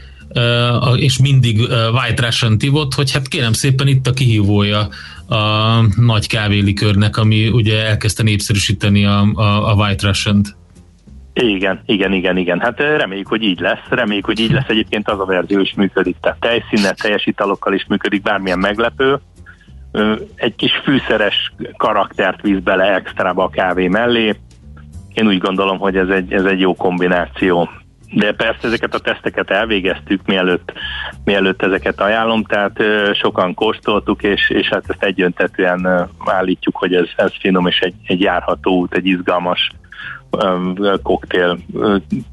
és 0.95 1.19
mindig 1.19 1.59
White 1.93 2.25
Russian 2.25 2.57
tivott, 2.57 2.93
hogy 2.93 3.11
hát 3.11 3.28
kérem 3.28 3.53
szépen 3.53 3.88
itt 3.88 4.07
a 4.07 4.13
kihívója 4.13 4.88
a 5.28 5.82
nagy 5.95 6.28
kávélikörnek, 6.28 7.17
ami 7.17 7.47
ugye 7.47 7.86
elkezdte 7.86 8.23
népszerűsíteni 8.23 9.05
a, 9.05 9.19
a, 9.34 9.69
a 9.69 9.73
White 9.73 10.07
Russian-t. 10.07 10.55
Igen, 11.34 11.82
igen, 11.86 12.13
igen, 12.13 12.38
igen. 12.38 12.59
Hát 12.59 12.80
reméljük, 12.80 13.28
hogy 13.28 13.41
így 13.41 13.59
lesz. 13.59 13.88
Reméljük, 13.89 14.25
hogy 14.25 14.39
így 14.39 14.51
lesz. 14.51 14.67
Egyébként 14.67 15.09
az 15.09 15.19
a 15.19 15.25
verzió 15.25 15.59
is 15.59 15.73
működik. 15.75 16.15
Tehát 16.21 16.39
tejszínnel, 16.39 16.93
teljes 16.93 17.25
italokkal 17.25 17.73
is 17.73 17.86
működik, 17.88 18.21
bármilyen 18.21 18.59
meglepő. 18.59 19.19
Egy 20.36 20.55
kis 20.55 20.71
fűszeres 20.84 21.53
karaktert 21.78 22.41
víz 22.41 22.59
bele 22.59 22.93
extrába 22.93 23.43
a 23.43 23.49
kávé 23.49 23.88
mellé. 23.88 24.36
Én 25.13 25.28
úgy 25.28 25.38
gondolom, 25.38 25.78
hogy 25.78 25.95
ez 25.95 26.09
egy, 26.09 26.34
ez 26.34 26.43
egy 26.43 26.59
jó 26.59 26.75
kombináció. 26.75 27.69
De 28.12 28.34
persze 28.34 28.68
ezeket 28.68 28.93
a 28.93 28.99
teszteket 28.99 29.49
elvégeztük, 29.49 30.26
mielőtt, 30.26 30.74
mielőtt 31.24 31.62
ezeket 31.62 32.01
ajánlom, 32.01 32.43
tehát 32.43 32.84
sokan 33.14 33.53
kóstoltuk, 33.53 34.24
és, 34.24 34.49
és 34.49 34.68
hát 34.68 34.84
ezt 34.88 35.03
egyöntetően 35.03 36.10
állítjuk, 36.26 36.76
hogy 36.76 36.93
ez, 36.93 37.08
ez 37.16 37.32
finom, 37.39 37.68
és 37.68 37.80
egy, 37.80 37.93
egy 38.05 38.22
járható 38.22 38.80
út, 38.80 38.95
egy 38.95 39.05
izgalmas 39.05 39.72
koktél 41.03 41.58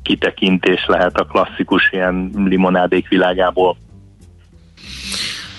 kitekintés 0.03 0.85
lehet 0.87 1.16
a 1.16 1.25
klasszikus 1.25 1.89
ilyen 1.93 2.31
limonádék 2.35 3.09
világából. 3.09 3.77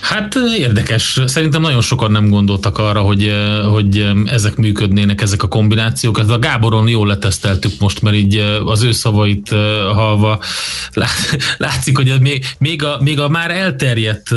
Hát 0.05 0.35
érdekes. 0.57 1.19
Szerintem 1.25 1.61
nagyon 1.61 1.81
sokan 1.81 2.11
nem 2.11 2.29
gondoltak 2.29 2.77
arra, 2.77 3.01
hogy, 3.01 3.33
hogy 3.71 4.11
ezek 4.25 4.55
működnének, 4.55 5.21
ezek 5.21 5.43
a 5.43 5.47
kombinációk. 5.47 6.19
Ez 6.19 6.29
a 6.29 6.39
Gáboron 6.39 6.87
jól 6.87 7.07
leteszteltük 7.07 7.71
most, 7.79 8.01
mert 8.01 8.15
így 8.15 8.37
az 8.65 8.83
ő 8.83 8.91
szavait 8.91 9.49
halva 9.93 10.39
látszik, 11.57 11.97
hogy 11.97 12.13
még, 12.21 12.45
még, 12.57 12.83
a, 12.83 12.97
még 13.01 13.19
a 13.19 13.29
már 13.29 13.51
elterjedt 13.51 14.29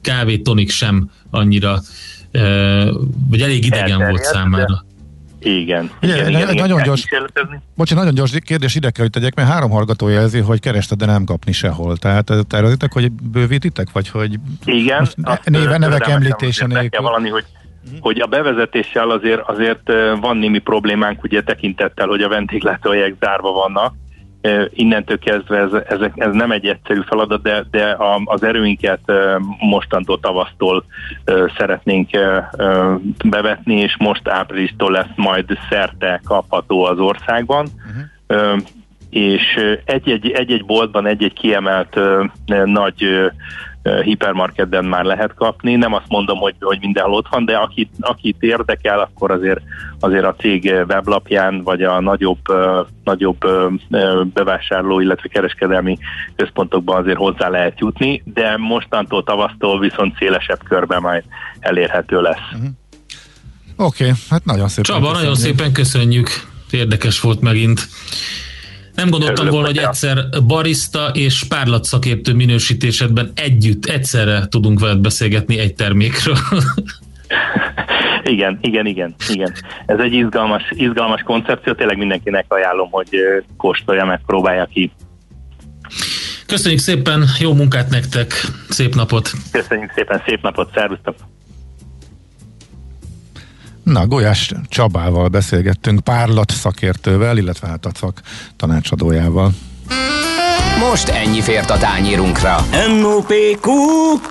kávétonik 0.00 0.70
sem 0.70 1.10
annyira, 1.30 1.82
vagy 3.28 3.42
elég 3.42 3.64
idegen 3.64 3.82
elterjedt, 3.90 4.10
volt 4.10 4.24
számára. 4.24 4.64
De 4.64 4.89
igen. 5.40 5.90
igen, 6.00 6.16
igen, 6.16 6.28
igen, 6.28 6.40
igen 6.40 6.54
nagyon 6.54 6.82
gyors, 6.82 7.04
bocsánat, 7.76 8.04
nagyon 8.04 8.14
gyors 8.14 8.38
kérdés 8.44 8.74
ide 8.74 8.90
kell, 8.90 9.04
hogy 9.04 9.12
tegyek, 9.12 9.34
mert 9.34 9.48
három 9.48 9.70
hallgató 9.70 10.08
jelzi, 10.08 10.38
hogy 10.38 10.60
kerested, 10.60 10.98
de 10.98 11.06
nem 11.06 11.24
kapni 11.24 11.52
sehol. 11.52 11.96
Tehát 11.96 12.32
tervezitek, 12.48 12.92
hogy 12.92 13.12
bővítitek, 13.12 13.92
vagy 13.92 14.08
hogy 14.08 14.38
igen, 14.64 15.08
néve, 15.44 15.78
nevek 15.78 16.08
említése 16.08 16.66
nélkül. 16.66 17.02
valami, 17.02 17.28
hogy 17.28 17.44
hogy 18.00 18.20
a 18.20 18.26
bevezetéssel 18.26 19.10
azért, 19.10 19.40
azért 19.46 19.92
van 20.20 20.36
némi 20.36 20.58
problémánk, 20.58 21.22
ugye 21.22 21.42
tekintettel, 21.42 22.06
hogy 22.06 22.22
a 22.22 22.28
ventilátorjek 22.28 23.14
zárva 23.20 23.52
vannak, 23.52 23.94
innentől 24.70 25.18
kezdve 25.18 25.58
ez, 25.58 25.72
ez, 25.72 26.10
ez 26.14 26.32
nem 26.34 26.50
egy 26.50 26.66
egyszerű 26.66 27.00
feladat, 27.00 27.42
de, 27.42 27.64
de 27.70 27.96
az 28.24 28.42
erőinket 28.42 29.00
mostantól 29.58 30.20
tavasztól 30.20 30.84
szeretnénk 31.56 32.08
bevetni, 33.24 33.74
és 33.74 33.96
most 33.98 34.28
áprilistól 34.28 34.90
lesz 34.90 35.14
majd 35.16 35.58
szerte 35.70 36.20
kapható 36.24 36.84
az 36.84 36.98
országban. 36.98 37.66
Uh-huh. 38.28 38.60
És 39.10 39.76
egy-egy, 39.84 40.30
egy-egy 40.30 40.64
boltban 40.64 41.06
egy-egy 41.06 41.32
kiemelt 41.32 41.98
nagy 42.64 43.30
hipermarketben 43.82 44.84
már 44.84 45.04
lehet 45.04 45.34
kapni. 45.34 45.74
Nem 45.74 45.94
azt 45.94 46.08
mondom, 46.08 46.38
hogy, 46.38 46.54
hogy 46.60 46.78
mindenhol 46.80 47.14
ott 47.14 47.26
van, 47.30 47.44
de 47.44 47.56
akit, 47.56 47.90
akit 48.00 48.36
érdekel, 48.42 48.98
akkor 49.00 49.30
azért, 49.30 49.60
azért 50.00 50.24
a 50.24 50.34
cég 50.38 50.64
weblapján, 50.88 51.62
vagy 51.62 51.82
a 51.82 52.00
nagyobb, 52.00 52.40
nagyobb 53.04 53.38
bevásárló, 54.32 55.00
illetve 55.00 55.28
kereskedelmi 55.28 55.98
központokban 56.36 57.00
azért 57.00 57.16
hozzá 57.16 57.48
lehet 57.48 57.78
jutni, 57.78 58.22
de 58.24 58.56
mostantól 58.56 59.24
tavasztól 59.24 59.78
viszont 59.78 60.16
szélesebb 60.18 60.60
körben 60.68 61.00
majd 61.00 61.24
elérhető 61.60 62.20
lesz. 62.20 62.52
Uh-huh. 62.52 62.68
Oké, 63.76 64.04
okay, 64.04 64.16
hát 64.30 64.44
nagyon 64.44 64.68
szépen 64.68 64.84
Csaba, 64.84 64.98
köszönjük. 64.98 65.20
nagyon 65.20 65.34
szépen 65.34 65.72
köszönjük. 65.72 66.28
Érdekes 66.70 67.20
volt 67.20 67.40
megint. 67.40 67.88
Nem 69.00 69.10
gondoltam 69.10 69.46
Örülök, 69.46 69.52
volna, 69.52 69.66
hogy 69.66 69.78
egyszer 69.78 70.42
barista 70.46 71.10
és 71.12 71.44
párlatszakértő 71.48 72.34
minősítésedben 72.34 73.32
együtt, 73.34 73.86
egyszerre 73.86 74.46
tudunk 74.48 74.80
veled 74.80 74.98
beszélgetni 74.98 75.58
egy 75.58 75.74
termékről. 75.74 76.36
igen, 78.34 78.58
igen, 78.62 78.86
igen, 78.86 79.14
igen. 79.28 79.52
Ez 79.86 79.98
egy 79.98 80.12
izgalmas, 80.12 80.62
izgalmas 80.70 81.22
koncepció, 81.22 81.72
tényleg 81.72 81.96
mindenkinek 81.98 82.44
ajánlom, 82.48 82.90
hogy 82.90 83.08
kóstolja 83.56 84.04
meg, 84.04 84.20
próbálja 84.26 84.64
ki. 84.64 84.92
Köszönjük 86.46 86.80
szépen, 86.80 87.24
jó 87.38 87.54
munkát 87.54 87.90
nektek, 87.90 88.32
szép 88.68 88.94
napot! 88.94 89.30
Köszönjük 89.52 89.92
szépen, 89.94 90.22
szép 90.26 90.42
napot, 90.42 90.70
szervusztok! 90.74 91.14
Na, 93.92 94.06
Golyás 94.06 94.52
Csabával 94.68 95.28
beszélgettünk, 95.28 96.00
párlat 96.00 96.50
szakértővel, 96.50 97.36
illetve 97.36 97.68
hát 97.68 97.86
a 97.86 97.90
szak 97.94 98.20
tanácsadójával. 98.56 99.50
Most 100.78 101.08
ennyi 101.08 101.40
fért 101.40 101.70
a 101.70 101.78
tányírunkra. 101.78 102.56
M.O.P.Q. 102.88 103.70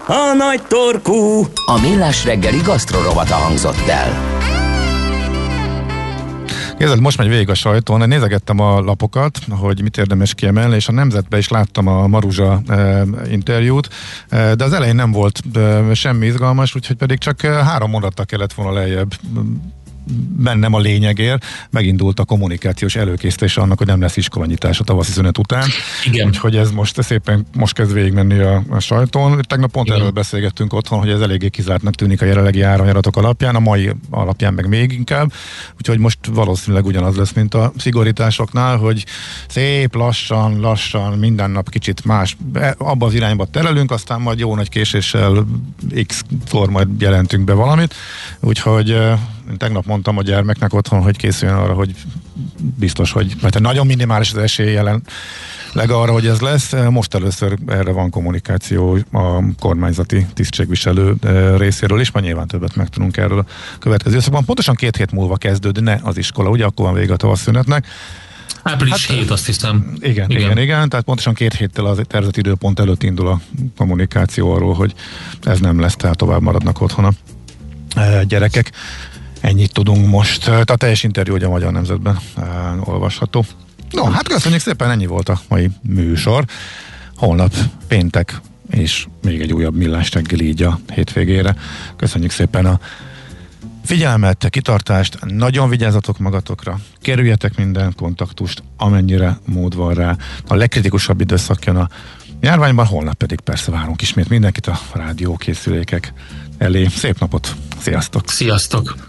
A 0.07 0.34
nagy 0.38 0.62
torkú. 0.68 1.47
A 1.66 1.80
millás 1.82 2.24
reggeli 2.24 2.57
gasztrorovata 2.57 3.36
hangzott 3.36 3.88
el. 3.88 4.38
Képzeld, 6.80 7.00
most 7.00 7.18
megy 7.18 7.28
végig 7.28 7.50
a 7.50 7.54
sajtón, 7.54 8.08
nézegettem 8.08 8.60
a 8.60 8.80
lapokat, 8.82 9.40
hogy 9.50 9.82
mit 9.82 9.98
érdemes 9.98 10.34
kiemelni, 10.34 10.76
és 10.76 10.88
a 10.88 10.92
Nemzetbe 10.92 11.38
is 11.38 11.48
láttam 11.48 11.88
a 11.88 12.08
Maruzsa 12.08 12.62
e, 12.68 13.04
interjút, 13.30 13.90
e, 14.30 14.56
de 14.56 14.64
az 14.64 14.74
elején 14.74 14.96
nem 14.96 15.12
volt 15.12 15.42
e, 15.56 15.94
semmi 15.94 16.26
izgalmas, 16.26 16.76
úgyhogy 16.76 16.96
pedig 16.96 17.18
csak 17.18 17.42
három 17.42 17.90
mondattal 17.90 18.26
kellett 18.26 18.54
volna 18.54 18.72
lejjebb 18.72 19.14
bennem 20.38 20.74
a 20.74 20.80
lényegért, 20.80 21.45
megindult 21.70 22.20
a 22.20 22.26
kommunikációs 22.26 22.95
előkészítése 22.95 23.62
annak, 23.62 23.78
hogy 23.78 23.88
nem 23.88 24.01
lesz 24.01 24.18
iskolanyítás 24.18 24.80
a 24.80 24.84
tavaszi 24.84 25.12
szünet 25.12 25.38
után. 25.38 25.68
Igen. 26.05 26.28
Úgyhogy 26.28 26.55
ez 26.55 26.72
most 26.72 27.03
szépen 27.03 27.45
most 27.55 27.74
kezd 27.74 27.93
végigmenni 27.93 28.39
a, 28.39 28.64
a 28.70 28.80
sajtón. 28.80 29.41
Tegnap 29.47 29.72
pont 29.72 29.88
Igen. 29.88 29.99
erről 29.99 30.12
beszélgettünk 30.12 30.74
otthon, 30.74 30.99
hogy 30.99 31.10
ez 31.10 31.22
eléggé 31.22 31.49
kizártnak 31.49 31.95
tűnik 31.95 32.22
a 32.22 32.26
jelenlegi 32.26 32.62
áranyaratok 32.62 33.18
alapján, 33.18 33.55
a 33.55 33.60
mai 33.60 33.91
alapján 34.10 34.53
meg 34.53 34.68
még 34.68 34.91
inkább. 34.91 35.34
Úgyhogy 35.78 35.99
most 35.99 36.20
valószínűleg 36.32 36.86
ugyanaz 36.86 37.16
lesz, 37.16 37.34
mint 37.34 37.53
a 37.53 37.72
szigorításoknál, 37.78 38.78
hogy 38.78 39.05
szép 39.47 39.95
lassan, 39.95 40.60
lassan, 40.60 41.18
minden 41.18 41.51
nap 41.51 41.70
kicsit 41.70 42.05
más, 42.05 42.38
e, 42.53 42.76
abba 42.78 43.05
az 43.05 43.14
irányba 43.14 43.45
terelünk, 43.45 43.91
aztán 43.91 44.22
majd 44.22 44.39
jó 44.39 44.55
nagy 44.55 44.70
késéssel 44.70 45.45
x-kor 46.05 46.70
majd 46.70 46.88
jelentünk 47.01 47.43
be 47.43 47.53
valamit. 47.53 47.93
Úgyhogy 48.39 48.97
tegnap 49.58 49.86
mondtam 49.86 50.18
a 50.18 50.22
gyermeknek 50.22 50.74
otthon, 50.74 51.02
hogy 51.02 51.18
készüljön 51.18 51.58
arra, 51.58 51.74
hogy 51.74 51.95
biztos, 52.58 53.12
hogy 53.12 53.36
mert 53.41 53.60
nagyon 53.60 53.86
minimális 53.86 54.32
az 54.32 54.38
esély 54.38 54.72
jelen 54.72 55.04
leg 55.74 55.89
arra, 55.89 56.12
hogy 56.12 56.28
ez 56.28 56.39
lesz. 56.39 56.74
Most 56.89 57.14
először 57.14 57.58
erre 57.68 57.91
van 57.91 58.10
kommunikáció 58.10 58.97
a 59.12 59.43
kormányzati 59.60 60.26
tisztségviselő 60.34 61.16
eh, 61.22 61.58
részéről 61.58 62.00
is, 62.00 62.12
majd 62.12 62.26
nyilván 62.26 62.47
többet 62.47 62.76
megtudunk 62.76 63.18
erről 63.18 63.39
a 63.39 63.45
következő 63.80 64.12
időszakban. 64.12 64.45
Pontosan 64.45 64.76
két 64.76 64.95
hét 64.95 65.12
múlva 65.12 65.38
kezdődne 65.38 66.00
az 66.04 66.18
iskola, 66.18 66.50
ugye 66.50 66.66
akkor 66.66 66.86
van 66.86 66.93
vége 66.93 67.14
a 67.14 67.18
tavasszünetnek. 67.18 67.88
Április 68.64 69.08
hát, 69.08 69.18
7, 69.18 69.30
azt 69.30 69.45
hiszem. 69.45 69.93
Igen, 70.00 70.30
igen, 70.30 70.41
igen, 70.41 70.58
igen, 70.58 70.89
tehát 70.89 71.06
pontosan 71.06 71.34
két 71.34 71.54
héttel 71.54 71.86
az 71.86 72.02
tervezett 72.08 72.38
időpont 72.38 72.80
előtt 72.80 73.04
indul 73.04 73.28
a 73.28 73.41
kommunikáció 73.78 74.52
arról, 74.52 74.74
hogy 74.74 74.93
ez 75.43 75.60
nem 75.60 75.80
lesz, 75.80 75.95
tehát 75.95 76.18
tovább 76.18 76.41
maradnak 76.41 76.82
otthon 76.82 77.06
a 77.06 77.12
eh, 77.95 78.22
gyerekek. 78.24 78.72
Ennyit 79.42 79.74
tudunk 79.74 80.08
most. 80.08 80.48
A 80.48 80.76
teljes 80.76 81.04
interjú 81.04 81.34
ugye 81.34 81.46
a 81.46 81.50
Magyar 81.50 81.72
Nemzetben 81.72 82.20
olvasható. 82.80 83.46
No, 83.92 84.04
hát 84.04 84.28
köszönjük 84.28 84.62
szépen, 84.62 84.92
ennyi 84.92 85.06
volt 85.06 85.30
a 85.30 85.40
mai 85.48 85.70
műsor. 85.82 86.46
Holnap 87.16 87.54
péntek 87.88 88.42
és 88.70 89.08
még 89.22 89.42
egy 89.42 89.54
újabb 89.54 89.76
millás 89.76 90.12
reggel 90.12 90.40
így 90.40 90.64
a 90.64 90.80
hétvégére. 90.94 91.56
Köszönjük 91.96 92.32
szépen 92.32 92.66
a 92.66 92.80
figyelmet, 93.84 94.48
kitartást, 94.50 95.26
nagyon 95.26 95.70
vigyázzatok 95.70 96.18
magatokra, 96.18 96.80
kerüljetek 97.02 97.58
minden 97.58 97.94
kontaktust, 97.96 98.64
amennyire 98.78 99.40
mód 99.46 99.76
van 99.76 99.94
rá. 99.94 100.18
A 100.48 100.56
legkritikusabb 100.56 101.22
időszak 101.22 101.66
jön 101.66 101.76
a 101.76 101.90
járványban, 102.40 102.86
holnap 102.86 103.14
pedig 103.14 103.40
persze 103.40 103.72
várunk 103.72 104.02
ismét 104.02 104.30
mindenkit 104.30 104.68
a 104.68 104.80
rádiókészülékek 104.94 106.14
elé. 106.58 106.88
Szép 106.88 107.20
napot, 107.20 107.56
sziasztok! 107.80 108.30
Sziasztok! 108.30 109.09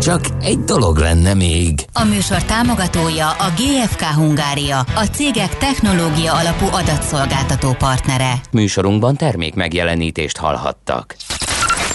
Csak 0.00 0.20
egy 0.40 0.58
dolog 0.58 0.96
lenne 0.96 1.34
még. 1.34 1.84
A 1.92 2.04
műsor 2.04 2.42
támogatója 2.42 3.30
a 3.30 3.52
GFK 3.56 4.02
Hungária, 4.02 4.78
a 4.78 5.04
cégek 5.12 5.56
technológia 5.56 6.34
alapú 6.34 6.66
adatszolgáltató 6.66 7.72
partnere. 7.72 8.32
Műsorunkban 8.50 9.16
termék 9.16 9.54
megjelenítést 9.54 10.36
hallhattak. 10.36 11.16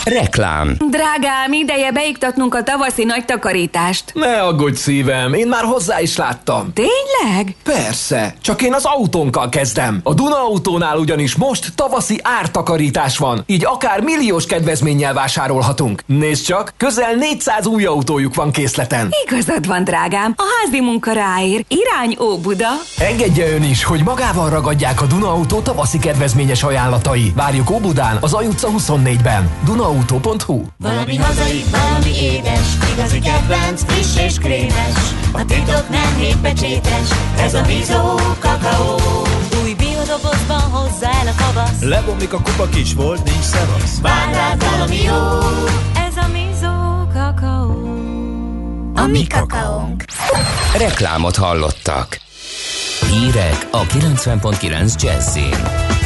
Reklám. 0.05 0.77
Drágám, 0.89 1.51
ideje 1.51 1.91
beiktatnunk 1.91 2.55
a 2.55 2.63
tavaszi 2.63 3.03
nagy 3.03 3.25
takarítást. 3.25 4.11
Ne 4.13 4.41
aggódj 4.41 4.75
szívem, 4.77 5.33
én 5.33 5.47
már 5.47 5.63
hozzá 5.63 6.01
is 6.01 6.17
láttam. 6.17 6.73
Tényleg? 6.73 7.55
Persze, 7.63 8.35
csak 8.41 8.61
én 8.61 8.73
az 8.73 8.85
autónkkal 8.85 9.49
kezdem. 9.49 9.99
A 10.03 10.13
Duna 10.13 10.35
autónál 10.35 10.97
ugyanis 10.97 11.35
most 11.35 11.75
tavaszi 11.75 12.19
ártakarítás 12.23 13.17
van, 13.17 13.43
így 13.45 13.65
akár 13.65 14.01
milliós 14.01 14.45
kedvezménnyel 14.45 15.13
vásárolhatunk. 15.13 16.03
Nézd 16.05 16.45
csak, 16.45 16.73
közel 16.77 17.15
400 17.15 17.67
új 17.67 17.85
autójuk 17.85 18.35
van 18.35 18.51
készleten. 18.51 19.09
Igazad 19.27 19.67
van, 19.67 19.83
drágám, 19.83 20.33
a 20.37 20.43
házi 20.59 20.81
munka 20.81 21.11
ráér. 21.11 21.65
Irány 21.67 22.17
Óbuda. 22.19 22.69
Engedje 22.97 23.53
ön 23.53 23.63
is, 23.63 23.83
hogy 23.83 24.03
magával 24.03 24.49
ragadják 24.49 25.01
a 25.01 25.05
Duna 25.05 25.31
autó 25.31 25.59
tavaszi 25.59 25.99
kedvezményes 25.99 26.63
ajánlatai. 26.63 27.33
Várjuk 27.35 27.69
Óbudán, 27.69 28.17
az 28.21 28.33
Aj 28.33 28.45
utca 28.45 28.67
24-ben. 28.77 29.49
Duna 29.65 29.91
Auto.hu 29.93 30.65
Valami 30.77 31.15
hazai, 31.15 31.63
valami 31.71 32.13
édes, 32.21 32.67
igazi 32.93 33.19
kedvenc, 33.19 33.81
friss 33.87 34.17
és 34.17 34.37
krémes. 34.37 34.97
A 35.31 35.45
titok 35.45 35.89
nem 35.89 36.15
hétpecsétes, 36.17 37.09
ez 37.37 37.53
a 37.53 37.61
Bizó 37.61 38.15
kakaó. 38.39 38.99
Új 39.63 39.73
biodobozban 39.73 40.61
hozzá 40.61 41.11
el 41.21 41.27
a 41.27 41.43
kavasz. 41.43 41.81
Lebomlik 41.81 42.33
a 42.33 42.37
kupa 42.37 42.67
kis 42.67 42.93
volt, 42.93 43.23
nincs 43.23 43.43
szevasz. 43.43 43.99
Vár 44.01 44.33
rád 44.33 44.63
valami 44.69 45.01
jó, 45.01 45.39
ez 46.07 46.17
a 46.17 46.27
Bizó 46.31 47.07
kakaó. 47.13 47.93
A 48.95 49.05
mi 49.05 49.27
kakaónk. 49.27 50.03
Reklámot 50.77 51.35
hallottak. 51.35 52.19
Hírek 53.09 53.67
a 53.71 53.81
90.9 53.85 55.01
Jazzin. 55.01 56.01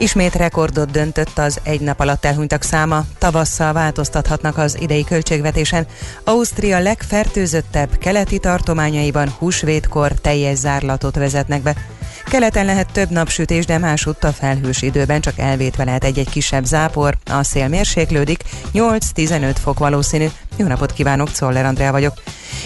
Ismét 0.00 0.34
rekordot 0.34 0.90
döntött 0.90 1.38
az 1.38 1.60
egy 1.62 1.80
nap 1.80 2.00
alatt 2.00 2.24
elhunytak 2.24 2.62
száma. 2.62 3.04
Tavasszal 3.18 3.72
változtathatnak 3.72 4.58
az 4.58 4.76
idei 4.80 5.04
költségvetésen. 5.04 5.86
Ausztria 6.24 6.78
legfertőzöttebb 6.78 7.98
keleti 7.98 8.38
tartományaiban 8.38 9.28
húsvétkor 9.38 10.12
teljes 10.12 10.58
zárlatot 10.58 11.16
vezetnek 11.16 11.62
be. 11.62 11.76
Keleten 12.24 12.64
lehet 12.64 12.92
több 12.92 13.10
napsütés, 13.10 13.66
de 13.66 13.78
másutt 13.78 14.24
a 14.24 14.32
felhős 14.32 14.82
időben 14.82 15.20
csak 15.20 15.38
elvétve 15.38 15.84
lehet 15.84 16.04
egy-egy 16.04 16.30
kisebb 16.30 16.64
zápor. 16.64 17.18
A 17.30 17.42
szél 17.42 17.68
mérséklődik, 17.68 18.42
8-15 18.74 19.54
fok 19.62 19.78
valószínű. 19.78 20.26
Jó 20.56 20.66
napot 20.66 20.92
kívánok, 20.92 21.32
Czoller 21.32 21.64
Andrea 21.64 21.92
vagyok. 21.92 22.22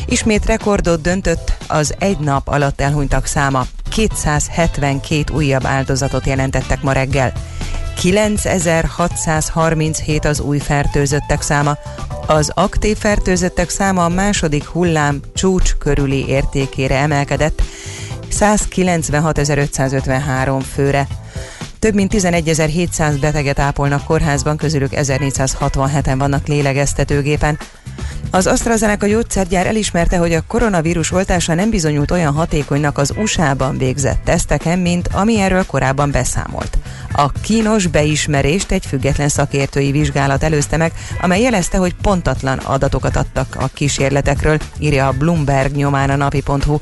Ismét 0.07 0.46
rekordot 0.46 1.00
döntött 1.00 1.57
az 1.66 1.94
egy 1.98 2.18
nap 2.18 2.48
alatt 2.48 2.80
elhunytak 2.80 3.26
száma. 3.26 3.66
272 3.90 5.24
újabb 5.32 5.66
áldozatot 5.66 6.26
jelentettek 6.26 6.82
ma 6.82 6.92
reggel. 6.92 7.32
9637 7.94 10.24
az 10.24 10.40
új 10.40 10.59
fertőzöttek 10.59 11.42
száma. 11.42 11.76
Az 12.26 12.50
aktív 12.55 12.96
fertőzöttek 12.96 13.68
száma 13.68 14.05
a 14.05 14.09
második 14.09 14.64
hullám 14.64 15.20
csúcs 15.34 15.74
körüli 15.74 16.28
értékére 16.28 16.96
emelkedett, 16.96 17.62
196.553 18.32 20.62
főre. 20.72 21.06
Több 21.78 21.94
mint 21.94 22.14
11.700 22.14 23.16
beteget 23.20 23.58
ápolnak 23.58 24.04
kórházban, 24.04 24.56
közülük 24.56 24.90
1467-en 24.92 26.14
vannak 26.18 26.46
lélegeztetőgépen. 26.46 27.58
Az 28.34 28.47
AstraZeneca 28.47 29.07
gyógyszergyár 29.07 29.66
elismerte, 29.66 30.16
hogy 30.16 30.32
a 30.32 30.45
koronavírus 30.47 31.12
oltása 31.12 31.55
nem 31.55 31.70
bizonyult 31.70 32.11
olyan 32.11 32.32
hatékonynak 32.32 32.99
az 32.99 33.12
USA-ban 33.16 33.78
végzett 33.78 34.24
teszteken, 34.24 34.78
mint 34.78 35.09
ami 35.12 35.40
erről 35.40 35.66
korábban 35.66 36.11
beszámolt. 36.11 36.78
A 37.12 37.32
kínos 37.32 37.86
beismerést 37.86 38.70
egy 38.70 38.86
független 38.86 39.28
szakértői 39.28 39.90
vizsgálat 39.90 40.43
előzte 40.43 40.76
meg, 40.76 40.93
amely 41.20 41.40
jelezte, 41.40 41.78
hogy 41.78 41.95
pontatlan 42.03 42.59
adatokat 42.59 43.16
adtak 43.16 43.57
a 43.59 43.70
kísérletekről, 43.74 44.59
írja 44.78 45.07
a 45.07 45.12
Bloomberg 45.12 45.74
nyomán 45.74 46.11
a 46.11 46.16
napi.hu. 46.16 46.78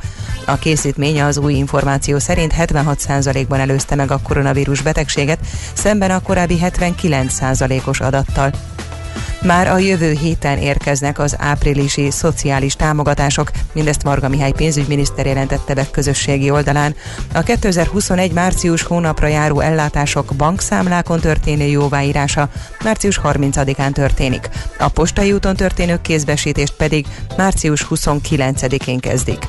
A 0.46 0.58
készítmény 0.58 1.22
az 1.22 1.38
új 1.38 1.54
információ 1.54 2.18
szerint 2.18 2.54
76%-ban 2.58 3.60
előzte 3.60 3.94
meg 3.94 4.10
a 4.10 4.20
koronavírus 4.22 4.82
betegséget, 4.82 5.38
szemben 5.72 6.10
a 6.10 6.20
korábbi 6.20 6.58
79%-os 6.62 8.00
adattal. 8.00 8.52
Már 9.42 9.68
a 9.68 9.78
jövő 9.78 10.12
héten 10.12 10.58
érkeznek 10.58 11.18
az 11.18 11.36
áprilisi 11.38 12.10
szociális 12.10 12.74
támogatások, 12.74 13.50
mindezt 13.72 14.02
Marga 14.02 14.28
Mihály 14.28 14.52
pénzügyminiszter 14.52 15.26
jelentette 15.26 15.74
be 15.74 15.90
közösségi 15.90 16.50
oldalán. 16.50 16.94
A 17.34 17.40
2021 17.40 18.32
március 18.32 18.82
hónapra 18.82 19.26
járó 19.26 19.60
ellátások 19.60 20.34
bankszámlákon 20.36 21.20
történő 21.20 21.64
jóváírása 21.64 22.48
március 22.84 23.20
30-án 23.24 23.92
történik. 23.92 24.48
A 24.78 24.88
postai 24.88 25.32
úton 25.32 25.56
történő 25.56 25.98
kézbesítést 26.02 26.74
pedig 26.76 27.06
március 27.36 27.86
29-én 27.90 29.00
kezdik. 29.00 29.46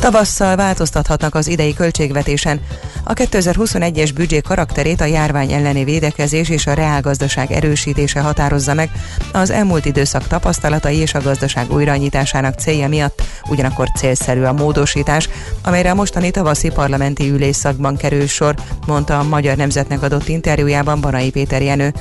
Tavasszal 0.00 0.56
változtathatnak 0.56 1.34
az 1.34 1.46
idei 1.46 1.74
költségvetésen. 1.74 2.60
A 3.04 3.12
2021-es 3.12 4.10
büdzsé 4.14 4.40
karakterét 4.40 5.00
a 5.00 5.04
járvány 5.04 5.52
elleni 5.52 5.84
védekezés 5.84 6.48
és 6.48 6.66
a 6.66 6.72
reálgazdaság 6.72 7.52
erősítése 7.52 8.20
határozza 8.20 8.74
meg 8.74 8.90
az 9.32 9.50
elmúlt 9.50 9.84
időszak 9.84 10.26
tapasztalatai 10.26 10.96
és 10.96 11.14
a 11.14 11.20
gazdaság 11.20 11.72
újranyitásának 11.72 12.58
célja 12.58 12.88
miatt 12.88 13.22
ugyanakkor 13.48 13.88
célszerű 13.90 14.42
a 14.42 14.52
módosítás, 14.52 15.28
amelyre 15.62 15.90
a 15.90 15.94
mostani 15.94 16.30
tavaszi 16.30 16.68
parlamenti 16.68 17.30
ülésszakban 17.30 17.96
kerül 17.96 18.26
sor, 18.26 18.54
mondta 18.86 19.18
a 19.18 19.22
Magyar 19.22 19.56
Nemzetnek 19.56 20.02
adott 20.02 20.28
interjújában 20.28 21.00
Banai 21.00 21.30
Péter 21.30 21.62
Jenő. 21.62 21.92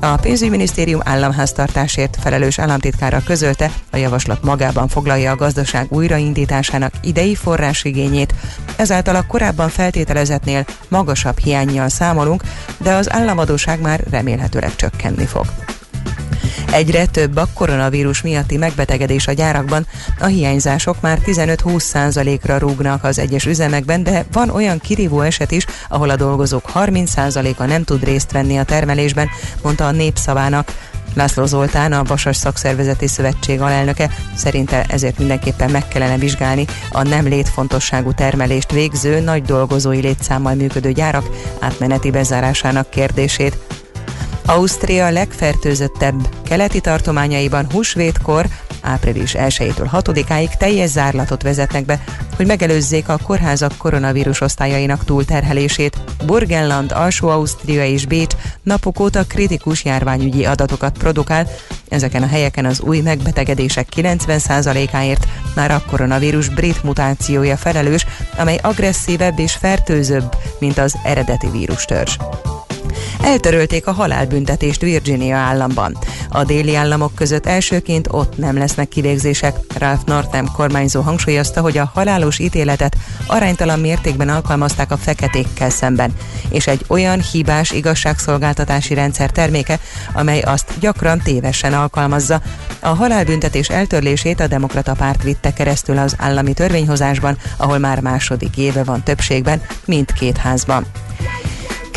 A 0.00 0.16
pénzügyminisztérium 0.16 1.00
államháztartásért 1.04 2.16
felelős 2.20 2.58
államtitkára 2.58 3.22
közölte, 3.24 3.70
a 3.90 3.96
javaslat 3.96 4.42
magában 4.42 4.88
foglalja 4.88 5.30
a 5.30 5.36
gazdaság 5.36 5.86
újraindításának 5.92 6.92
idei 7.02 7.34
forrásigényét, 7.38 8.34
ezáltal 8.76 9.14
a 9.14 9.26
korábban 9.26 9.68
feltételezetnél 9.68 10.64
magasabb 10.88 11.38
hiányjal 11.38 11.88
számolunk, 11.88 12.42
de 12.78 12.92
az 12.92 13.12
államadóság 13.12 13.80
már 13.80 14.00
remélhetőleg 14.10 14.76
csökkenni 14.76 15.26
fog. 15.26 15.46
Egyre 16.72 17.06
több 17.06 17.36
a 17.36 17.46
koronavírus 17.54 18.22
miatti 18.22 18.56
megbetegedés 18.56 19.26
a 19.26 19.32
gyárakban, 19.32 19.86
a 20.18 20.26
hiányzások 20.26 21.00
már 21.00 21.18
15-20 21.26 21.78
százalékra 21.78 22.58
rúgnak 22.58 23.04
az 23.04 23.18
egyes 23.18 23.46
üzemekben, 23.46 24.02
de 24.02 24.24
van 24.32 24.50
olyan 24.50 24.78
kirívó 24.78 25.20
eset 25.20 25.50
is, 25.50 25.66
ahol 25.88 26.10
a 26.10 26.16
dolgozók 26.16 26.70
30 26.70 27.10
százaléka 27.10 27.66
nem 27.66 27.84
tud 27.84 28.04
részt 28.04 28.32
venni 28.32 28.58
a 28.58 28.64
termelésben, 28.64 29.28
mondta 29.62 29.86
a 29.86 29.90
népszavának. 29.90 30.72
László 31.18 31.46
Zoltán, 31.46 31.92
a 31.92 32.02
Vasas 32.02 32.36
Szakszervezeti 32.36 33.06
Szövetség 33.06 33.60
alelnöke 33.60 34.10
szerinte 34.34 34.84
ezért 34.88 35.18
mindenképpen 35.18 35.70
meg 35.70 35.88
kellene 35.88 36.16
vizsgálni 36.16 36.64
a 36.92 37.02
nem 37.02 37.26
létfontosságú 37.26 38.12
termelést 38.12 38.72
végző 38.72 39.20
nagy 39.20 39.42
dolgozói 39.42 40.00
létszámmal 40.00 40.54
működő 40.54 40.92
gyárak 40.92 41.24
átmeneti 41.60 42.10
bezárásának 42.10 42.90
kérdését. 42.90 43.58
Ausztria 44.48 45.10
legfertőzöttebb 45.10 46.28
keleti 46.44 46.80
tartományaiban 46.80 47.66
húsvétkor 47.72 48.46
április 48.80 49.34
1-től 49.38 49.88
6-áig 49.92 50.56
teljes 50.56 50.90
zárlatot 50.90 51.42
vezetnek 51.42 51.84
be, 51.84 52.04
hogy 52.36 52.46
megelőzzék 52.46 53.08
a 53.08 53.18
kórházak 53.22 53.76
koronavírus 53.76 54.40
osztályainak 54.40 55.04
túlterhelését. 55.04 55.98
Burgenland, 56.26 56.92
Alsó-Ausztria 56.92 57.84
és 57.84 58.06
Bécs 58.06 58.34
napok 58.62 59.00
óta 59.00 59.24
kritikus 59.26 59.84
járványügyi 59.84 60.44
adatokat 60.44 60.98
produkál, 60.98 61.46
ezeken 61.88 62.22
a 62.22 62.26
helyeken 62.26 62.64
az 62.64 62.80
új 62.80 63.00
megbetegedések 63.00 63.88
90%-áért 63.96 65.26
már 65.54 65.70
a 65.70 65.82
koronavírus 65.86 66.48
brit 66.48 66.82
mutációja 66.82 67.56
felelős, 67.56 68.06
amely 68.36 68.58
agresszívebb 68.62 69.38
és 69.38 69.54
fertőzőbb, 69.54 70.36
mint 70.58 70.78
az 70.78 70.94
eredeti 71.04 71.50
vírustörzs 71.50 72.16
eltörölték 73.22 73.86
a 73.86 73.92
halálbüntetést 73.92 74.80
Virginia 74.80 75.36
államban. 75.36 75.98
A 76.28 76.44
déli 76.44 76.74
államok 76.74 77.14
között 77.14 77.46
elsőként 77.46 78.08
ott 78.10 78.38
nem 78.38 78.58
lesznek 78.58 78.88
kivégzések. 78.88 79.56
Ralph 79.78 80.04
Northam 80.04 80.52
kormányzó 80.52 81.00
hangsúlyozta, 81.00 81.60
hogy 81.60 81.78
a 81.78 81.90
halálos 81.94 82.38
ítéletet 82.38 82.96
aránytalan 83.26 83.80
mértékben 83.80 84.28
alkalmazták 84.28 84.90
a 84.90 84.96
feketékkel 84.96 85.70
szemben, 85.70 86.12
és 86.48 86.66
egy 86.66 86.84
olyan 86.86 87.20
hibás 87.20 87.70
igazságszolgáltatási 87.70 88.94
rendszer 88.94 89.30
terméke, 89.30 89.78
amely 90.12 90.40
azt 90.40 90.72
gyakran 90.80 91.20
tévesen 91.20 91.72
alkalmazza. 91.72 92.40
A 92.80 92.88
halálbüntetés 92.88 93.68
eltörlését 93.68 94.40
a 94.40 94.46
demokrata 94.46 94.92
párt 94.92 95.22
vitte 95.22 95.52
keresztül 95.52 95.98
az 95.98 96.14
állami 96.18 96.52
törvényhozásban, 96.52 97.38
ahol 97.56 97.78
már 97.78 98.00
második 98.00 98.56
éve 98.56 98.84
van 98.84 99.02
többségben, 99.02 99.62
mindkét 99.84 100.36
házban. 100.36 100.86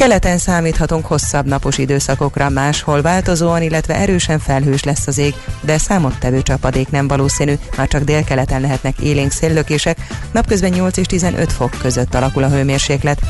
Keleten 0.01 0.37
számíthatunk 0.37 1.05
hosszabb 1.05 1.45
napos 1.45 1.77
időszakokra, 1.77 2.49
máshol 2.49 3.01
változóan, 3.01 3.61
illetve 3.61 3.95
erősen 3.95 4.39
felhős 4.39 4.83
lesz 4.83 5.07
az 5.07 5.17
ég, 5.17 5.33
de 5.61 5.77
számottevő 5.77 6.41
csapadék 6.41 6.89
nem 6.89 7.07
valószínű, 7.07 7.53
már 7.77 7.87
csak 7.87 8.03
délkeleten 8.03 8.61
lehetnek 8.61 8.99
élénk 8.99 9.31
széllökések, 9.31 9.97
napközben 10.31 10.71
8 10.71 10.97
és 10.97 11.05
15 11.05 11.51
fok 11.51 11.77
között 11.81 12.15
alakul 12.15 12.43
a 12.43 12.49
hőmérséklet. 12.49 13.21